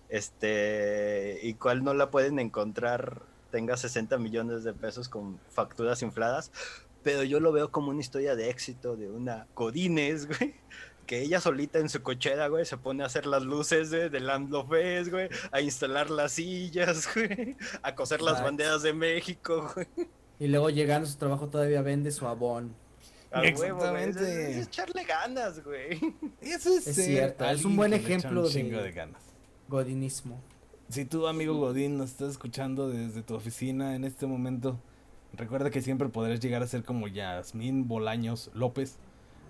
este, 0.10 1.40
y 1.44 1.54
cuál 1.56 1.84
no 1.84 1.94
la 1.94 2.10
pueden 2.12 2.40
encontrar, 2.40 3.22
tenga 3.52 3.78
60 3.78 4.18
millones 4.18 4.64
de 4.64 4.74
pesos 4.74 5.10
con 5.10 5.40
facturas 5.50 6.02
infladas, 6.02 6.52
pero 7.04 7.24
yo 7.24 7.40
lo 7.40 7.52
veo 7.52 7.72
como 7.72 7.92
una 7.92 8.02
historia 8.02 8.36
de 8.36 8.50
éxito 8.50 8.96
de 8.96 9.10
una 9.10 9.48
Codines, 9.54 10.28
güey. 10.40 10.56
Que 11.06 11.22
ella 11.22 11.40
solita 11.40 11.78
en 11.78 11.88
su 11.88 12.02
cochera, 12.02 12.48
güey, 12.48 12.66
se 12.66 12.78
pone 12.78 13.04
a 13.04 13.06
hacer 13.06 13.28
las 13.28 13.44
luces 13.44 13.92
de, 13.92 14.10
de 14.10 14.20
Land 14.20 14.52
of 14.56 14.70
Fest, 14.72 15.12
güey, 15.12 15.30
a 15.52 15.62
instalar 15.62 16.10
las 16.10 16.32
sillas, 16.32 17.08
güey, 17.14 17.56
a 17.84 17.94
coser 17.94 18.24
las 18.24 18.42
banderas 18.42 18.82
de 18.82 18.92
México, 18.94 19.72
güey. 19.76 19.88
Y 20.40 20.48
luego 20.48 20.72
llegando 20.72 21.08
a 21.08 21.12
su 21.12 21.18
trabajo 21.20 21.48
todavía 21.48 21.84
vende 21.84 22.12
su 22.12 22.26
abón. 22.28 22.76
A 23.32 23.42
huevo, 23.42 23.52
güey. 23.56 24.04
Es, 24.04 24.16
Exactamente. 24.16 24.60
es 24.60 24.68
echarle 24.68 25.04
ganas, 25.04 25.64
güey. 25.64 26.00
Eso 26.42 26.76
es, 26.76 26.84
cierto, 26.86 27.46
es 27.46 27.64
un 27.64 27.76
buen 27.76 27.94
ejemplo 27.94 28.48
un 28.48 28.52
de- 28.52 28.64
de 28.64 28.92
ganas. 28.92 29.22
Godinismo. 29.68 30.40
Si 30.90 31.06
tú, 31.06 31.28
amigo 31.28 31.56
Godín, 31.56 31.98
nos 31.98 32.12
estás 32.12 32.30
escuchando 32.30 32.88
desde 32.88 33.24
tu 33.24 33.34
oficina 33.34 33.96
en 33.96 34.04
este 34.04 34.28
momento, 34.28 34.78
recuerda 35.34 35.72
que 35.72 35.82
siempre 35.82 36.08
podrás 36.08 36.40
llegar 36.40 36.62
a 36.62 36.68
ser 36.68 36.84
como 36.84 37.08
Yasmín 37.08 37.88
Bolaños 37.88 38.52
López 38.54 38.98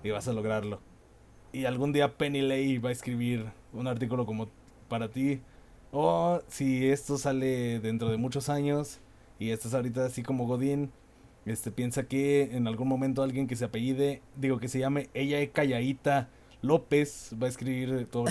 y 0.06 0.12
vas 0.12 0.30
a 0.30 0.34
lograrlo. 0.34 0.80
Y 1.52 1.66
algún 1.66 1.92
día 1.92 2.18
Penny 2.18 2.42
Lay 2.42 2.78
va 2.78 2.90
a 2.90 2.94
escribir 2.94 3.46
un 3.74 3.88
artículo 3.88 4.26
como 4.26 4.48
para 4.88 5.10
ti. 5.10 5.42
O 5.92 6.40
si 6.48 6.88
esto 6.88 7.18
sale 7.18 7.82
dentro 7.82 8.10
de 8.10 8.16
muchos 8.16 8.48
años 8.48 9.00
y 9.38 9.50
estás 9.50 9.74
ahorita 9.74 10.06
así 10.06 10.24
como 10.24 10.48
Godín, 10.48 10.92
este 11.46 11.72
piensa 11.72 12.08
que 12.08 12.56
en 12.56 12.68
algún 12.68 12.88
momento 12.88 13.22
alguien 13.22 13.48
que 13.48 13.58
se 13.58 13.66
apellide, 13.66 14.22
digo 14.38 14.60
que 14.60 14.70
se 14.70 14.80
llame 14.80 15.10
ella 15.14 15.40
es 15.42 15.50
calladita 15.50 16.30
López 16.66 17.32
va 17.42 17.48
a 17.48 17.50
escribir 17.50 18.08
todo. 18.12 18.26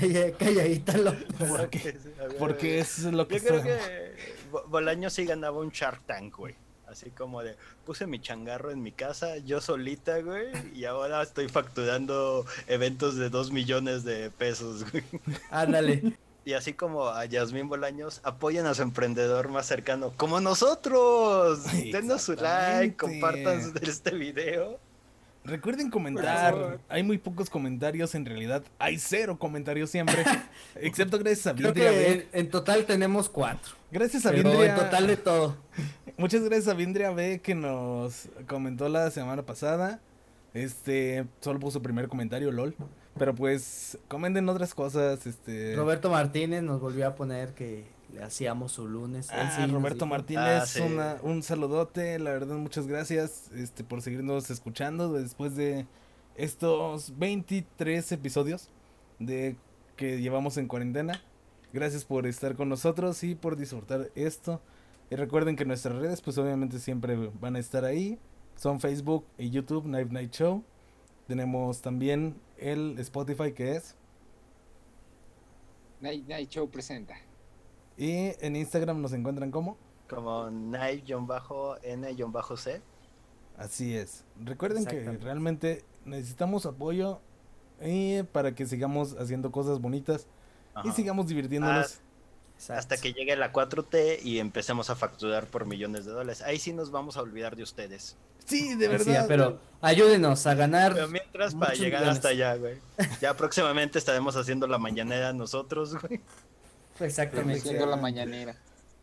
Ella 0.00 0.32
calladita 0.38 0.96
lo. 0.98 1.14
Porque, 1.48 1.96
porque 2.38 2.78
es 2.80 3.04
lo 3.04 3.28
que 3.28 3.38
Yo 3.38 3.44
creo 3.44 3.58
está- 3.60 3.68
que 3.88 4.14
Bo- 4.50 4.64
Bolaño 4.68 5.10
sí 5.10 5.24
ganaba 5.24 5.58
un 5.60 5.70
Shark 5.70 6.02
Tank, 6.06 6.36
güey. 6.36 6.54
Así 6.86 7.10
como 7.10 7.42
de, 7.42 7.56
puse 7.86 8.06
mi 8.06 8.20
changarro 8.20 8.70
en 8.70 8.82
mi 8.82 8.92
casa, 8.92 9.38
yo 9.38 9.60
solita, 9.60 10.18
güey, 10.20 10.48
y 10.74 10.84
ahora 10.84 11.22
estoy 11.22 11.48
facturando 11.48 12.44
eventos 12.68 13.16
de 13.16 13.30
dos 13.30 13.50
millones 13.50 14.04
de 14.04 14.30
pesos, 14.30 14.84
güey. 14.92 15.02
Ándale. 15.50 16.16
Y 16.44 16.52
así 16.52 16.74
como 16.74 17.08
a 17.08 17.24
Yasmín 17.24 17.68
Bolaños, 17.70 18.20
apoyen 18.22 18.66
a 18.66 18.74
su 18.74 18.82
emprendedor 18.82 19.48
más 19.48 19.64
cercano, 19.66 20.12
como 20.16 20.40
nosotros. 20.42 21.64
Denos 21.92 22.22
su 22.22 22.34
like, 22.34 22.96
compartan 22.96 23.72
este 23.80 24.10
video. 24.10 24.78
Recuerden 25.44 25.90
comentar. 25.90 26.78
Hay 26.88 27.02
muy 27.02 27.18
pocos 27.18 27.50
comentarios, 27.50 28.14
en 28.14 28.24
realidad 28.24 28.64
hay 28.78 28.98
cero 28.98 29.38
comentarios 29.38 29.90
siempre. 29.90 30.24
excepto 30.76 31.18
gracias 31.18 31.46
a 31.46 31.52
Vindria 31.52 31.92
en, 32.08 32.24
en 32.32 32.48
total 32.48 32.86
tenemos 32.86 33.28
cuatro. 33.28 33.74
Gracias 33.90 34.24
a 34.24 34.30
Pero 34.30 34.50
Vindria. 34.50 34.70
en 34.70 34.76
total 34.76 35.06
de 35.06 35.16
todo. 35.18 35.56
Muchas 36.16 36.42
gracias 36.44 36.68
a 36.68 36.74
Vindria 36.74 37.10
B 37.10 37.40
que 37.42 37.54
nos 37.54 38.28
comentó 38.46 38.88
la 38.88 39.10
semana 39.10 39.42
pasada. 39.42 40.00
Este, 40.54 41.26
solo 41.40 41.60
puso 41.60 41.82
primer 41.82 42.08
comentario, 42.08 42.50
lol. 42.50 42.74
Pero 43.18 43.34
pues, 43.34 43.98
comenten 44.08 44.48
otras 44.48 44.74
cosas, 44.74 45.26
este. 45.26 45.74
Roberto 45.76 46.10
Martínez 46.10 46.62
nos 46.62 46.80
volvió 46.80 47.06
a 47.06 47.14
poner 47.14 47.52
que 47.54 47.84
le 48.14 48.22
hacíamos 48.22 48.72
su 48.72 48.86
lunes. 48.88 49.28
Ah, 49.32 49.50
sí 49.56 49.66
Roberto 49.70 49.96
dijo. 49.96 50.06
Martínez, 50.06 50.62
Ah, 50.62 50.66
sí. 50.66 50.80
una- 50.80 51.16
un 51.22 51.42
saludote, 51.42 52.18
la 52.18 52.30
verdad 52.30 52.56
muchas 52.56 52.86
gracias 52.86 53.50
este, 53.52 53.84
por 53.84 54.02
seguirnos 54.02 54.50
escuchando 54.50 55.12
después 55.12 55.56
de 55.56 55.86
estos 56.36 57.18
23 57.18 58.12
episodios 58.12 58.68
de 59.18 59.56
que 59.96 60.20
llevamos 60.20 60.56
en 60.56 60.66
cuarentena. 60.68 61.22
Gracias 61.72 62.04
por 62.04 62.26
estar 62.26 62.54
con 62.54 62.68
nosotros 62.68 63.22
y 63.24 63.34
por 63.34 63.56
disfrutar 63.56 64.10
esto. 64.14 64.60
Y 65.10 65.16
recuerden 65.16 65.56
que 65.56 65.64
nuestras 65.64 65.96
redes 65.96 66.20
pues 66.20 66.38
obviamente 66.38 66.78
siempre 66.78 67.16
van 67.40 67.56
a 67.56 67.58
estar 67.58 67.84
ahí. 67.84 68.18
Son 68.56 68.78
Facebook 68.80 69.24
y 69.38 69.50
YouTube, 69.50 69.86
Night 69.86 70.10
Night 70.10 70.32
Show. 70.32 70.62
Tenemos 71.26 71.80
también 71.82 72.36
el 72.58 72.96
Spotify 73.00 73.52
que 73.52 73.76
es. 73.76 73.96
Night, 76.00 76.26
Night 76.28 76.50
Show 76.50 76.68
presenta. 76.70 77.14
Y 77.96 78.32
en 78.40 78.56
Instagram 78.56 79.00
nos 79.00 79.12
encuentran 79.12 79.50
como. 79.50 79.76
Como 80.08 80.48
Knife-N-C. 80.48 81.12
Así 83.56 83.96
es. 83.96 84.24
Recuerden 84.42 84.84
que 84.84 85.00
realmente 85.22 85.84
necesitamos 86.04 86.66
apoyo 86.66 87.20
y 87.80 88.22
para 88.24 88.54
que 88.54 88.66
sigamos 88.66 89.16
haciendo 89.18 89.50
cosas 89.50 89.80
bonitas 89.80 90.26
y 90.84 90.90
sigamos 90.92 91.28
divirtiéndonos. 91.28 92.00
Exacto. 92.56 92.78
Hasta 92.78 92.96
que 92.98 93.12
llegue 93.12 93.36
la 93.36 93.52
4T 93.52 94.20
y 94.22 94.38
empecemos 94.38 94.88
a 94.90 94.94
facturar 94.94 95.46
por 95.46 95.66
millones 95.66 96.04
de 96.04 96.12
dólares. 96.12 96.42
Ahí 96.42 96.58
sí 96.58 96.72
nos 96.72 96.90
vamos 96.90 97.16
a 97.16 97.20
olvidar 97.20 97.56
de 97.56 97.62
ustedes. 97.62 98.16
sí, 98.44 98.74
de 98.76 98.88
verdad. 98.88 99.26
pero 99.26 99.58
ayúdenos 99.80 100.46
a 100.46 100.54
ganar. 100.54 100.94
Pero 100.94 101.08
mientras, 101.08 101.54
para 101.54 101.74
llegar 101.74 102.02
millones. 102.02 102.18
hasta 102.18 102.28
allá, 102.28 102.56
güey. 102.56 102.78
Ya 103.20 103.34
próximamente 103.36 103.98
estaremos 103.98 104.36
haciendo 104.36 104.66
la 104.66 104.78
mañanera 104.78 105.32
nosotros, 105.32 105.96
güey. 106.00 106.20
Exactamente. 107.00 107.60
Haciendo 107.60 107.86
la 107.86 107.96
mañanera. 107.96 108.56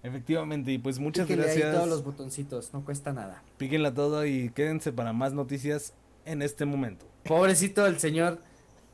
Efectivamente, 0.03 0.71
y 0.71 0.77
pues 0.79 0.97
muchas 0.97 1.27
Píquenle 1.27 1.49
ahí 1.49 1.57
gracias. 1.59 1.75
todos 1.75 1.87
los 1.89 2.03
botoncitos, 2.03 2.73
no 2.73 2.83
cuesta 2.83 3.13
nada. 3.13 3.43
Píquenla 3.57 3.93
todo 3.93 4.25
y 4.25 4.49
quédense 4.49 4.91
para 4.91 5.13
más 5.13 5.33
noticias 5.33 5.93
en 6.25 6.41
este 6.41 6.65
momento. 6.65 7.05
Pobrecito 7.23 7.85
el 7.85 7.99
señor 7.99 8.39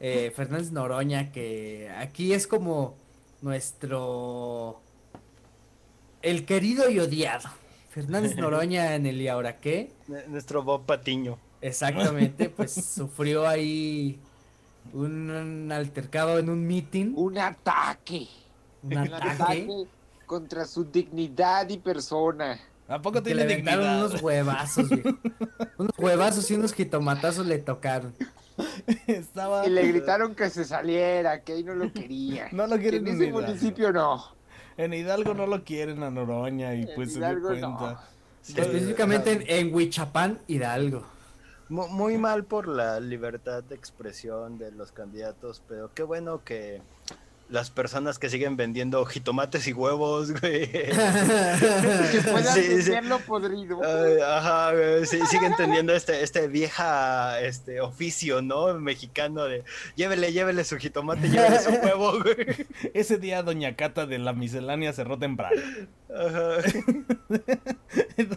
eh, 0.02 0.34
Fernández 0.36 0.72
Noroña, 0.72 1.32
que 1.32 1.90
aquí 1.98 2.34
es 2.34 2.46
como 2.46 2.96
nuestro. 3.42 4.82
El 6.22 6.46
querido 6.46 6.90
y 6.90 7.00
odiado. 7.00 7.50
Fernández 7.90 8.36
Noroña 8.38 8.96
en 8.96 9.06
el 9.06 9.22
y 9.22 9.28
ahora 9.30 9.60
qué. 9.60 9.92
Nuestro 10.28 10.64
Bob 10.64 10.86
Patiño. 10.86 11.38
Exactamente, 11.62 12.50
pues 12.56 12.74
sufrió 12.74 13.48
ahí 13.48 14.20
un, 14.94 15.30
un 15.32 15.72
altercado 15.72 16.38
en 16.38 16.50
un 16.50 16.68
meeting, 16.68 17.14
Un 17.16 17.38
ataque. 17.38 18.28
Un 18.84 18.98
ataque. 18.98 19.30
ataque 19.30 19.68
contra 20.26 20.66
su 20.66 20.84
dignidad 20.86 21.68
y 21.70 21.78
persona. 21.78 22.60
¿A 22.88 23.02
poco 23.02 23.22
tiene 23.22 23.46
le 23.46 23.56
dignidad? 23.56 23.98
unos 24.08 24.22
huevazos, 24.22 24.90
viejo. 24.90 25.18
Unos 25.78 25.94
huevazos 25.98 26.50
y 26.52 26.54
unos 26.56 26.74
jitomatazos 26.74 27.46
le 27.46 27.58
tocaron. 27.60 28.14
Estaba. 29.08 29.66
Y 29.68 29.70
le 29.70 29.86
gritaron 29.88 30.34
que 30.36 30.50
se 30.50 30.66
saliera, 30.66 31.42
que 31.42 31.54
ahí 31.54 31.64
no 31.64 31.76
lo 31.76 31.92
quería. 31.92 32.48
No 32.52 32.68
lo 32.68 32.78
quieren 32.78 33.02
en 33.02 33.08
en 33.08 33.16
ese 33.16 33.24
Hidalgo. 33.26 33.42
municipio 33.42 33.92
no. 33.92 34.24
En 34.78 34.94
Hidalgo 34.94 35.34
no 35.34 35.48
lo 35.48 35.64
quieren 35.64 36.04
a 36.04 36.10
Noroña 36.12 36.74
y 36.76 36.84
En 36.84 36.90
pues 36.96 37.14
se 37.14 37.20
dio 37.20 37.28
Hidalgo 37.30 37.48
cuenta. 37.50 37.68
no. 37.68 38.00
Sí, 38.42 38.54
Específicamente 38.60 39.32
en, 39.34 39.44
en 39.68 39.76
Huichapán, 39.76 40.40
Hidalgo. 40.48 41.04
mu- 41.70 41.88
Muy 41.90 42.18
mal 42.18 42.46
por 42.46 42.68
la 42.68 43.00
libertad 43.00 43.64
de 43.64 43.76
expresión 43.76 44.58
de 44.58 44.72
los 44.72 44.92
candidatos, 44.94 45.62
pero 45.68 45.92
qué 45.94 46.04
bueno 46.04 46.44
que 46.46 46.82
las 47.50 47.70
personas 47.72 48.20
que 48.20 48.30
siguen 48.30 48.58
vendiendo 48.58 49.06
jitomates 49.06 49.68
y 49.68 49.74
huevos, 49.74 50.32
güey. 50.40 50.70
Que 50.72 52.22
puedan 52.30 52.54
Sí, 52.54 52.82
sí. 52.82 52.92
podrido. 53.26 53.80
Ajá, 54.26 54.74
güey, 54.74 55.06
sí, 55.06 55.20
siguen 55.30 55.56
teniendo 55.56 55.94
este, 55.94 56.24
este 56.24 56.48
vieja 56.48 57.40
este 57.42 57.80
oficio, 57.82 58.42
¿no? 58.42 58.74
Mexicano 58.76 59.46
de 59.46 59.64
llévele, 59.96 60.32
llévele 60.34 60.64
su 60.64 60.78
jitomate, 60.78 61.30
llévele 61.30 61.60
su 61.60 61.70
huevo, 61.84 62.14
güey. 62.22 62.68
Ese 62.94 63.18
día 63.18 63.44
Doña 63.44 63.76
Cata 63.76 64.06
de 64.06 64.20
la 64.20 64.34
miscelánea 64.34 64.92
cerró 64.94 65.18
temprano. 65.18 65.62
Ajá. 66.10 66.58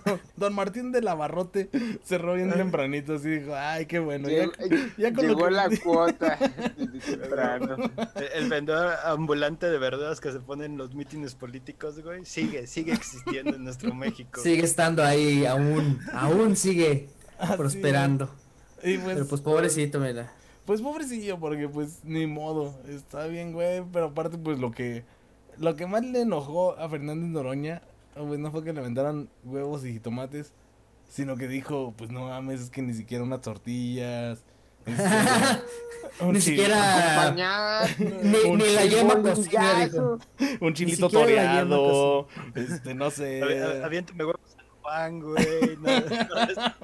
Don, 0.04 0.20
don 0.36 0.54
Martín 0.54 0.92
de 0.92 1.02
Lavarrote 1.02 1.70
cerró 2.04 2.34
bien 2.34 2.50
tempranito, 2.52 3.14
así 3.14 3.28
dijo, 3.30 3.54
ay, 3.56 3.86
qué 3.86 3.98
bueno. 3.98 4.28
ya- 4.28 4.46
Llegó, 4.46 4.52
ya 4.98 5.12
con 5.12 5.26
lo 5.26 5.34
llegó 5.34 5.44
que- 5.46 5.50
la 5.52 5.68
cuota 5.82 6.38
desde 6.76 7.16
temprano. 7.16 7.76
El, 8.16 8.42
el 8.44 8.48
vendedor 8.50 8.94
ambulante 9.04 9.70
de 9.70 9.78
verduras 9.78 10.20
que 10.20 10.32
se 10.32 10.40
pone 10.40 10.64
en 10.66 10.76
los 10.76 10.94
mítines 10.94 11.34
políticos, 11.34 12.00
güey, 12.02 12.24
sigue, 12.24 12.66
sigue 12.66 12.92
existiendo 12.92 13.56
en 13.56 13.64
nuestro 13.64 13.94
México. 13.94 14.40
Sigue 14.42 14.64
estando 14.64 15.04
ahí, 15.04 15.46
aún, 15.46 16.00
aún 16.12 16.56
sigue 16.56 17.08
Así 17.38 17.56
prosperando. 17.56 18.30
Y 18.82 18.98
pues, 18.98 19.14
Pero 19.14 19.26
pues 19.28 19.40
pobrecito, 19.40 20.00
mira. 20.00 20.32
pues 20.64 20.80
pobrecillo, 20.82 21.38
porque 21.38 21.68
pues 21.68 22.00
ni 22.04 22.26
modo, 22.26 22.78
está 22.88 23.26
bien, 23.26 23.52
güey, 23.52 23.82
pero 23.92 24.06
aparte 24.06 24.38
pues 24.38 24.58
lo 24.58 24.70
que 24.72 25.04
lo 25.58 25.76
que 25.76 25.86
más 25.86 26.02
le 26.04 26.22
enojó 26.22 26.78
a 26.78 26.88
Fernández 26.88 27.28
Noroña, 27.28 27.82
pues 28.14 28.38
no 28.40 28.50
fue 28.50 28.64
que 28.64 28.72
le 28.72 28.80
aventaran 28.80 29.28
huevos 29.44 29.84
y 29.84 30.00
tomates, 30.00 30.52
sino 31.08 31.36
que 31.36 31.48
dijo, 31.48 31.92
pues 31.96 32.10
no 32.10 32.28
mames, 32.28 32.62
es 32.62 32.70
que 32.70 32.82
ni 32.82 32.94
siquiera 32.94 33.24
unas 33.24 33.42
tortillas. 33.42 34.42
Ni 34.86 36.40
siquiera. 36.40 37.34
Ni, 37.98 38.50
ni 38.56 38.74
la 38.74 38.84
yema 38.84 39.14
dijo. 39.16 40.18
un 40.60 40.74
chilito 40.74 41.08
toreado, 41.08 42.28
este, 42.54 42.94
no 42.94 43.10
sé. 43.10 43.40
Avi- 43.42 43.84
Aviéntame 43.84 44.24
huevos 44.24 44.40
San 44.56 44.66
Juan, 44.82 45.20
güey. 45.20 45.76
no, 45.76 46.00
no, 46.00 46.74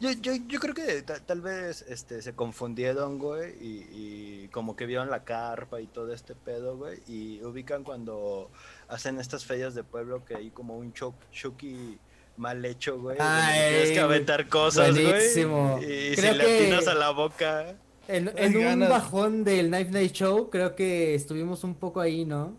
Yo, 0.00 0.10
yo, 0.10 0.32
yo 0.48 0.60
creo 0.60 0.74
que 0.74 1.00
ta- 1.00 1.20
tal 1.20 1.40
vez 1.40 1.82
este, 1.88 2.20
se 2.20 2.34
confundieron, 2.34 3.18
güey, 3.18 3.52
y, 3.58 3.86
y 3.90 4.48
como 4.48 4.76
que 4.76 4.84
vieron 4.84 5.08
la 5.08 5.24
carpa 5.24 5.80
y 5.80 5.86
todo 5.86 6.12
este 6.12 6.34
pedo, 6.34 6.76
güey, 6.76 6.98
y 7.08 7.42
ubican 7.42 7.84
cuando 7.84 8.50
hacen 8.88 9.18
estas 9.18 9.46
ferias 9.46 9.74
de 9.74 9.82
pueblo 9.82 10.22
que 10.26 10.36
hay 10.36 10.50
como 10.50 10.76
un 10.76 10.92
cho- 10.92 11.14
chucky 11.32 11.96
mal 12.36 12.64
hecho, 12.64 12.98
güey. 13.00 13.16
Ay, 13.20 13.70
tienes 13.70 13.90
que 13.92 14.00
aventar 14.00 14.48
cosas, 14.48 14.90
buenísimo. 14.94 15.76
güey. 15.76 16.12
Y 16.12 16.16
Creo 16.16 16.32
si 16.32 16.38
le 16.38 16.56
atinas 16.56 16.88
a 16.88 16.94
la 16.94 17.10
boca. 17.10 17.74
En, 18.06 18.28
un 18.28 18.62
ganas. 18.62 18.88
bajón 18.90 19.44
del 19.44 19.68
Knife 19.68 19.90
Night 19.90 20.12
Show, 20.12 20.50
creo 20.50 20.74
que 20.76 21.14
estuvimos 21.14 21.64
un 21.64 21.74
poco 21.74 22.00
ahí, 22.00 22.24
¿no? 22.24 22.54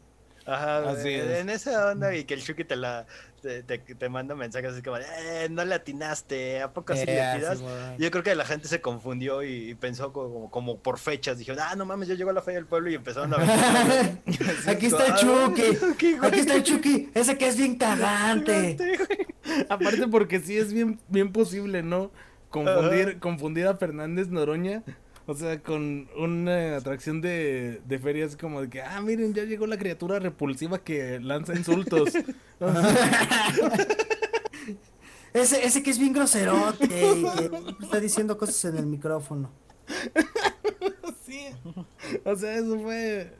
Ajá, 0.45 0.89
Así 0.89 1.09
es. 1.09 1.39
en 1.39 1.49
esa 1.49 1.91
onda 1.91 2.15
y 2.15 2.23
que 2.23 2.33
el 2.35 2.43
Chucky 2.43 2.63
te 2.63 2.75
la 2.75 3.05
te, 3.45 3.63
te, 3.63 3.77
te 3.95 4.09
manda 4.09 4.33
mensajes 4.35 4.73
así 4.73 4.81
como, 4.81 4.97
eh, 4.97 5.47
no 5.49 5.63
le 5.63 5.75
atinaste, 5.75 6.61
¿a 6.61 6.73
poco 6.73 6.93
así 6.93 7.03
Eh, 7.03 7.05
le 7.05 7.21
así, 7.21 7.37
atinas? 7.45 7.61
bueno. 7.61 7.95
Yo 7.99 8.11
creo 8.11 8.23
que 8.23 8.35
la 8.35 8.45
gente 8.45 8.67
se 8.67 8.81
confundió 8.81 9.43
y, 9.43 9.69
y 9.69 9.75
pensó 9.75 10.11
como, 10.11 10.49
como 10.49 10.79
por 10.79 10.97
fechas. 10.99 11.37
Dijeron, 11.37 11.61
ah, 11.65 11.75
no 11.75 11.85
mames, 11.85 12.07
ya 12.07 12.15
llegó 12.15 12.31
la 12.31 12.41
feria 12.41 12.59
del 12.59 12.67
pueblo 12.67 12.89
y 12.89 12.95
empezaron 12.95 13.33
a 13.33 13.37
ver. 13.37 13.49
Aquí 14.67 14.87
está 14.87 15.05
el 15.07 15.15
Chucky. 15.15 16.17
Aquí 16.21 16.39
está 16.39 16.55
el 16.55 16.63
Chucky. 16.63 17.09
Ese 17.13 17.37
que 17.37 17.47
es 17.47 17.57
bien 17.57 17.75
cagante. 17.77 18.77
Aparte 19.69 20.07
porque 20.07 20.39
sí 20.39 20.57
es 20.57 20.73
bien, 20.73 20.99
bien 21.07 21.31
posible, 21.31 21.83
¿no? 21.83 22.11
Confundir, 22.49 23.19
confundir 23.19 23.67
a 23.67 23.75
Fernández 23.75 24.29
Noroña. 24.29 24.83
O 25.27 25.33
sea, 25.33 25.59
con 25.61 26.07
una 26.15 26.77
atracción 26.77 27.19
de, 27.19 27.81
de 27.85 27.99
feria 27.99 28.25
así 28.25 28.37
como 28.37 28.61
de 28.61 28.69
que, 28.69 28.81
ah, 28.81 29.01
miren, 29.01 29.33
ya 29.33 29.43
llegó 29.43 29.65
la 29.65 29.77
criatura 29.77 30.19
repulsiva 30.19 30.79
que 30.83 31.19
lanza 31.19 31.55
insultos. 31.55 32.13
Ese, 35.33 35.65
ese 35.65 35.83
que 35.83 35.89
es 35.89 35.99
bien 35.99 36.13
groserote 36.13 36.85
y 36.85 36.89
que 36.89 37.51
está 37.83 37.99
diciendo 37.99 38.37
cosas 38.37 38.63
en 38.63 38.77
el 38.77 38.85
micrófono. 38.85 39.51
sí. 41.25 41.47
O 42.23 42.35
sea, 42.37 42.55
eso 42.55 42.79
fue... 42.79 43.33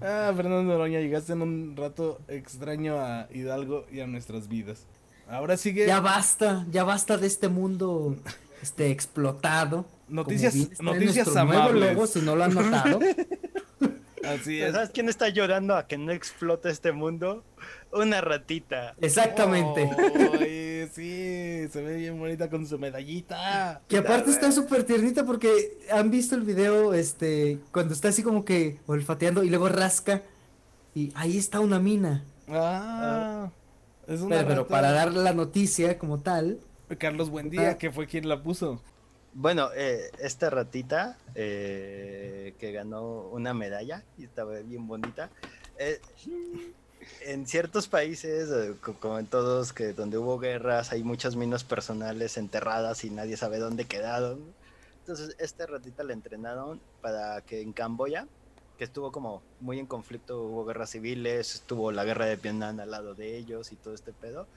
Ah, 0.00 0.32
Fernando 0.34 0.64
Noroña, 0.64 0.98
llegaste 0.98 1.34
en 1.34 1.42
un 1.42 1.76
rato 1.76 2.20
extraño 2.26 2.98
a 2.98 3.28
Hidalgo 3.32 3.86
y 3.92 4.00
a 4.00 4.08
nuestras 4.08 4.48
vidas. 4.48 4.88
Ahora 5.28 5.56
sigue 5.56 5.86
Ya 5.86 6.00
basta, 6.00 6.66
ya 6.68 6.82
basta 6.82 7.16
de 7.16 7.28
este 7.28 7.46
mundo 7.46 8.16
este 8.60 8.90
explotado. 8.90 9.86
Noticias- 10.10 10.80
noticias 10.80 11.36
amables. 11.36 11.94
logo, 11.94 12.06
si 12.06 12.20
no 12.20 12.36
lo 12.36 12.44
han 12.44 12.54
notado. 12.54 12.98
así 14.24 14.60
es. 14.60 14.72
¿Sabes 14.72 14.90
quién 14.90 15.08
está 15.08 15.28
llorando 15.28 15.76
a 15.76 15.86
que 15.86 15.96
no 15.98 16.12
explote 16.12 16.70
este 16.70 16.92
mundo? 16.92 17.44
Una 17.92 18.20
ratita. 18.20 18.94
Exactamente. 19.00 19.90
Ay, 20.38 20.88
sí, 20.92 21.68
se 21.72 21.82
ve 21.82 21.96
bien 21.96 22.18
bonita 22.18 22.48
con 22.48 22.66
su 22.66 22.78
medallita. 22.78 23.80
Que 23.88 23.98
aparte 23.98 24.30
está 24.30 24.52
súper 24.52 24.84
tiernita 24.84 25.24
porque 25.24 25.78
han 25.90 26.10
visto 26.10 26.34
el 26.36 26.42
video, 26.42 26.94
este, 26.94 27.58
cuando 27.72 27.94
está 27.94 28.08
así 28.08 28.22
como 28.22 28.44
que 28.44 28.78
olfateando 28.86 29.42
y 29.42 29.50
luego 29.50 29.68
rasca 29.68 30.22
y 30.94 31.12
ahí 31.14 31.36
está 31.38 31.60
una 31.60 31.78
mina. 31.80 32.24
Ah, 32.48 33.50
es 34.06 34.20
una 34.20 34.44
Pero, 34.46 34.66
para 34.66 34.92
dar 34.92 35.12
la 35.12 35.32
noticia 35.32 35.98
como 35.98 36.20
tal, 36.20 36.58
Carlos 36.98 37.30
Buendía, 37.30 37.70
Ah. 37.70 37.78
que 37.78 37.90
fue 37.92 38.06
quien 38.06 38.28
la 38.28 38.42
puso. 38.42 38.82
Bueno, 39.32 39.70
eh, 39.74 40.10
esta 40.18 40.50
ratita 40.50 41.18
eh, 41.34 42.56
que 42.58 42.72
ganó 42.72 43.28
una 43.30 43.54
medalla 43.54 44.04
y 44.16 44.24
estaba 44.24 44.58
bien 44.60 44.86
bonita. 44.86 45.32
eh, 45.78 46.00
en 47.20 47.46
ciertos 47.46 47.88
países, 47.88 48.50
eh, 48.50 48.76
co- 48.80 48.98
como 48.98 49.18
en 49.18 49.26
todos, 49.26 49.72
que 49.72 49.92
donde 49.92 50.18
hubo 50.18 50.38
guerras, 50.38 50.92
hay 50.92 51.02
muchas 51.02 51.36
minas 51.36 51.64
personales 51.64 52.36
enterradas 52.36 53.04
y 53.04 53.10
nadie 53.10 53.36
sabe 53.36 53.58
dónde 53.58 53.86
quedaron. 53.86 54.56
Entonces, 54.98 55.34
esta 55.38 55.66
ratita 55.66 56.04
la 56.04 56.12
entrenaron 56.12 56.82
para 57.00 57.40
que 57.42 57.62
en 57.62 57.72
Camboya, 57.72 58.28
que 58.76 58.84
estuvo 58.84 59.12
como 59.12 59.44
muy 59.58 59.78
en 59.78 59.86
conflicto, 59.86 60.42
hubo 60.42 60.64
guerras 60.64 60.90
civiles, 60.90 61.54
estuvo 61.54 61.92
la 61.92 62.04
guerra 62.04 62.26
de 62.26 62.36
Vietnam 62.36 62.80
al 62.80 62.90
lado 62.90 63.14
de 63.14 63.36
ellos 63.36 63.72
y 63.72 63.76
todo 63.76 63.94
este 63.94 64.12
pedo, 64.14 64.48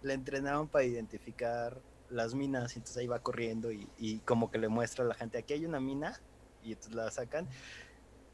la 0.00 0.14
entrenaron 0.14 0.68
para 0.70 0.84
identificar 0.84 1.82
las 2.10 2.34
minas, 2.34 2.74
y 2.74 2.78
entonces 2.78 2.96
ahí 2.98 3.06
va 3.06 3.18
corriendo 3.18 3.72
y, 3.72 3.88
y 3.98 4.18
como 4.18 4.50
que 4.50 4.58
le 4.58 4.68
muestra 4.68 5.04
a 5.04 5.08
la 5.08 5.14
gente, 5.14 5.38
aquí 5.38 5.54
hay 5.54 5.64
una 5.66 5.80
mina, 5.80 6.20
y 6.62 6.72
entonces 6.72 6.94
la 6.94 7.10
sacan, 7.10 7.48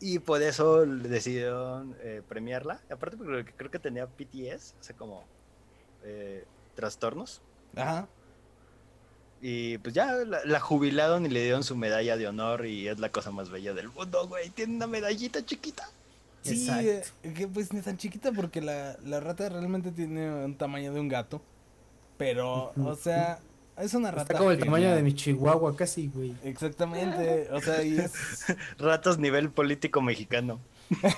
y 0.00 0.18
por 0.18 0.42
eso 0.42 0.84
le 0.84 1.08
decidieron 1.08 1.96
eh, 2.00 2.22
premiarla, 2.28 2.80
aparte 2.90 3.16
porque 3.16 3.52
creo 3.56 3.70
que 3.70 3.78
tenía 3.78 4.06
PTS, 4.06 4.74
o 4.80 4.82
sea, 4.82 4.96
como 4.96 5.24
eh, 6.04 6.44
trastornos, 6.74 7.40
Ajá. 7.76 8.08
y 9.40 9.78
pues 9.78 9.94
ya 9.94 10.12
la, 10.12 10.44
la 10.44 10.60
jubilaron 10.60 11.24
y 11.26 11.28
le 11.28 11.42
dieron 11.42 11.64
su 11.64 11.76
medalla 11.76 12.16
de 12.16 12.26
honor 12.26 12.66
y 12.66 12.88
es 12.88 12.98
la 12.98 13.10
cosa 13.10 13.30
más 13.30 13.50
bella 13.50 13.74
del 13.74 13.88
mundo, 13.90 14.26
güey, 14.28 14.50
tiene 14.50 14.76
una 14.76 14.86
medallita 14.86 15.44
chiquita. 15.44 15.88
Sí, 16.42 16.68
Exacto. 16.68 16.88
eh, 17.22 17.32
que 17.34 17.46
pues 17.46 17.72
ni 17.72 17.80
tan 17.82 17.96
chiquita 17.96 18.32
porque 18.32 18.60
la, 18.60 18.96
la 19.04 19.20
rata 19.20 19.48
realmente 19.48 19.92
tiene 19.92 20.44
un 20.44 20.56
tamaño 20.56 20.92
de 20.92 20.98
un 20.98 21.08
gato. 21.08 21.40
Pero, 22.18 22.72
o 22.76 22.94
sea, 22.96 23.38
es 23.82 23.94
una 23.94 24.10
rata. 24.10 24.22
está 24.22 24.38
como 24.38 24.50
el 24.50 24.58
tamaño 24.58 24.94
de 24.94 25.02
mi 25.02 25.14
chihuahua 25.14 25.74
casi, 25.76 26.08
güey. 26.08 26.34
Exactamente, 26.44 27.48
o 27.52 27.60
sea, 27.60 27.82
y 27.82 27.98
es... 27.98 28.12
Ratas 28.78 29.18
nivel 29.18 29.50
político 29.50 30.00
mexicano. 30.00 30.60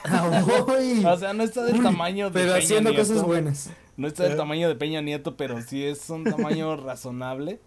Ay, 0.04 1.04
O 1.06 1.16
sea, 1.16 1.32
no 1.32 1.42
está 1.42 1.62
del 1.64 1.82
tamaño 1.82 2.26
de 2.26 2.32
pero 2.32 2.52
Peña 2.52 2.64
haciendo 2.64 2.90
Nieto. 2.90 3.06
cosas 3.06 3.22
buenas. 3.22 3.70
No 3.96 4.08
está 4.08 4.24
del 4.24 4.36
tamaño 4.36 4.68
de 4.68 4.74
Peña 4.76 5.00
Nieto, 5.00 5.36
pero 5.36 5.60
sí 5.62 5.84
es 5.84 6.08
un 6.10 6.24
tamaño 6.24 6.76
razonable. 6.84 7.60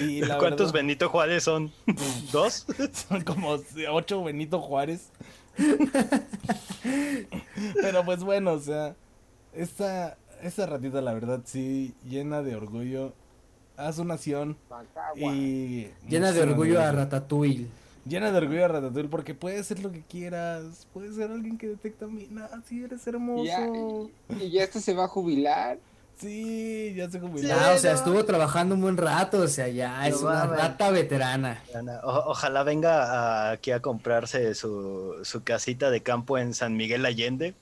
Y 0.00 0.22
la 0.22 0.38
¿Cuántos 0.38 0.72
verdad, 0.72 0.86
Benito 0.86 1.08
Juárez 1.10 1.44
son? 1.44 1.70
¿Dos? 2.32 2.66
Son 3.08 3.22
como 3.22 3.58
ocho 3.90 4.24
Benito 4.24 4.60
Juárez. 4.60 5.10
Pero 7.74 8.04
pues 8.04 8.24
bueno, 8.24 8.52
o 8.52 8.58
sea, 8.60 8.96
esta, 9.52 10.16
esta 10.42 10.66
ratita 10.66 11.00
la 11.02 11.12
verdad 11.12 11.42
sí 11.44 11.94
llena 12.04 12.42
de 12.42 12.56
orgullo 12.56 13.12
a 13.76 13.92
su 13.92 14.04
nación 14.04 14.56
y... 15.16 15.88
Llena 16.08 16.32
de 16.32 16.42
orgullo 16.42 16.80
a. 16.80 16.92
Ratatouille. 16.92 17.66
Llena 18.06 18.30
de 18.30 18.38
orgullo 18.38 18.64
a 18.64 18.68
Ratatouille 18.68 19.08
porque 19.08 19.34
puedes 19.34 19.66
ser 19.66 19.80
lo 19.80 19.90
que 19.90 20.02
quieras, 20.02 20.86
puedes 20.92 21.16
ser 21.16 21.30
alguien 21.30 21.56
que 21.58 21.68
detecta 21.68 22.06
minas, 22.06 22.50
sí, 22.68 22.84
eres 22.84 23.06
hermoso. 23.06 23.42
Y 23.44 23.46
ya, 23.46 23.66
y, 24.40 24.44
y 24.44 24.50
ya 24.50 24.62
esto 24.64 24.80
se 24.80 24.94
va 24.94 25.04
a 25.04 25.08
jubilar. 25.08 25.78
Sí, 26.16 26.94
ya 26.96 27.10
se 27.10 27.18
jubiló. 27.18 27.52
Ah, 27.58 27.72
o 27.74 27.78
sea, 27.78 27.92
estuvo 27.92 28.24
trabajando 28.24 28.76
un 28.76 28.82
buen 28.82 28.96
rato, 28.96 29.40
o 29.40 29.48
sea, 29.48 29.66
ya 29.68 30.06
es 30.06 30.20
una 30.22 30.46
rata 30.46 30.90
veterana. 30.90 31.60
O- 32.04 32.30
ojalá 32.30 32.62
venga 32.62 33.02
a- 33.48 33.50
aquí 33.52 33.72
a 33.72 33.80
comprarse 33.80 34.54
su, 34.54 35.16
su 35.22 35.42
casita 35.42 35.90
de 35.90 36.02
campo 36.02 36.38
en 36.38 36.54
San 36.54 36.76
Miguel 36.76 37.04
Allende. 37.04 37.54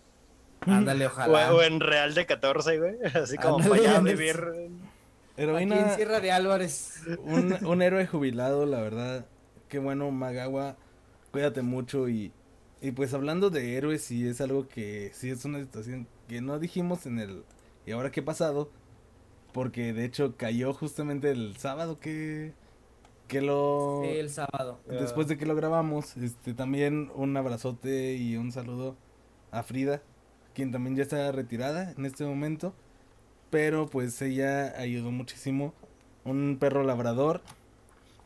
Ándale, 0.67 1.07
ojalá. 1.07 1.55
o 1.55 1.63
en 1.63 1.81
Real 1.81 2.13
de 2.15 2.27
14, 2.27 2.79
güey. 2.79 2.97
Así 3.15 3.37
como 3.39 3.57
Ándale, 3.57 3.71
para 3.71 3.81
allá 3.89 3.99
ándale. 3.99 4.17
Vivir. 5.37 5.57
Aquí 5.57 5.77
Heroína, 5.77 5.81
en 5.81 5.91
Sierra 5.97 6.21
de 6.21 6.33
Álvarez. 6.33 7.03
un, 7.25 7.55
un 7.65 7.83
héroe 7.83 8.07
jubilado, 8.07 8.67
la 8.67 8.81
verdad. 8.81 9.27
Qué 9.69 9.79
bueno, 9.79 10.11
Magawa. 10.11 10.77
Cuídate 11.31 11.63
mucho 11.63 12.09
y, 12.09 12.33
y 12.81 12.93
pues 12.93 13.15
hablando 13.15 13.51
de 13.51 13.77
héroes, 13.77 14.03
sí 14.05 14.27
es 14.27 14.41
algo 14.41 14.69
que 14.69 15.11
sí 15.15 15.31
es 15.31 15.45
una 15.45 15.61
situación 15.61 16.07
que 16.29 16.41
no 16.43 16.59
dijimos 16.59 17.07
en 17.07 17.19
el 17.19 17.45
y 17.87 17.93
ahora 17.93 18.11
qué 18.11 18.21
ha 18.21 18.25
pasado, 18.25 18.71
porque 19.53 19.93
de 19.93 20.05
hecho 20.05 20.37
cayó 20.37 20.73
justamente 20.75 21.31
el 21.31 21.57
sábado 21.57 21.99
que 22.01 22.53
que 23.29 23.41
lo 23.41 24.03
Sí, 24.05 24.11
el 24.19 24.31
sábado. 24.31 24.79
después 24.87 25.27
de 25.29 25.39
que 25.39 25.47
lo 25.47 25.55
grabamos, 25.55 26.17
este 26.19 26.55
también 26.55 27.11
un 27.15 27.37
abrazote 27.37 28.15
y 28.17 28.37
un 28.37 28.53
saludo 28.53 28.97
a 29.51 29.63
Frida, 29.63 30.03
quien 30.55 30.71
también 30.71 30.97
ya 30.97 31.03
está 31.03 31.33
retirada 31.33 31.93
en 31.97 32.05
este 32.05 32.25
momento, 32.27 32.75
pero 33.53 33.87
pues 33.87 34.21
ella 34.23 34.73
ayudó 34.79 35.11
muchísimo, 35.11 35.75
un 36.25 36.57
perro 36.59 36.85
labrador 36.85 37.43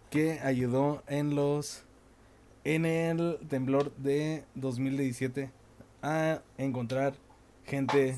que 0.09 0.39
ayudó 0.39 1.03
en 1.09 1.35
los 1.35 1.83
en 2.62 2.87
el 2.87 3.37
temblor 3.49 3.93
de 3.97 4.45
2017 4.55 5.51
a 6.03 6.43
encontrar 6.59 7.14
gente 7.64 8.16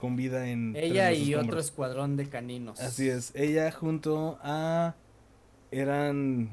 con 0.00 0.16
vida 0.16 0.48
en 0.48 0.74
Ella 0.74 1.12
y 1.12 1.36
otro 1.36 1.60
escuadrón 1.60 2.16
de 2.16 2.28
caninos. 2.28 2.80
Así 2.80 3.08
es, 3.08 3.32
ella 3.36 3.70
junto 3.70 4.40
a 4.42 4.96
eran 5.70 6.50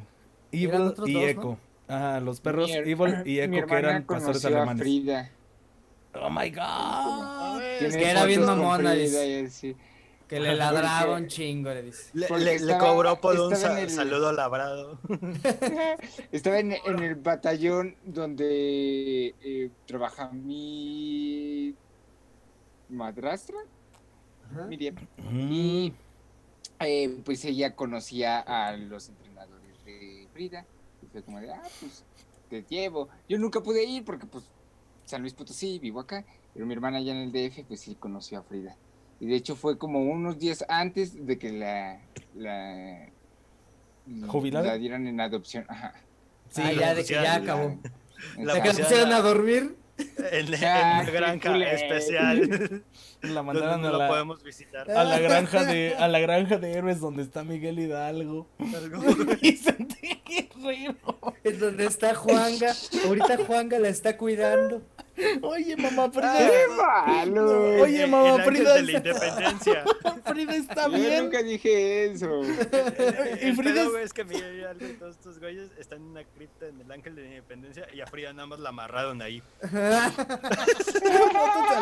Evil 0.52 0.70
Eran 0.70 0.84
y 0.84 0.96
dos, 0.96 1.10
¿no? 1.10 1.20
Echo. 1.22 1.58
Ajá, 1.88 2.20
los 2.20 2.40
perros 2.40 2.70
Mi 2.70 2.76
Evil 2.76 3.16
y 3.26 3.40
Echo 3.40 3.66
que 3.66 3.76
eran 3.76 4.04
pastores 4.04 4.46
alemanes. 4.46 4.80
Frida. 4.84 5.32
Oh 6.14 6.30
my 6.30 6.52
god. 6.52 7.62
Que 7.80 8.12
era 8.12 8.26
bien 8.26 8.46
mamona, 8.46 8.92
Frida. 8.92 9.50
Que 10.28 10.40
le 10.42 10.50
Ajá, 10.50 10.58
ladraba 10.74 11.16
un 11.16 11.28
chingo, 11.28 11.70
le 11.70 11.84
dice. 11.84 12.10
Le, 12.14 12.78
cobró 12.78 13.20
por 13.22 13.40
un 13.40 13.54
el- 13.54 13.90
saludo 13.90 14.34
labrado. 14.34 15.00
Estaba 16.34 16.60
en, 16.60 16.74
en 16.74 17.00
el 17.00 17.16
batallón 17.16 17.96
donde 18.04 19.34
eh, 19.42 19.70
trabaja 19.86 20.30
mi 20.32 21.74
madrastra, 22.90 23.58
Miriam. 24.68 24.96
Mm, 25.18 25.52
Y 25.52 25.94
eh, 26.80 27.22
pues 27.24 27.46
ella 27.46 27.76
conocía 27.76 28.40
a 28.40 28.76
los 28.76 29.08
entrenadores 29.10 29.86
de 29.86 30.28
Frida. 30.34 30.66
Y 31.02 31.06
fue 31.08 31.24
como 31.24 31.40
de, 31.40 31.52
ah, 31.54 31.62
pues 31.80 32.04
te 32.50 32.66
llevo. 32.68 33.08
Yo 33.30 33.38
nunca 33.38 33.62
pude 33.62 33.84
ir 33.86 34.04
porque 34.04 34.26
pues 34.26 34.44
San 35.06 35.22
Luis 35.22 35.34
Potosí, 35.34 35.80
vivo 35.80 36.00
acá, 36.02 36.26
pero 36.54 36.66
mi 36.66 36.74
hermana 36.74 36.98
allá 36.98 37.14
en 37.14 37.20
el 37.20 37.32
DF 37.32 37.64
pues 37.68 37.80
sí 37.82 37.96
conoció 37.96 38.40
a 38.40 38.44
Frida. 38.44 38.76
Y 39.20 39.26
de 39.28 39.36
hecho 39.36 39.56
fue 39.56 39.78
como 39.78 40.00
unos 40.02 40.38
días 40.40 40.64
antes 40.70 41.26
de 41.26 41.38
que 41.40 41.52
la, 41.52 42.00
la, 42.36 43.10
¿Jubilara? 44.28 44.68
la 44.68 44.78
dieran 44.78 45.08
en 45.08 45.20
adopción. 45.20 45.66
Ajá. 45.68 45.94
Sí, 46.50 46.62
ah, 46.64 46.72
ya, 46.72 46.96
de 46.96 47.04
que 47.04 47.14
ya 47.14 47.22
la- 47.24 47.36
acabó. 47.36 47.78
La 48.38 48.54
¿Se 48.54 48.60
pusieron 48.62 48.84
pusieron 48.84 49.12
a 49.14 49.20
dormir? 49.22 49.76
En, 50.32 50.54
en 50.54 50.64
Ah, 50.64 51.04
la 51.06 51.12
granja 51.12 51.58
especial. 51.72 52.84
La 53.22 53.42
mandaron 53.44 53.82
no 53.82 53.88
a 53.88 53.92
la 53.92 53.98
la, 53.98 54.08
podemos 54.08 54.44
visitar. 54.44 54.90
a 54.92 55.04
la 55.04 55.18
granja 55.20 55.66
de 55.66 55.96
a 55.96 56.08
la 56.08 56.20
granja 56.20 56.58
de 56.60 56.72
héroes 56.74 57.00
donde 57.00 57.24
está 57.24 57.44
Miguel 57.44 57.80
Hidalgo. 57.80 58.48
Vicente 59.42 60.22
Guerrero. 60.26 60.96
Es 61.44 61.60
donde 61.60 61.86
está 61.88 62.14
Juanga. 62.14 62.74
Ahorita 63.06 63.38
Juanga 63.46 63.80
la 63.80 63.90
está 63.90 64.18
cuidando. 64.18 64.84
Oye, 65.42 65.76
mamá 65.78 66.12
Frida. 66.12 66.38
¡Qué 66.38 66.64
malo! 66.76 67.82
Oye, 67.82 68.04
El- 68.04 68.12
mamá, 68.12 68.28
el 68.30 68.34
ángel 68.42 68.46
Frida 68.46 68.74
de 68.76 68.82
la 68.84 68.92
está- 68.98 69.10
independencia. 69.10 69.84
Frida 70.26 70.56
está 70.56 70.84
Yo 70.84 70.90
bien. 70.92 71.24
nunca 71.24 71.42
dije 71.44 72.06
eso. 72.12 72.42
Y 73.42 73.46
El 73.48 73.56
Frida 73.56 73.82
es- 73.84 73.94
es 74.06 74.14
que 74.14 74.24
Miguel 74.26 74.78
y 74.82 74.94
todos 74.94 75.16
estos 75.16 75.40
güeyes 75.40 75.70
están 75.80 76.00
en 76.00 76.04
una 76.06 76.24
cripta 76.24 76.68
en 76.68 76.82
el 76.82 76.92
ángel 76.92 77.16
de 77.16 77.22
la 77.24 77.28
independencia 77.30 77.88
y 77.94 78.02
a 78.02 78.06
Frida 78.08 78.34
nada 78.34 78.48
más 78.48 78.60
la 78.60 78.70
amarraron 78.70 79.22
ahí. 79.22 79.42
Al 79.62 79.72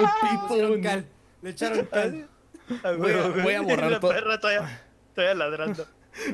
Le 0.02 0.56
echaron 0.56 0.82
cal. 0.82 1.06
Le 1.42 1.50
echaron 1.50 1.86
cal. 1.86 2.30
Ah, 2.84 2.92
Voy 2.98 3.12
a- 3.12 3.16
güey, 3.16 3.32
güey. 3.32 3.44
voy 3.44 3.54
a 3.54 3.62
borrar 3.62 3.92
La 3.92 4.00
todo. 4.00 4.12
perra 4.12 4.40
todavía, 4.40 4.82
todavía 5.14 5.36
ladrando. 5.36 5.86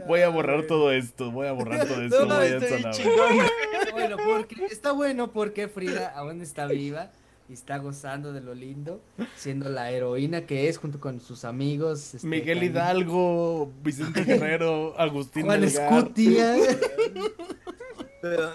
Voy 0.07 0.21
a 0.21 0.29
borrar 0.29 0.67
todo 0.67 0.91
esto. 0.91 1.31
Voy 1.31 1.47
a 1.47 1.51
borrar 1.51 1.87
todo 1.87 2.01
esto. 2.01 2.25
No, 2.25 2.35
voy 2.35 2.47
a 2.47 2.57
estoy. 2.57 2.83
Bueno, 3.93 4.15
porque 4.25 4.65
está 4.65 4.91
bueno 4.93 5.31
porque 5.31 5.67
Frida 5.67 6.09
aún 6.15 6.41
está 6.41 6.65
viva 6.65 7.11
y 7.49 7.53
está 7.53 7.77
gozando 7.77 8.31
de 8.31 8.39
lo 8.39 8.53
lindo, 8.55 9.01
siendo 9.35 9.69
la 9.69 9.91
heroína 9.91 10.45
que 10.45 10.69
es 10.69 10.77
junto 10.77 10.99
con 11.01 11.19
sus 11.19 11.43
amigos. 11.43 12.13
este, 12.15 12.25
Miguel 12.25 12.63
Hidalgo, 12.63 13.71
Vicente 13.83 14.23
Guerrero, 14.25 14.97
Agustín 14.97 15.43
Juan. 15.45 15.63
Escutia. 15.65 16.55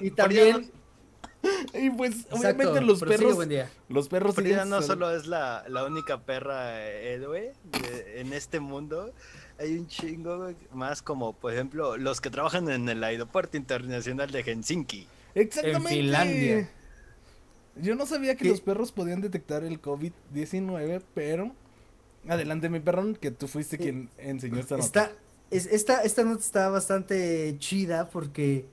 Y 0.00 0.10
también. 0.10 0.70
Y 1.74 1.90
pues, 1.90 2.20
Exacto, 2.24 2.36
obviamente 2.38 2.80
los 2.80 3.00
perros, 3.00 3.34
buen 3.34 3.48
día. 3.48 3.70
los 3.88 4.08
perros 4.08 4.34
Frida 4.34 4.64
no 4.64 4.82
solo 4.82 5.14
es 5.14 5.26
la, 5.26 5.64
la 5.68 5.84
única 5.84 6.22
perra 6.22 6.82
héroe 6.88 7.52
de- 7.64 8.20
en 8.20 8.32
este 8.32 8.58
mundo, 8.58 9.12
hay 9.58 9.78
un 9.78 9.86
chingo 9.88 10.38
güey, 10.38 10.56
más 10.72 11.02
como, 11.02 11.32
por 11.32 11.52
ejemplo, 11.52 11.96
los 11.96 12.20
que 12.20 12.30
trabajan 12.30 12.68
en 12.70 12.88
el 12.88 13.02
aeropuerto 13.02 13.56
internacional 13.56 14.30
de 14.30 14.42
Helsinki. 14.42 15.06
Exactamente. 15.34 15.88
En 15.94 15.96
Finlandia. 15.98 16.70
Yo 17.76 17.94
no 17.94 18.06
sabía 18.06 18.36
que 18.36 18.44
¿Qué? 18.44 18.50
los 18.50 18.60
perros 18.60 18.90
podían 18.92 19.20
detectar 19.20 19.62
el 19.64 19.80
COVID-19, 19.82 21.02
pero 21.14 21.52
adelante 22.28 22.68
mi 22.70 22.80
perrón, 22.80 23.14
que 23.16 23.30
tú 23.30 23.48
fuiste 23.48 23.76
quien 23.78 24.08
enseñó 24.18 24.58
esta 24.60 24.76
nota. 24.76 24.86
Está, 24.86 25.12
es- 25.50 25.66
esta, 25.66 26.02
esta 26.02 26.24
nota 26.24 26.40
está 26.40 26.68
bastante 26.70 27.54
chida 27.58 28.08
porque 28.08 28.64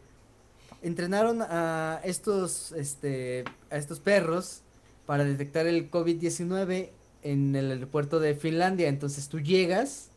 entrenaron 0.82 1.42
a 1.42 2.00
estos, 2.04 2.72
este, 2.74 3.44
a 3.70 3.78
estos 3.78 4.00
perros 4.00 4.62
para 5.06 5.24
detectar 5.26 5.68
el 5.68 5.92
COVID-19 5.92 6.90
en 7.24 7.56
el 7.56 7.72
aeropuerto 7.72 8.20
de 8.20 8.36
Finlandia. 8.36 8.88
Entonces 8.88 9.28
tú 9.28 9.40
llegas 9.42 10.10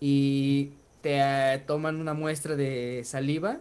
y 0.00 0.72
te 1.00 1.18
eh, 1.20 1.62
toman 1.66 2.00
una 2.00 2.14
muestra 2.14 2.56
de 2.56 3.02
saliva 3.04 3.60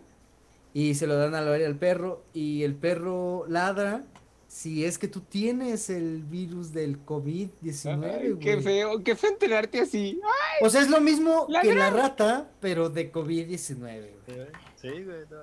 y 0.74 0.96
se 0.96 1.08
lo 1.08 1.16
dan 1.16 1.36
al, 1.36 1.48
al 1.48 1.76
perro 1.76 2.24
y 2.34 2.64
el 2.64 2.76
perro 2.76 3.46
ladra 3.48 4.04
si 4.48 4.86
es 4.86 4.98
que 4.98 5.10
tú 5.10 5.20
tienes 5.20 5.90
el 5.90 6.24
virus 6.24 6.72
del 6.72 7.06
COVID-19. 7.06 8.20
Ay, 8.22 8.36
qué 8.40 8.62
feo, 8.62 9.04
qué 9.04 9.16
feo 9.16 9.32
enterarte 9.32 9.82
así. 9.82 10.22
O 10.62 10.70
sea, 10.70 10.82
es 10.82 10.90
lo 10.90 11.02
mismo 11.02 11.46
La 11.50 11.62
que 11.62 11.76
la 11.76 11.90
rata, 11.90 12.50
pero 12.62 12.90
de 12.90 13.12
COVID-19. 13.12 13.78
güey. 13.78 14.14
Sí, 14.26 14.34
güey. 14.34 14.48
Sí, 14.78 15.04
güey. 15.04 15.26
no. 15.30 15.38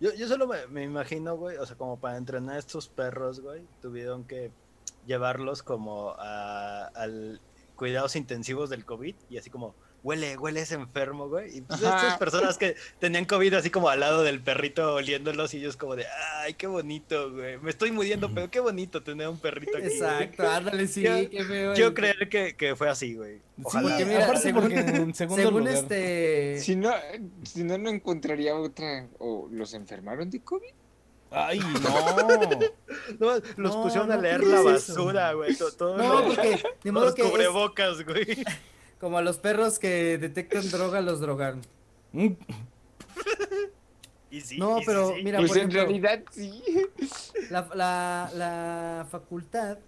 Yo, 0.00 0.14
yo 0.14 0.28
solo 0.28 0.46
me, 0.46 0.66
me 0.68 0.84
imagino, 0.84 1.36
güey, 1.36 1.56
o 1.56 1.66
sea, 1.66 1.76
como 1.76 1.98
para 1.98 2.16
entrenar 2.16 2.54
a 2.54 2.58
estos 2.60 2.88
perros, 2.88 3.40
güey, 3.40 3.62
tuvieron 3.82 4.24
que 4.24 4.52
llevarlos 5.06 5.64
como 5.64 6.14
a, 6.18 6.86
al 6.94 7.40
cuidados 7.74 8.14
intensivos 8.14 8.70
del 8.70 8.84
COVID 8.84 9.16
y 9.30 9.38
así 9.38 9.50
como, 9.50 9.74
huele, 10.02 10.36
huele 10.36 10.60
es 10.60 10.72
enfermo, 10.72 11.28
güey. 11.28 11.58
Y 11.58 11.60
pues 11.62 11.82
Ajá. 11.82 11.96
estas 11.96 12.18
personas 12.18 12.56
que 12.58 12.76
tenían 12.98 13.24
COVID 13.24 13.54
así 13.54 13.70
como 13.70 13.88
al 13.88 14.00
lado 14.00 14.22
del 14.22 14.40
perrito 14.40 14.94
oliéndolos 14.94 15.52
y 15.54 15.58
ellos 15.58 15.76
como 15.76 15.96
de, 15.96 16.06
ay, 16.40 16.54
qué 16.54 16.66
bonito, 16.66 17.32
güey. 17.32 17.58
Me 17.58 17.70
estoy 17.70 17.90
muriendo, 17.92 18.32
pero 18.34 18.50
qué 18.50 18.60
bonito 18.60 19.02
tener 19.02 19.28
un 19.28 19.38
perrito 19.38 19.76
aquí. 19.76 19.86
güey". 19.86 19.96
Exacto, 19.98 20.48
ándale, 20.48 20.86
sí, 20.86 21.02
Yo- 21.02 21.28
qué 21.30 21.44
feo. 21.44 21.72
El- 21.74 21.94
creer 21.94 22.28
que, 22.28 22.56
que 22.56 22.76
fue 22.76 22.88
así, 22.88 23.14
güey. 23.14 23.38
Sí, 23.38 23.62
Ojalá. 23.64 23.88
Porque 23.88 24.04
mira, 24.04 24.24
aparte 24.24 24.42
según- 24.42 24.62
porque 24.62 24.78
en 24.78 25.14
segundo 25.14 25.42
Según 25.42 25.60
lugar. 25.64 25.74
este. 25.74 26.58
Si 26.60 26.76
no, 26.76 26.92
si 27.44 27.64
no, 27.64 27.76
no 27.78 27.90
encontraría 27.90 28.54
otra. 28.54 29.08
¿O 29.18 29.48
los 29.50 29.74
enfermaron 29.74 30.30
de 30.30 30.40
COVID? 30.40 30.68
Ay, 31.30 31.58
no. 31.82 32.58
No, 33.18 33.34
los 33.56 33.74
No, 33.74 33.82
pusieron 33.82 34.10
a 34.12 34.16
leer 34.16 34.40
¿qué 34.40 34.46
la 34.46 34.60
es 34.60 34.66
eso? 34.84 34.94
basura, 34.94 35.32
güey. 35.34 35.54
to- 35.56 35.72
todo 35.72 35.96
No, 35.98 36.24
porque 36.24 36.62
de 36.84 36.92
modo 36.92 37.06
los 37.06 37.14
que 37.14 37.22
es 37.22 37.28
cubrebocas, 37.30 38.04
güey. 38.04 38.44
Como 39.00 39.18
a 39.18 39.22
los 39.22 39.38
perros 39.38 39.78
que 39.78 40.18
detectan 40.18 40.68
droga, 40.70 41.00
los 41.00 41.20
drogaron. 41.20 41.60
Mm, 42.12 42.28
Y 44.30 44.40
sí, 44.42 44.58
No, 44.58 44.80
y 44.80 44.84
pero 44.84 45.14
sí. 45.14 45.22
mira, 45.22 45.38
pues 45.38 45.50
por 45.50 45.58
en 45.58 45.68
ejemplo, 45.70 45.80
realidad 45.84 46.22
sí. 46.30 46.62
la, 47.50 47.68
la, 47.74 48.30
la 48.34 49.06
facultad 49.10 49.78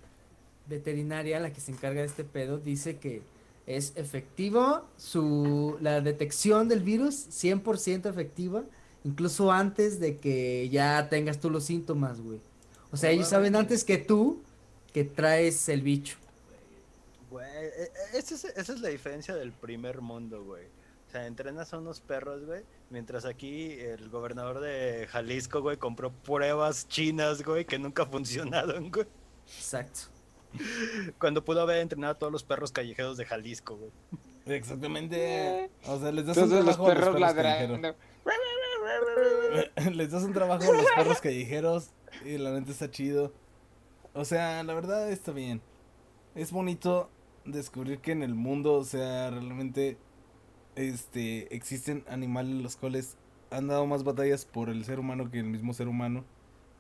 veterinaria, 0.67 1.41
la 1.41 1.53
que 1.53 1.61
se 1.61 1.73
encarga 1.73 2.01
de 2.01 2.07
este 2.07 2.25
pedo, 2.25 2.59
dice 2.59 2.97
que 2.99 3.23
es 3.67 3.93
efectivo 3.97 4.87
su 4.97 5.77
la 5.81 6.01
detección 6.01 6.69
del 6.69 6.81
virus, 6.81 7.29
100% 7.31 8.09
efectiva, 8.09 8.65
incluso 9.05 9.53
antes 9.53 10.01
de 10.01 10.17
que 10.17 10.69
ya 10.71 11.09
tengas 11.11 11.39
tú 11.39 11.51
los 11.51 11.65
síntomas, 11.65 12.21
güey. 12.21 12.41
O 12.93 12.97
sea, 12.97 13.11
ellos 13.11 13.29
saben 13.29 13.57
antes 13.57 13.85
que 13.85 13.99
tú 13.99 14.43
que 14.93 15.05
traes 15.05 15.69
el 15.69 15.83
bicho. 15.83 16.17
Güey, 17.31 17.47
e- 17.47 17.68
e- 17.85 18.18
esa 18.18 18.35
es, 18.35 18.45
esa 18.45 18.72
es 18.72 18.81
la 18.81 18.89
diferencia 18.89 19.35
del 19.35 19.53
primer 19.53 20.01
mundo, 20.01 20.43
güey. 20.45 20.66
O 20.66 21.11
sea, 21.12 21.26
entrenas 21.26 21.72
a 21.72 21.78
unos 21.78 22.01
perros, 22.01 22.45
güey. 22.45 22.62
Mientras 22.91 23.24
aquí 23.24 23.72
el 23.72 24.09
gobernador 24.11 24.61
de 24.61 25.07
Jalisco, 25.11 25.61
güey, 25.61 25.76
compró 25.76 26.12
pruebas 26.12 26.87
chinas, 26.89 27.43
güey, 27.43 27.64
que 27.64 27.78
nunca 27.78 28.07
funcionaron, 28.11 28.91
güey. 28.91 29.07
Exacto. 29.47 30.01
Cuando 31.18 31.45
pudo 31.45 31.61
haber 31.62 31.78
entrenado 31.78 32.12
a 32.12 32.18
todos 32.18 32.33
los 32.33 32.43
perros 32.43 32.72
callejeros 32.72 33.16
de 33.16 33.24
Jalisco, 33.24 33.76
güey. 33.76 33.91
Exactamente. 34.47 35.70
O 35.87 35.99
sea, 36.01 36.11
les 36.11 36.26
das 36.26 36.37
un 36.37 36.49
Todos 36.51 36.64
los 36.64 36.74
trabajo 36.76 36.87
a 36.91 36.95
los 36.95 37.05
perros 37.05 37.20
ladrando. 37.20 37.74
callejeros. 37.74 37.97
Les 39.95 40.11
das 40.11 40.22
un 40.22 40.33
trabajo 40.33 40.62
a 40.72 40.76
los 40.76 40.85
perros 40.97 41.20
callejeros 41.20 41.91
y 42.24 42.39
la 42.39 42.51
neta 42.53 42.70
está 42.72 42.91
chido. 42.91 43.33
O 44.14 44.24
sea, 44.24 44.62
la 44.62 44.74
verdad 44.74 45.11
está 45.11 45.33
bien. 45.33 45.61
Es 46.35 46.51
bonito 46.53 47.11
descubrir 47.53 47.99
que 47.99 48.13
en 48.13 48.23
el 48.23 48.35
mundo, 48.35 48.75
o 48.75 48.85
sea, 48.85 49.31
realmente 49.31 49.97
este 50.77 51.55
existen 51.55 52.05
animales 52.09 52.55
los 52.63 52.77
cuales 52.77 53.17
han 53.51 53.67
dado 53.67 53.87
más 53.87 54.05
batallas 54.05 54.45
por 54.45 54.69
el 54.71 54.85
ser 54.85 55.01
humano 55.01 55.31
que 55.31 55.39
el 55.41 55.47
mismo 55.47 55.75
ser 55.75 55.89
humano. 55.89 56.25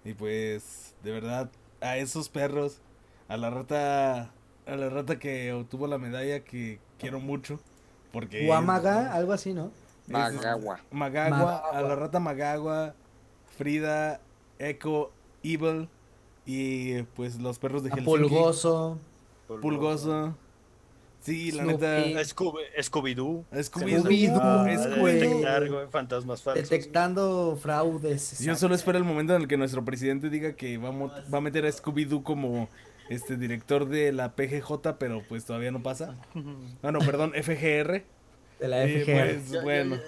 Y 0.04 0.14
pues, 0.14 0.94
de 1.02 1.10
verdad, 1.12 1.50
a 1.80 1.96
esos 1.98 2.28
perros, 2.28 2.80
a 3.28 3.36
la 3.36 3.50
rata, 3.50 4.32
a 4.66 4.76
la 4.76 4.88
rata 4.88 5.18
que 5.18 5.52
obtuvo 5.52 5.86
la 5.86 5.98
medalla 5.98 6.40
que 6.44 6.78
quiero 6.98 7.20
mucho. 7.20 7.58
Porque 8.12 8.46
Guamaga, 8.46 9.12
algo 9.12 9.32
así, 9.32 9.52
¿no? 9.52 9.66
es- 9.66 10.12
Magagua. 10.12 10.80
Magagua, 10.90 11.38
Magagua. 11.38 11.58
a 11.70 11.82
la 11.82 11.94
rata 11.96 12.18
Magagua, 12.20 12.94
Frida, 13.56 14.20
Echo, 14.58 15.12
Evil 15.42 15.88
y 16.46 17.02
pues 17.02 17.38
los 17.40 17.58
perros 17.58 17.82
de 17.84 17.90
Helsinki. 17.90 18.10
Pulgoso. 18.10 18.98
Pulgoso. 19.46 20.34
Sí, 21.20 21.52
la 21.52 21.64
Snoopy. 21.64 21.80
neta. 21.84 22.20
Scooby- 22.22 22.64
Scooby-Doo. 22.78 23.44
Scooby-Doo. 23.52 24.38
Ah, 24.40 24.64
güey. 24.98 25.18
detectar, 25.20 25.68
güey, 25.68 25.86
fantasmas 25.90 26.42
falsos. 26.42 26.68
Detectando 26.70 27.58
fraudes. 27.60 28.38
Yo 28.40 28.56
solo 28.56 28.74
espero 28.74 28.96
el 28.98 29.04
momento 29.04 29.34
en 29.36 29.42
el 29.42 29.48
que 29.48 29.56
nuestro 29.58 29.84
presidente 29.84 30.30
diga 30.30 30.54
que 30.54 30.78
va 30.78 30.88
a, 30.88 30.92
mo- 30.92 31.12
va 31.32 31.38
a 31.38 31.40
meter 31.42 31.66
a 31.66 31.68
Scooby-Doo 31.70 32.22
como 32.22 32.68
este 33.10 33.36
director 33.36 33.86
de 33.88 34.12
la 34.12 34.32
PGJ, 34.34 34.96
pero 34.98 35.22
pues 35.28 35.44
todavía 35.44 35.70
no 35.70 35.82
pasa. 35.82 36.16
Ah, 36.82 36.90
no, 36.92 37.00
perdón, 37.00 37.32
FGR. 37.34 38.02
De 38.60 38.68
la 38.68 38.86
Y, 38.86 39.00
FGR. 39.02 39.12
pues, 39.14 39.50
Yo- 39.50 39.62
bueno. 39.62 39.96
Yo, 39.96 40.02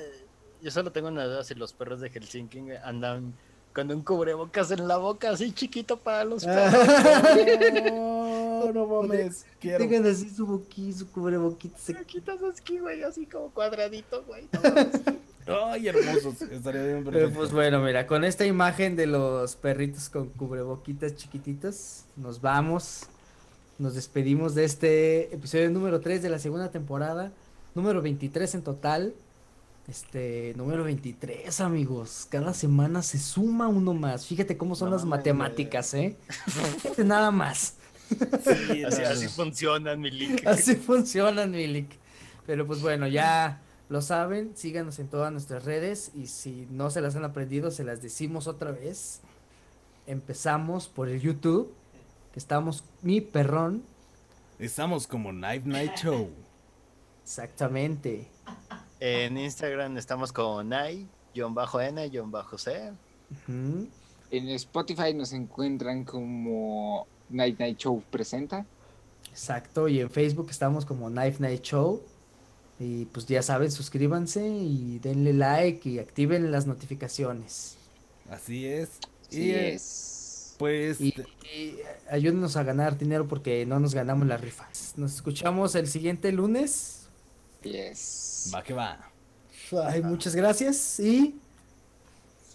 yo 0.62 0.70
solo 0.70 0.92
tengo 0.92 1.08
una 1.08 1.24
duda 1.24 1.44
si 1.44 1.54
los 1.54 1.72
perros 1.74 2.00
de 2.00 2.08
Helsinki 2.10 2.60
andan 2.84 3.34
con 3.74 3.90
un 3.90 4.02
cubrebocas 4.02 4.70
en 4.70 4.86
la 4.86 4.98
boca 4.98 5.30
así 5.30 5.50
chiquito 5.52 5.98
para 5.98 6.24
los 6.24 6.44
perros. 6.44 6.74
No, 8.66 8.72
no 8.72 9.02
mames. 9.02 9.46
Quiero. 9.60 9.78
Tengan 9.78 10.06
así 10.06 10.28
su 10.30 10.46
boquita, 10.46 10.98
su 10.98 11.10
cubreboquita. 11.10 11.78
se- 11.78 12.04
Quitas 12.04 12.38
aquí, 12.42 12.78
güey, 12.78 13.02
así 13.02 13.26
como 13.26 13.50
cuadradito, 13.50 14.22
güey. 14.24 14.48
Ay, 15.46 15.88
hermosos. 15.88 16.40
Estaría 16.42 16.82
bien 16.84 16.98
Pero 17.04 17.10
perfecto. 17.12 17.38
pues 17.38 17.52
bueno, 17.52 17.80
mira, 17.80 18.06
con 18.06 18.24
esta 18.24 18.46
imagen 18.46 18.94
de 18.94 19.06
los 19.06 19.56
perritos 19.56 20.08
con 20.08 20.28
cubreboquitas 20.28 21.16
chiquititos, 21.16 22.04
nos 22.16 22.40
vamos. 22.40 23.06
Nos 23.78 23.94
despedimos 23.94 24.54
de 24.54 24.64
este 24.64 25.34
episodio 25.34 25.68
número 25.70 26.00
3 26.00 26.22
de 26.22 26.28
la 26.30 26.38
segunda 26.38 26.70
temporada. 26.70 27.32
Número 27.74 28.00
23 28.02 28.54
en 28.54 28.62
total. 28.62 29.14
Este, 29.88 30.52
número 30.56 30.84
23, 30.84 31.60
amigos. 31.60 32.28
Cada 32.30 32.54
semana 32.54 33.02
se 33.02 33.18
suma 33.18 33.66
uno 33.66 33.94
más. 33.94 34.24
Fíjate 34.26 34.56
cómo 34.56 34.76
son 34.76 34.90
No 34.90 34.96
las 34.96 35.04
mames, 35.04 35.18
matemáticas, 35.18 35.92
¿eh? 35.94 36.16
Fíjate 36.82 37.02
nada 37.02 37.32
más. 37.32 37.74
Sí, 38.08 38.84
Así, 38.84 39.02
así 39.04 39.28
funcionan, 39.28 40.00
mi 40.00 40.10
link. 40.10 40.46
Así 40.46 40.76
funcionan, 40.76 41.50
Milik. 41.50 41.88
Pero 42.46 42.66
pues 42.66 42.82
bueno, 42.82 43.06
ya 43.06 43.60
lo 43.88 44.02
saben, 44.02 44.52
síganos 44.56 44.98
en 44.98 45.08
todas 45.08 45.30
nuestras 45.32 45.64
redes 45.64 46.10
y 46.14 46.26
si 46.26 46.66
no 46.70 46.90
se 46.90 47.00
las 47.00 47.14
han 47.16 47.24
aprendido, 47.24 47.70
se 47.70 47.84
las 47.84 48.02
decimos 48.02 48.46
otra 48.46 48.72
vez. 48.72 49.20
Empezamos 50.06 50.88
por 50.88 51.08
el 51.08 51.20
YouTube, 51.20 51.72
que 52.32 52.38
estamos 52.38 52.84
mi 53.02 53.20
perrón, 53.20 53.84
Estamos 54.58 55.06
como 55.08 55.30
Knife 55.30 55.68
Night 55.68 55.92
Show. 56.02 56.30
exactamente. 57.24 58.28
En 59.00 59.36
Instagram 59.36 59.96
estamos 59.96 60.32
con 60.32 60.68
Nai, 60.68 61.08
N, 61.34 62.10
C. 62.58 62.92
Ujú. 63.48 63.88
En 64.30 64.48
Spotify 64.50 65.12
nos 65.14 65.32
encuentran 65.32 66.04
como 66.04 67.06
Night 67.32 67.58
Night 67.58 67.78
Show 67.78 68.02
presenta. 68.10 68.66
Exacto, 69.30 69.88
y 69.88 70.00
en 70.00 70.10
Facebook 70.10 70.48
estamos 70.50 70.84
como 70.84 71.08
Knife 71.08 71.40
Night 71.40 71.62
Show. 71.62 72.02
Y 72.78 73.04
pues 73.06 73.26
ya 73.26 73.42
saben, 73.42 73.70
suscríbanse 73.70 74.46
y 74.46 74.98
denle 74.98 75.32
like 75.32 75.88
y 75.88 75.98
activen 75.98 76.50
las 76.50 76.66
notificaciones. 76.66 77.76
Así 78.28 78.66
es. 78.66 78.98
Sí 79.28 79.42
y 79.42 79.50
eh, 79.50 79.74
es. 79.74 80.54
pues 80.58 81.00
Y, 81.00 81.14
y 81.54 81.78
ayúdenos 82.10 82.56
a 82.56 82.64
ganar 82.64 82.98
dinero 82.98 83.28
porque 83.28 83.64
no 83.66 83.78
nos 83.78 83.94
ganamos 83.94 84.26
las 84.26 84.40
rifas. 84.40 84.94
Nos 84.96 85.14
escuchamos 85.14 85.74
el 85.74 85.86
siguiente 85.86 86.32
lunes. 86.32 87.08
Yes. 87.62 88.50
va 88.52 88.62
que 88.62 88.74
va. 88.74 89.12
Ay, 89.84 90.02
muchas 90.02 90.34
gracias 90.34 91.00
y 91.00 91.38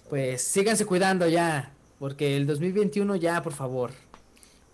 pues 0.09 0.41
síganse 0.41 0.85
cuidando 0.85 1.27
ya, 1.27 1.71
porque 1.99 2.37
el 2.37 2.45
2021 2.45 3.15
ya, 3.15 3.41
por 3.41 3.53
favor. 3.53 3.91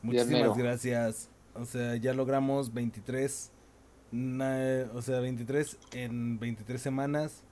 Muchísimas 0.03 0.57
gracias. 0.57 1.29
O 1.55 1.65
sea, 1.65 1.95
ya 1.95 2.13
logramos 2.13 2.73
23. 2.73 3.51
na- 4.11 4.85
o 4.93 5.01
sea, 5.01 5.19
23 5.19 5.77
en 5.93 6.37
23 6.39 6.79
semanas. 6.81 7.43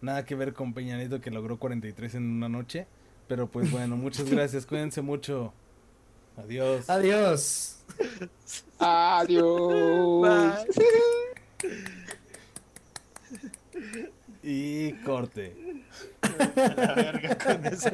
Nada 0.00 0.24
que 0.24 0.34
ver 0.34 0.52
con 0.52 0.74
Peña 0.74 0.96
Nieto 0.96 1.20
que 1.20 1.30
logró 1.30 1.58
43 1.58 2.14
en 2.16 2.24
una 2.30 2.48
noche. 2.48 2.86
Pero 3.28 3.46
pues 3.48 3.70
bueno, 3.70 3.96
muchas 3.96 4.28
gracias. 4.30 4.64
Cuídense 4.66 5.00
mucho. 5.02 5.52
Adiós. 6.36 6.88
Adiós. 6.88 7.78
Adiós. 8.78 10.66
Y 14.42 14.92
corte. 15.04 15.54
A 16.22 16.74
la 16.76 16.94
verga 16.94 17.36
con 17.38 17.66
eso. 17.66 17.86